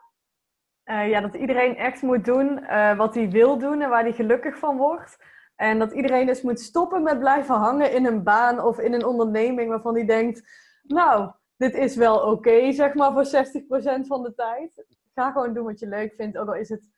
Uh, 0.85 1.09
ja, 1.09 1.21
dat 1.21 1.35
iedereen 1.35 1.75
echt 1.75 2.01
moet 2.01 2.25
doen 2.25 2.63
uh, 2.63 2.97
wat 2.97 3.15
hij 3.15 3.29
wil 3.29 3.57
doen 3.57 3.81
en 3.81 3.89
waar 3.89 4.03
hij 4.03 4.13
gelukkig 4.13 4.57
van 4.57 4.77
wordt. 4.77 5.17
En 5.55 5.79
dat 5.79 5.91
iedereen 5.91 6.25
dus 6.25 6.41
moet 6.41 6.59
stoppen 6.59 7.03
met 7.03 7.19
blijven 7.19 7.55
hangen 7.55 7.91
in 7.91 8.05
een 8.05 8.23
baan 8.23 8.63
of 8.63 8.79
in 8.79 8.93
een 8.93 9.05
onderneming 9.05 9.69
waarvan 9.69 9.93
hij 9.95 10.05
denkt, 10.05 10.41
nou, 10.83 11.31
dit 11.57 11.73
is 11.73 11.95
wel 11.95 12.15
oké, 12.17 12.27
okay, 12.27 12.71
zeg 12.71 12.93
maar, 12.93 13.11
voor 13.11 13.25
60% 13.25 14.07
van 14.07 14.23
de 14.23 14.33
tijd. 14.35 14.85
Ga 15.13 15.31
gewoon 15.31 15.53
doen 15.53 15.65
wat 15.65 15.79
je 15.79 15.87
leuk 15.87 16.13
vindt, 16.15 16.37
ook 16.37 16.47
al 16.47 16.55
is 16.55 16.69
het 16.69 16.89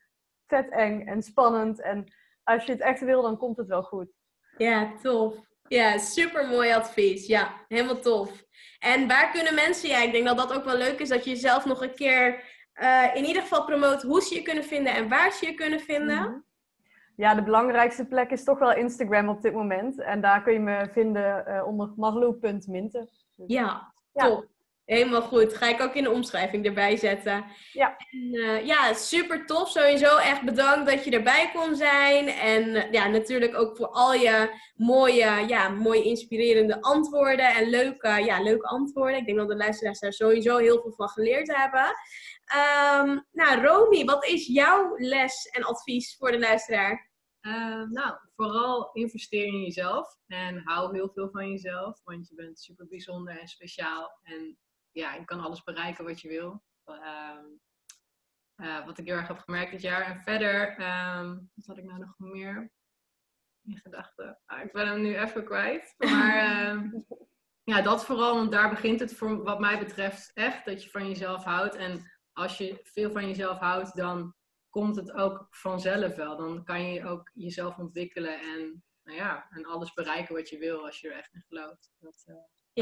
vet 0.50 0.70
eng 0.70 1.08
en 1.08 1.22
spannend. 1.22 1.82
En 1.82 2.14
als 2.44 2.66
je 2.66 2.72
het 2.72 2.82
echt 2.82 3.02
wil, 3.02 3.22
dan 3.22 3.38
komt 3.38 3.58
het 3.58 3.68
wel 3.68 3.84
goed. 3.84 4.08
Ja, 4.58 4.94
tof. 5.02 5.36
Ja, 5.68 5.98
super 5.98 6.48
mooi 6.48 6.72
advies. 6.72 7.28
Ja, 7.28 7.66
helemaal 7.68 8.00
tof. 8.00 8.44
En 8.80 9.08
waar 9.08 9.32
kunnen 9.32 9.56
mensen, 9.56 9.90
ja, 9.90 10.02
ik 10.02 10.12
denk 10.12 10.26
dat 10.26 10.38
dat 10.38 10.54
ook 10.54 10.64
wel 10.64 10.78
leuk 10.78 11.00
is, 11.00 11.10
dat 11.10 11.24
je 11.24 11.30
jezelf 11.30 11.66
nog 11.66 11.82
een 11.82 11.96
keer 11.96 12.44
uh, 12.82 13.16
in 13.16 13.26
ieder 13.26 13.42
geval 13.42 13.66
promoot 13.66 14.02
hoe 14.02 14.22
ze 14.22 14.36
je 14.36 14.42
kunnen 14.42 14.64
vinden 14.64 14.94
en 14.94 15.10
waar 15.10 15.32
ze 15.32 15.46
je 15.46 15.54
kunnen 15.54 15.80
vinden. 15.80 16.18
Mm 16.18 16.24
-hmm. 16.24 16.48
Ja, 17.16 17.36
de 17.36 17.44
belangrijkste 17.44 18.06
plek 18.06 18.32
is 18.32 18.44
toch 18.44 18.60
wel 18.60 18.74
Instagram 18.74 19.30
op 19.30 19.42
dit 19.42 19.54
moment. 19.54 20.02
En 20.02 20.22
daar 20.22 20.44
kun 20.44 20.54
je 20.54 20.60
me 20.60 20.90
vinden 20.92 21.46
uh, 21.48 21.68
onder 21.68 21.92
marlo.minten. 21.96 23.10
Dus, 23.36 23.48
ja, 23.48 23.94
ja, 24.14 24.28
top. 24.28 24.48
Helemaal 24.90 25.22
goed. 25.22 25.54
Ga 25.54 25.68
ik 25.68 25.82
ook 25.82 25.94
in 25.94 26.04
de 26.04 26.12
omschrijving 26.12 26.66
erbij 26.66 26.98
zetten. 26.98 27.46
Ja. 27.72 27.98
En, 28.12 28.34
uh, 28.34 28.66
ja, 28.66 28.94
super 28.94 29.46
tof. 29.46 29.70
Sowieso 29.70 30.18
echt 30.18 30.42
bedankt 30.42 30.90
dat 30.90 31.04
je 31.04 31.12
erbij 31.12 31.50
kon 31.54 31.76
zijn. 31.76 32.28
En 32.28 32.68
uh, 32.68 32.92
ja, 32.92 33.08
natuurlijk 33.08 33.56
ook 33.56 33.78
voor 33.78 33.88
al 33.88 34.14
je 34.14 34.60
mooie, 34.76 35.48
ja, 35.48 35.70
mooie 35.70 36.04
inspirerende 36.04 36.82
antwoorden. 36.82 37.46
En 37.46 37.70
leuke, 37.70 38.08
ja, 38.08 38.42
leuke 38.42 38.68
antwoorden. 38.68 39.18
Ik 39.18 39.26
denk 39.26 39.38
dat 39.38 39.48
de 39.48 39.56
luisteraars 39.56 40.00
daar 40.00 40.14
sowieso 40.14 40.58
heel 40.58 40.82
veel 40.82 40.94
van 40.94 41.10
geleerd 41.10 41.56
hebben. 41.56 41.86
Um, 43.10 43.26
nou, 43.32 43.62
Romy, 43.62 44.06
wat 44.06 44.26
is 44.26 44.48
jouw 44.48 44.96
les 44.98 45.46
en 45.46 45.64
advies 45.64 46.16
voor 46.18 46.32
de 46.32 46.40
luisteraar? 46.40 47.12
Uh, 47.42 47.84
nou, 47.90 48.18
vooral 48.36 48.90
investeer 48.94 49.46
in 49.46 49.62
jezelf. 49.62 50.18
En 50.28 50.62
hou 50.64 50.96
heel 50.96 51.10
veel 51.14 51.30
van 51.32 51.50
jezelf. 51.50 52.02
Want 52.04 52.28
je 52.28 52.36
bent 52.36 52.60
super 52.60 52.88
bijzonder 52.88 53.40
en 53.40 53.48
speciaal. 53.48 54.20
En 54.24 54.58
ja, 55.00 55.14
je 55.14 55.26
kan 55.26 55.40
alles 55.40 55.64
bereiken 55.64 56.06
wat 56.06 56.22
je 56.22 56.28
wil. 56.28 56.64
Uh, 56.86 57.40
uh, 58.56 58.86
wat 58.86 58.98
ik 58.98 59.06
heel 59.06 59.16
erg 59.16 59.28
heb 59.28 59.38
gemerkt 59.38 59.72
dit 59.72 59.82
jaar. 59.82 60.02
En 60.02 60.22
verder, 60.22 60.72
um, 60.72 61.52
wat 61.56 61.66
had 61.66 61.78
ik 61.78 61.84
nou 61.84 62.00
nog 62.00 62.14
meer 62.18 62.72
in 63.62 63.78
gedachten? 63.78 64.40
Ah, 64.46 64.64
ik 64.64 64.72
ben 64.72 64.88
hem 64.88 65.02
nu 65.02 65.18
even 65.18 65.46
kwijt. 65.46 65.96
Maar 65.98 66.76
uh, 66.76 66.84
ja, 67.72 67.82
dat 67.82 68.06
vooral, 68.06 68.36
want 68.36 68.52
daar 68.52 68.70
begint 68.70 69.00
het 69.00 69.16
voor 69.16 69.44
wat 69.44 69.60
mij 69.60 69.80
betreft 69.80 70.32
echt. 70.34 70.66
Dat 70.66 70.84
je 70.84 70.90
van 70.90 71.08
jezelf 71.08 71.44
houdt. 71.44 71.76
En 71.76 72.12
als 72.34 72.58
je 72.58 72.80
veel 72.84 73.12
van 73.12 73.28
jezelf 73.28 73.58
houdt, 73.58 73.96
dan 73.96 74.36
komt 74.70 74.96
het 74.96 75.12
ook 75.12 75.48
vanzelf 75.50 76.16
wel. 76.16 76.38
Dan 76.38 76.64
kan 76.64 76.84
je 76.84 77.06
ook 77.06 77.30
jezelf 77.34 77.78
ontwikkelen 77.78 78.40
en, 78.40 78.84
nou 79.04 79.18
ja, 79.18 79.48
en 79.50 79.66
alles 79.66 79.94
bereiken 79.94 80.36
wat 80.36 80.50
je 80.50 80.58
wil 80.58 80.86
als 80.86 81.00
je 81.00 81.10
er 81.10 81.18
echt 81.18 81.34
in 81.34 81.46
gelooft. 81.48 81.92
Dat, 82.00 82.24
uh, 82.28 82.36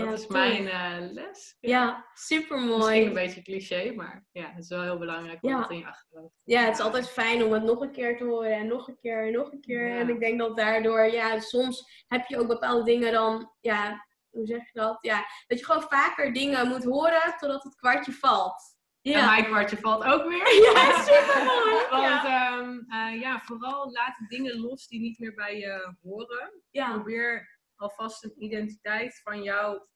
ja, 0.03 0.09
dat 0.09 0.19
is 0.19 0.27
mijn 0.27 0.63
uh, 0.63 1.11
les. 1.11 1.57
Ja, 1.59 1.69
ja 1.69 2.05
super 2.13 2.57
mooi. 2.59 2.77
Misschien 2.77 3.07
een 3.07 3.13
beetje 3.13 3.41
cliché, 3.41 3.93
maar 3.95 4.25
ja, 4.31 4.49
het 4.49 4.63
is 4.63 4.69
wel 4.69 4.81
heel 4.81 4.97
belangrijk 4.97 5.43
om 5.43 5.49
ja. 5.49 5.59
dat 5.59 5.71
in 5.71 5.77
je 5.77 5.85
achterhoofd 5.85 6.33
Ja, 6.43 6.61
het 6.61 6.77
is 6.77 6.83
altijd 6.83 7.09
fijn 7.09 7.43
om 7.43 7.51
het 7.51 7.63
nog 7.63 7.81
een 7.81 7.91
keer 7.91 8.17
te 8.17 8.23
horen 8.23 8.51
en 8.51 8.67
nog 8.67 8.87
een 8.87 8.97
keer 8.97 9.25
en 9.25 9.31
nog 9.31 9.51
een 9.51 9.61
keer. 9.61 9.87
Ja. 9.87 9.97
En 9.97 10.09
ik 10.09 10.19
denk 10.19 10.39
dat 10.39 10.57
daardoor, 10.57 11.05
ja, 11.11 11.39
soms 11.39 12.03
heb 12.07 12.25
je 12.27 12.39
ook 12.39 12.47
bepaalde 12.47 12.83
dingen 12.83 13.13
dan, 13.13 13.51
ja, 13.59 14.05
hoe 14.29 14.45
zeg 14.45 14.71
je 14.71 14.79
dat? 14.79 14.97
Ja, 15.01 15.25
dat 15.47 15.59
je 15.59 15.65
gewoon 15.65 15.85
vaker 15.89 16.33
dingen 16.33 16.67
moet 16.67 16.83
horen 16.83 17.35
totdat 17.39 17.63
het 17.63 17.75
kwartje 17.75 18.11
valt. 18.11 18.75
Ja. 19.01 19.19
En 19.19 19.25
mijn 19.25 19.45
kwartje 19.45 19.77
valt 19.77 20.03
ook 20.03 20.27
weer. 20.27 20.47
Ja, 20.73 21.01
super 21.01 21.45
mooi. 21.45 21.85
Want 21.89 22.03
ja. 22.03 22.57
Um, 22.57 22.85
uh, 22.89 23.21
ja, 23.21 23.41
vooral 23.45 23.91
laat 23.91 24.15
dingen 24.27 24.59
los 24.59 24.87
die 24.87 24.99
niet 24.99 25.19
meer 25.19 25.33
bij 25.33 25.57
je 25.57 25.95
horen. 26.01 26.61
Ja. 26.69 26.93
Probeer 26.93 27.57
alvast 27.78 28.23
een 28.23 28.43
identiteit 28.43 29.21
van 29.21 29.43
jouw 29.43 29.88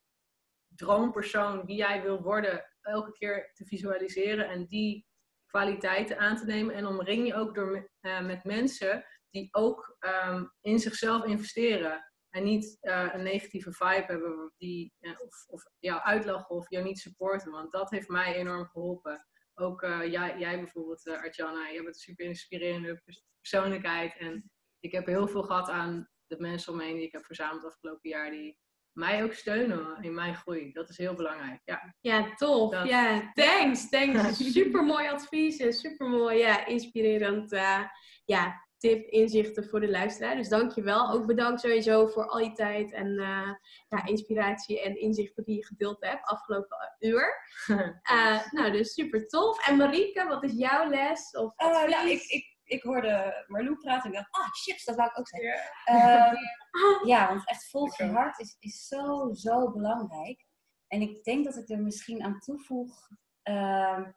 droompersoon, 0.76 1.66
wie 1.66 1.76
jij 1.76 2.02
wil 2.02 2.22
worden, 2.22 2.66
elke 2.82 3.12
keer 3.12 3.52
te 3.54 3.66
visualiseren 3.66 4.50
en 4.50 4.66
die 4.66 5.06
kwaliteiten 5.46 6.18
aan 6.18 6.38
te 6.38 6.46
nemen. 6.46 6.76
En 6.76 6.86
omring 6.86 7.28
je 7.28 7.36
ook 7.36 7.56
door, 7.56 7.92
uh, 8.02 8.26
met 8.26 8.44
mensen 8.44 9.06
die 9.30 9.48
ook 9.52 9.98
um, 10.00 10.52
in 10.62 10.80
zichzelf 10.80 11.26
investeren. 11.26 12.12
En 12.30 12.44
niet 12.44 12.78
uh, 12.82 13.10
een 13.14 13.24
negatieve 13.24 13.72
vibe 13.72 14.06
hebben 14.08 14.54
die, 14.58 14.94
uh, 15.00 15.20
of, 15.20 15.46
of 15.48 15.64
jou 15.80 16.02
uitlachen 16.02 16.56
of 16.56 16.70
jou 16.70 16.84
niet 16.84 17.00
supporten. 17.00 17.52
Want 17.52 17.72
dat 17.72 17.90
heeft 17.90 18.08
mij 18.08 18.36
enorm 18.36 18.66
geholpen. 18.66 19.28
ook 19.56 19.82
jij, 19.82 20.40
jij 20.40 20.58
bijvoorbeeld, 20.58 21.08
Artjana, 21.08 21.68
je 21.68 21.76
hebt 21.76 21.88
een 21.88 21.94
super 21.94 22.26
inspirerende 22.26 23.02
persoonlijkheid. 23.42 24.18
En 24.18 24.52
ik 24.80 24.92
heb 24.92 25.06
heel 25.06 25.28
veel 25.28 25.44
gehad 25.44 25.70
aan 25.70 26.10
de 26.32 26.40
mensen 26.40 26.72
om 26.72 26.78
me 26.78 26.84
heen 26.84 26.96
die 26.96 27.06
ik 27.06 27.12
heb 27.12 27.26
verzameld 27.26 27.66
afgelopen 27.66 28.10
jaar. 28.10 28.32
Die 28.32 28.58
mij 28.92 29.24
ook 29.24 29.34
steunen 29.34 29.98
in 30.02 30.14
mijn 30.14 30.36
groei. 30.36 30.72
Dat 30.72 30.90
is 30.90 30.98
heel 30.98 31.14
belangrijk. 31.14 31.62
Ja, 31.66 31.96
ja 32.02 32.34
tof. 32.36 32.84
Ja, 32.86 33.32
thanks. 33.34 33.90
Thanks. 33.90 34.38
super 34.54 34.84
mooi 34.84 35.08
advies 35.08 35.58
en 35.58 35.74
super 35.74 36.10
mooi, 36.10 36.38
ja, 36.38 36.66
inspirerend 36.66 37.54
uh, 37.54 37.80
ja, 38.26 38.66
tip, 38.78 39.08
inzichten 39.08 39.66
voor 39.66 39.80
de 39.80 39.90
luisteraar. 39.90 40.36
Dus 40.36 40.50
dank 40.50 40.72
je 40.72 40.82
wel. 40.82 41.12
Ook 41.12 41.26
bedankt 41.26 41.62
sowieso 41.62 42.08
voor 42.08 42.26
al 42.26 42.40
je 42.40 42.52
tijd 42.52 42.92
en 42.92 43.08
uh, 43.08 43.54
ja, 43.90 44.06
inspiratie 44.06 44.82
en 44.82 45.00
inzichten 45.00 45.44
die 45.44 45.56
je 45.56 45.66
gedeeld 45.66 45.98
hebt 46.00 46.26
afgelopen 46.26 46.96
uur. 47.00 47.36
Uh, 47.68 48.48
nou, 48.52 48.72
dus 48.72 48.94
super 48.94 49.28
tof. 49.28 49.68
En 49.68 49.78
Marieke, 49.78 50.28
wat 50.28 50.44
is 50.44 50.54
jouw 50.54 50.90
les? 50.90 51.32
Of 51.32 51.54
uh, 51.62 51.84
nou, 51.90 52.10
ik, 52.10 52.22
ik, 52.22 52.51
ik 52.72 52.84
hoorde 52.84 53.44
Marlou 53.48 53.76
praten 53.76 54.04
en 54.04 54.10
ik 54.10 54.16
dacht, 54.16 54.46
ah, 54.46 54.52
chips, 54.52 54.86
dat 54.86 54.96
wou 54.96 55.10
ik 55.10 55.20
ook 55.20 55.28
zeggen. 55.28 55.50
Yeah. 55.86 56.34
ja, 57.12 57.28
want 57.28 57.50
echt 57.50 57.70
volg 57.70 57.98
je 57.98 58.06
hart 58.06 58.40
is, 58.40 58.56
is 58.60 58.88
zo, 58.88 59.34
zo 59.34 59.72
belangrijk. 59.72 60.46
En 60.88 61.02
ik 61.02 61.24
denk 61.24 61.46
dat 61.46 61.58
ik 61.58 61.70
er 61.70 61.80
misschien 61.80 62.24
aan 62.24 62.40
toevoeg 62.40 63.10
ehm, 63.42 64.12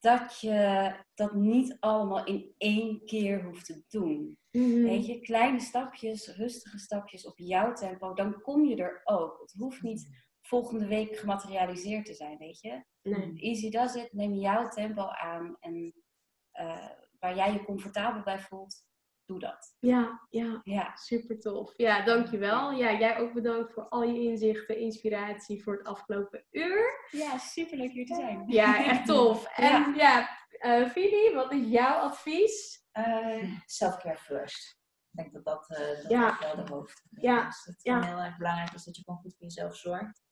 dat 0.00 0.40
je 0.40 0.92
dat 1.14 1.34
niet 1.34 1.76
allemaal 1.80 2.24
in 2.24 2.54
één 2.58 3.04
keer 3.04 3.44
hoeft 3.44 3.64
te 3.64 3.82
doen. 3.88 4.38
Mhm. 4.50 4.82
Weet 4.82 5.06
je, 5.06 5.20
kleine 5.20 5.60
stapjes, 5.60 6.36
rustige 6.36 6.78
stapjes 6.78 7.26
op 7.26 7.38
jouw 7.38 7.72
tempo, 7.72 8.14
dan 8.14 8.40
kom 8.40 8.64
je 8.64 8.76
er 8.76 9.00
ook. 9.04 9.40
Het 9.40 9.52
hoeft 9.52 9.82
niet 9.82 10.28
volgende 10.40 10.86
week 10.86 11.16
gematerialiseerd 11.16 12.06
te 12.06 12.14
zijn, 12.14 12.38
weet 12.38 12.60
je. 12.60 12.84
Easy 13.36 13.70
does 13.70 13.94
it, 13.94 14.12
neem 14.12 14.34
jouw 14.34 14.68
tempo 14.68 15.06
aan 15.06 15.56
en 15.60 15.94
uh, 16.60 16.90
waar 17.20 17.36
jij 17.36 17.52
je 17.52 17.64
comfortabel 17.64 18.22
bij 18.22 18.40
voelt, 18.40 18.84
doe 19.30 19.38
dat. 19.38 19.76
Ja, 19.78 20.26
ja, 20.30 20.60
ja. 20.64 20.96
super 20.96 21.40
tof. 21.40 21.72
Ja, 21.76 22.04
dankjewel. 22.04 22.72
Ja, 22.72 22.98
jij 22.98 23.18
ook 23.18 23.32
bedankt 23.32 23.72
voor 23.72 23.88
al 23.88 24.02
je 24.02 24.20
inzichten, 24.20 24.78
inspiratie 24.78 25.62
voor 25.62 25.76
het 25.76 25.86
afgelopen 25.86 26.44
uur. 26.50 27.08
Ja, 27.10 27.38
super 27.38 27.78
leuk 27.78 27.92
hier 27.92 28.06
te 28.06 28.14
zijn. 28.14 28.44
Ja, 28.46 28.84
echt 28.84 29.06
tof. 29.06 29.44
En 29.56 29.94
ja, 29.94 30.28
ja 30.60 30.94
uh, 30.96 31.34
wat 31.34 31.52
is 31.52 31.68
jouw 31.68 31.98
advies? 31.98 32.84
Uh, 32.92 33.56
Self-care 33.66 34.18
first. 34.18 34.78
Ik 35.10 35.22
denk 35.22 35.32
dat 35.32 35.44
dat, 35.44 35.70
uh, 35.70 35.78
dat 35.78 36.10
ja. 36.10 36.38
wel 36.40 36.64
de 36.64 36.72
hoofd 36.72 37.02
ja. 37.10 37.48
is. 37.48 37.62
Het 37.64 37.82
ja. 37.82 38.04
heel 38.04 38.18
erg 38.18 38.36
belangrijk 38.36 38.72
is 38.72 38.84
dat 38.84 38.96
je 38.96 39.02
gewoon 39.04 39.20
goed 39.20 39.36
voor 39.36 39.46
jezelf 39.46 39.76
zorgt. 39.76 40.22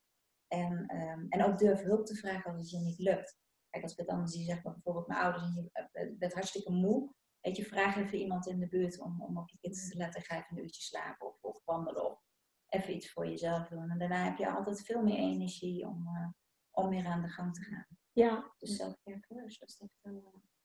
En, 0.49 0.73
um, 0.73 1.27
en 1.29 1.45
ook 1.45 1.59
durf 1.59 1.83
hulp 1.83 2.07
te 2.07 2.15
vragen 2.15 2.51
als 2.51 2.61
het 2.61 2.71
je 2.71 2.79
niet 2.79 2.99
lukt. 2.99 3.39
Kijk, 3.71 3.83
als 3.83 3.93
ik 3.93 3.99
het 3.99 4.09
dan 4.09 4.29
zie, 4.29 4.45
zeg 4.45 4.63
maar 4.63 4.73
bijvoorbeeld 4.73 5.07
mijn 5.07 5.21
ouders 5.21 5.45
en 5.45 5.71
je 5.93 6.17
bent 6.19 6.33
hartstikke 6.33 6.73
moe. 6.73 7.13
Weet 7.41 7.57
je, 7.57 7.65
vraag 7.65 7.97
even 7.97 8.19
iemand 8.19 8.47
in 8.47 8.59
de 8.59 8.69
buurt 8.69 9.01
om, 9.01 9.23
om 9.23 9.39
op 9.39 9.49
je 9.49 9.59
kind 9.61 9.91
te 9.91 9.99
laten 9.99 10.23
gaan 10.23 10.45
een 10.49 10.59
uurtje 10.59 10.83
slapen 10.83 11.27
of, 11.27 11.39
of 11.41 11.63
wandelen 11.65 12.11
of 12.11 12.23
even 12.69 12.95
iets 12.95 13.13
voor 13.13 13.27
jezelf 13.27 13.69
doen. 13.69 13.91
En 13.91 13.99
daarna 13.99 14.25
heb 14.25 14.39
je 14.39 14.51
altijd 14.51 14.83
veel 14.83 15.03
meer 15.03 15.19
energie 15.19 15.87
om, 15.87 16.07
uh, 16.07 16.29
om 16.71 16.89
weer 16.89 17.07
aan 17.07 17.23
de 17.23 17.29
gang 17.29 17.55
te 17.55 17.63
gaan. 17.63 17.87
Ja. 18.13 18.53
Dus 18.59 18.77
self-care 18.77 19.21
first, 19.21 19.61
dat 19.61 19.69
is 19.69 19.81
echt 19.81 20.15
uh, 20.15 20.23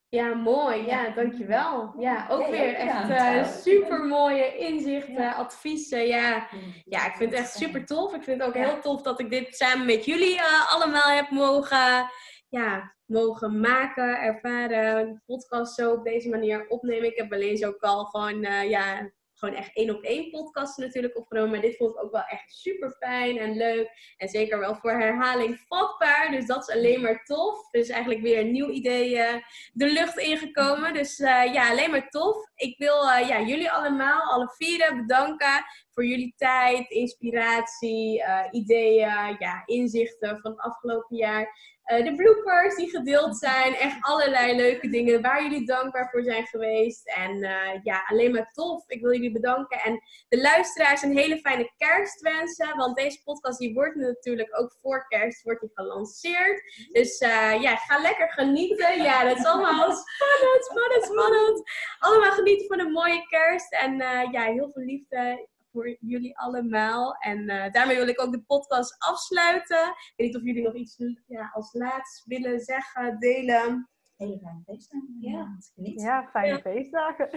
ja, 0.08 0.34
mooi. 0.34 0.86
Ja, 0.86 1.10
dankjewel. 1.10 2.00
Ja, 2.00 2.28
ook 2.28 2.46
weer 2.46 2.74
echt 2.74 3.08
uh, 3.08 3.44
super 3.44 4.04
mooie 4.04 4.56
inzichten, 4.56 5.34
adviezen. 5.34 6.06
Ja. 6.06 6.48
ja, 6.84 7.06
ik 7.06 7.14
vind 7.14 7.30
het 7.30 7.40
echt 7.40 7.52
super 7.52 7.86
tof. 7.86 8.14
Ik 8.14 8.22
vind 8.22 8.40
het 8.40 8.48
ook 8.48 8.54
heel 8.54 8.80
tof 8.80 9.02
dat 9.02 9.20
ik 9.20 9.30
dit 9.30 9.56
samen 9.56 9.86
met 9.86 10.04
jullie 10.04 10.40
allemaal 10.68 11.10
heb 11.10 11.30
mogen 11.30 12.10
ja, 12.54 12.93
mogen 13.06 13.60
maken, 13.60 14.20
ervaren, 14.20 15.22
podcast 15.26 15.74
zo 15.74 15.92
op 15.92 16.04
deze 16.04 16.28
manier 16.28 16.68
opnemen. 16.68 17.10
Ik 17.10 17.16
heb 17.16 17.32
alleen 17.32 17.66
ook 17.66 17.82
al 17.82 18.04
gewoon, 18.04 18.40
ja, 18.68 19.12
gewoon 19.34 19.54
echt 19.54 19.76
één 19.76 19.90
op 19.90 20.02
één 20.02 20.30
podcast 20.30 20.78
natuurlijk 20.78 21.16
opgenomen. 21.16 21.50
Maar 21.50 21.60
dit 21.60 21.76
vond 21.76 21.90
ik 21.90 22.02
ook 22.02 22.12
wel 22.12 22.24
echt 22.24 22.52
super 22.52 22.90
fijn 22.90 23.38
en 23.38 23.56
leuk. 23.56 24.14
En 24.16 24.28
zeker 24.28 24.58
wel 24.58 24.74
voor 24.74 24.90
herhaling 24.90 25.58
vatbaar. 25.68 26.30
Dus 26.30 26.46
dat 26.46 26.68
is 26.68 26.74
alleen 26.74 27.00
maar 27.00 27.24
tof. 27.24 27.70
Dus 27.70 27.88
eigenlijk 27.88 28.22
weer 28.22 28.38
een 28.38 28.52
nieuw 28.52 28.68
idee 28.68 29.16
uh, 29.16 29.34
de 29.72 29.92
lucht 29.92 30.18
ingekomen. 30.18 30.94
Dus 30.94 31.18
uh, 31.18 31.52
ja, 31.52 31.70
alleen 31.70 31.90
maar 31.90 32.08
tof. 32.08 32.36
Ik 32.54 32.78
wil 32.78 33.02
ja, 33.04 33.40
jullie 33.40 33.70
allemaal, 33.70 34.32
alle 34.32 34.48
vieren, 34.56 34.96
bedanken 34.96 35.64
voor 35.90 36.06
jullie 36.06 36.34
tijd, 36.36 36.90
inspiratie, 36.90 38.22
ideeën, 38.50 39.36
ja, 39.38 39.62
inzichten 39.64 40.38
van 40.40 40.50
het 40.50 40.60
afgelopen 40.60 41.16
jaar. 41.16 41.73
Uh, 41.84 42.04
de 42.04 42.14
bloopers 42.14 42.74
die 42.74 42.90
gedeeld 42.90 43.36
zijn. 43.38 43.74
Echt 43.74 43.96
allerlei 44.00 44.56
leuke 44.56 44.88
dingen 44.88 45.22
waar 45.22 45.42
jullie 45.42 45.66
dankbaar 45.66 46.10
voor 46.10 46.22
zijn 46.22 46.46
geweest. 46.46 47.08
En 47.08 47.36
uh, 47.42 47.82
ja, 47.82 48.04
alleen 48.06 48.32
maar 48.32 48.50
tof. 48.52 48.84
Ik 48.88 49.00
wil 49.00 49.12
jullie 49.12 49.32
bedanken. 49.32 49.80
En 49.80 50.00
de 50.28 50.40
luisteraars 50.40 51.02
een 51.02 51.16
hele 51.16 51.38
fijne 51.38 51.72
kerst 51.76 52.20
wensen. 52.20 52.76
Want 52.76 52.96
deze 52.96 53.22
podcast 53.24 53.58
die 53.58 53.74
wordt 53.74 53.96
natuurlijk 53.96 54.60
ook 54.60 54.76
voor 54.80 55.06
kerst 55.08 55.42
wordt 55.42 55.60
die 55.60 55.70
gelanceerd. 55.74 56.88
Dus 56.92 57.20
uh, 57.20 57.62
ja, 57.62 57.76
ga 57.76 58.00
lekker 58.00 58.32
genieten. 58.32 59.02
Ja, 59.02 59.24
dat 59.24 59.38
is 59.38 59.44
allemaal 59.44 59.92
spannend, 60.04 60.64
spannend, 60.64 61.04
spannend. 61.04 61.62
Allemaal 61.98 62.32
genieten 62.32 62.66
van 62.66 62.80
een 62.80 62.92
mooie 62.92 63.26
kerst. 63.28 63.72
En 63.72 63.96
ja, 64.32 64.42
heel 64.42 64.70
veel 64.72 64.84
liefde 64.84 65.48
voor 65.74 65.96
jullie 66.00 66.38
allemaal. 66.38 67.14
En 67.14 67.50
uh, 67.50 67.70
daarmee 67.70 67.96
wil 67.96 68.08
ik 68.08 68.20
ook 68.20 68.32
de 68.32 68.42
podcast 68.42 68.96
afsluiten. 68.98 69.88
Ik 69.88 70.12
weet 70.16 70.26
niet 70.26 70.36
of 70.36 70.42
jullie 70.42 70.62
nog 70.62 70.74
iets 70.74 70.96
ja, 71.26 71.50
als 71.54 71.72
laatst 71.72 72.24
willen 72.24 72.60
zeggen, 72.60 73.18
delen. 73.18 73.88
Hele 74.16 74.38
fijne 74.38 74.62
feestdagen. 74.66 75.16
Ja, 75.20 75.58
geniet. 75.74 76.00
Ja, 76.00 76.28
fijne 76.32 76.60
feestdagen. 76.60 77.28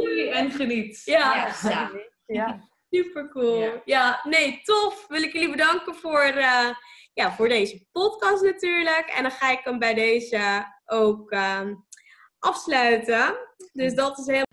Jullie 0.00 0.30
en 0.30 0.50
geniet. 0.50 1.02
Ja, 1.04 1.54
ja. 1.62 1.90
ja. 2.26 2.60
super 2.90 3.28
cool. 3.28 3.80
Ja. 3.84 4.20
nee, 4.24 4.60
tof. 4.62 5.06
Wil 5.08 5.22
ik 5.22 5.32
jullie 5.32 5.50
bedanken 5.50 5.94
voor, 5.94 6.32
uh, 6.36 6.70
ja, 7.12 7.32
voor 7.32 7.48
deze 7.48 7.86
podcast 7.92 8.42
natuurlijk. 8.42 9.12
En 9.16 9.22
dan 9.22 9.30
ga 9.30 9.50
ik 9.50 9.60
hem 9.64 9.78
bij 9.78 9.94
deze 9.94 10.66
ook 10.84 11.32
uh, 11.32 11.60
afsluiten. 12.38 13.36
Dus 13.72 13.94
dat 13.94 14.18
is 14.18 14.26
helemaal 14.26 14.47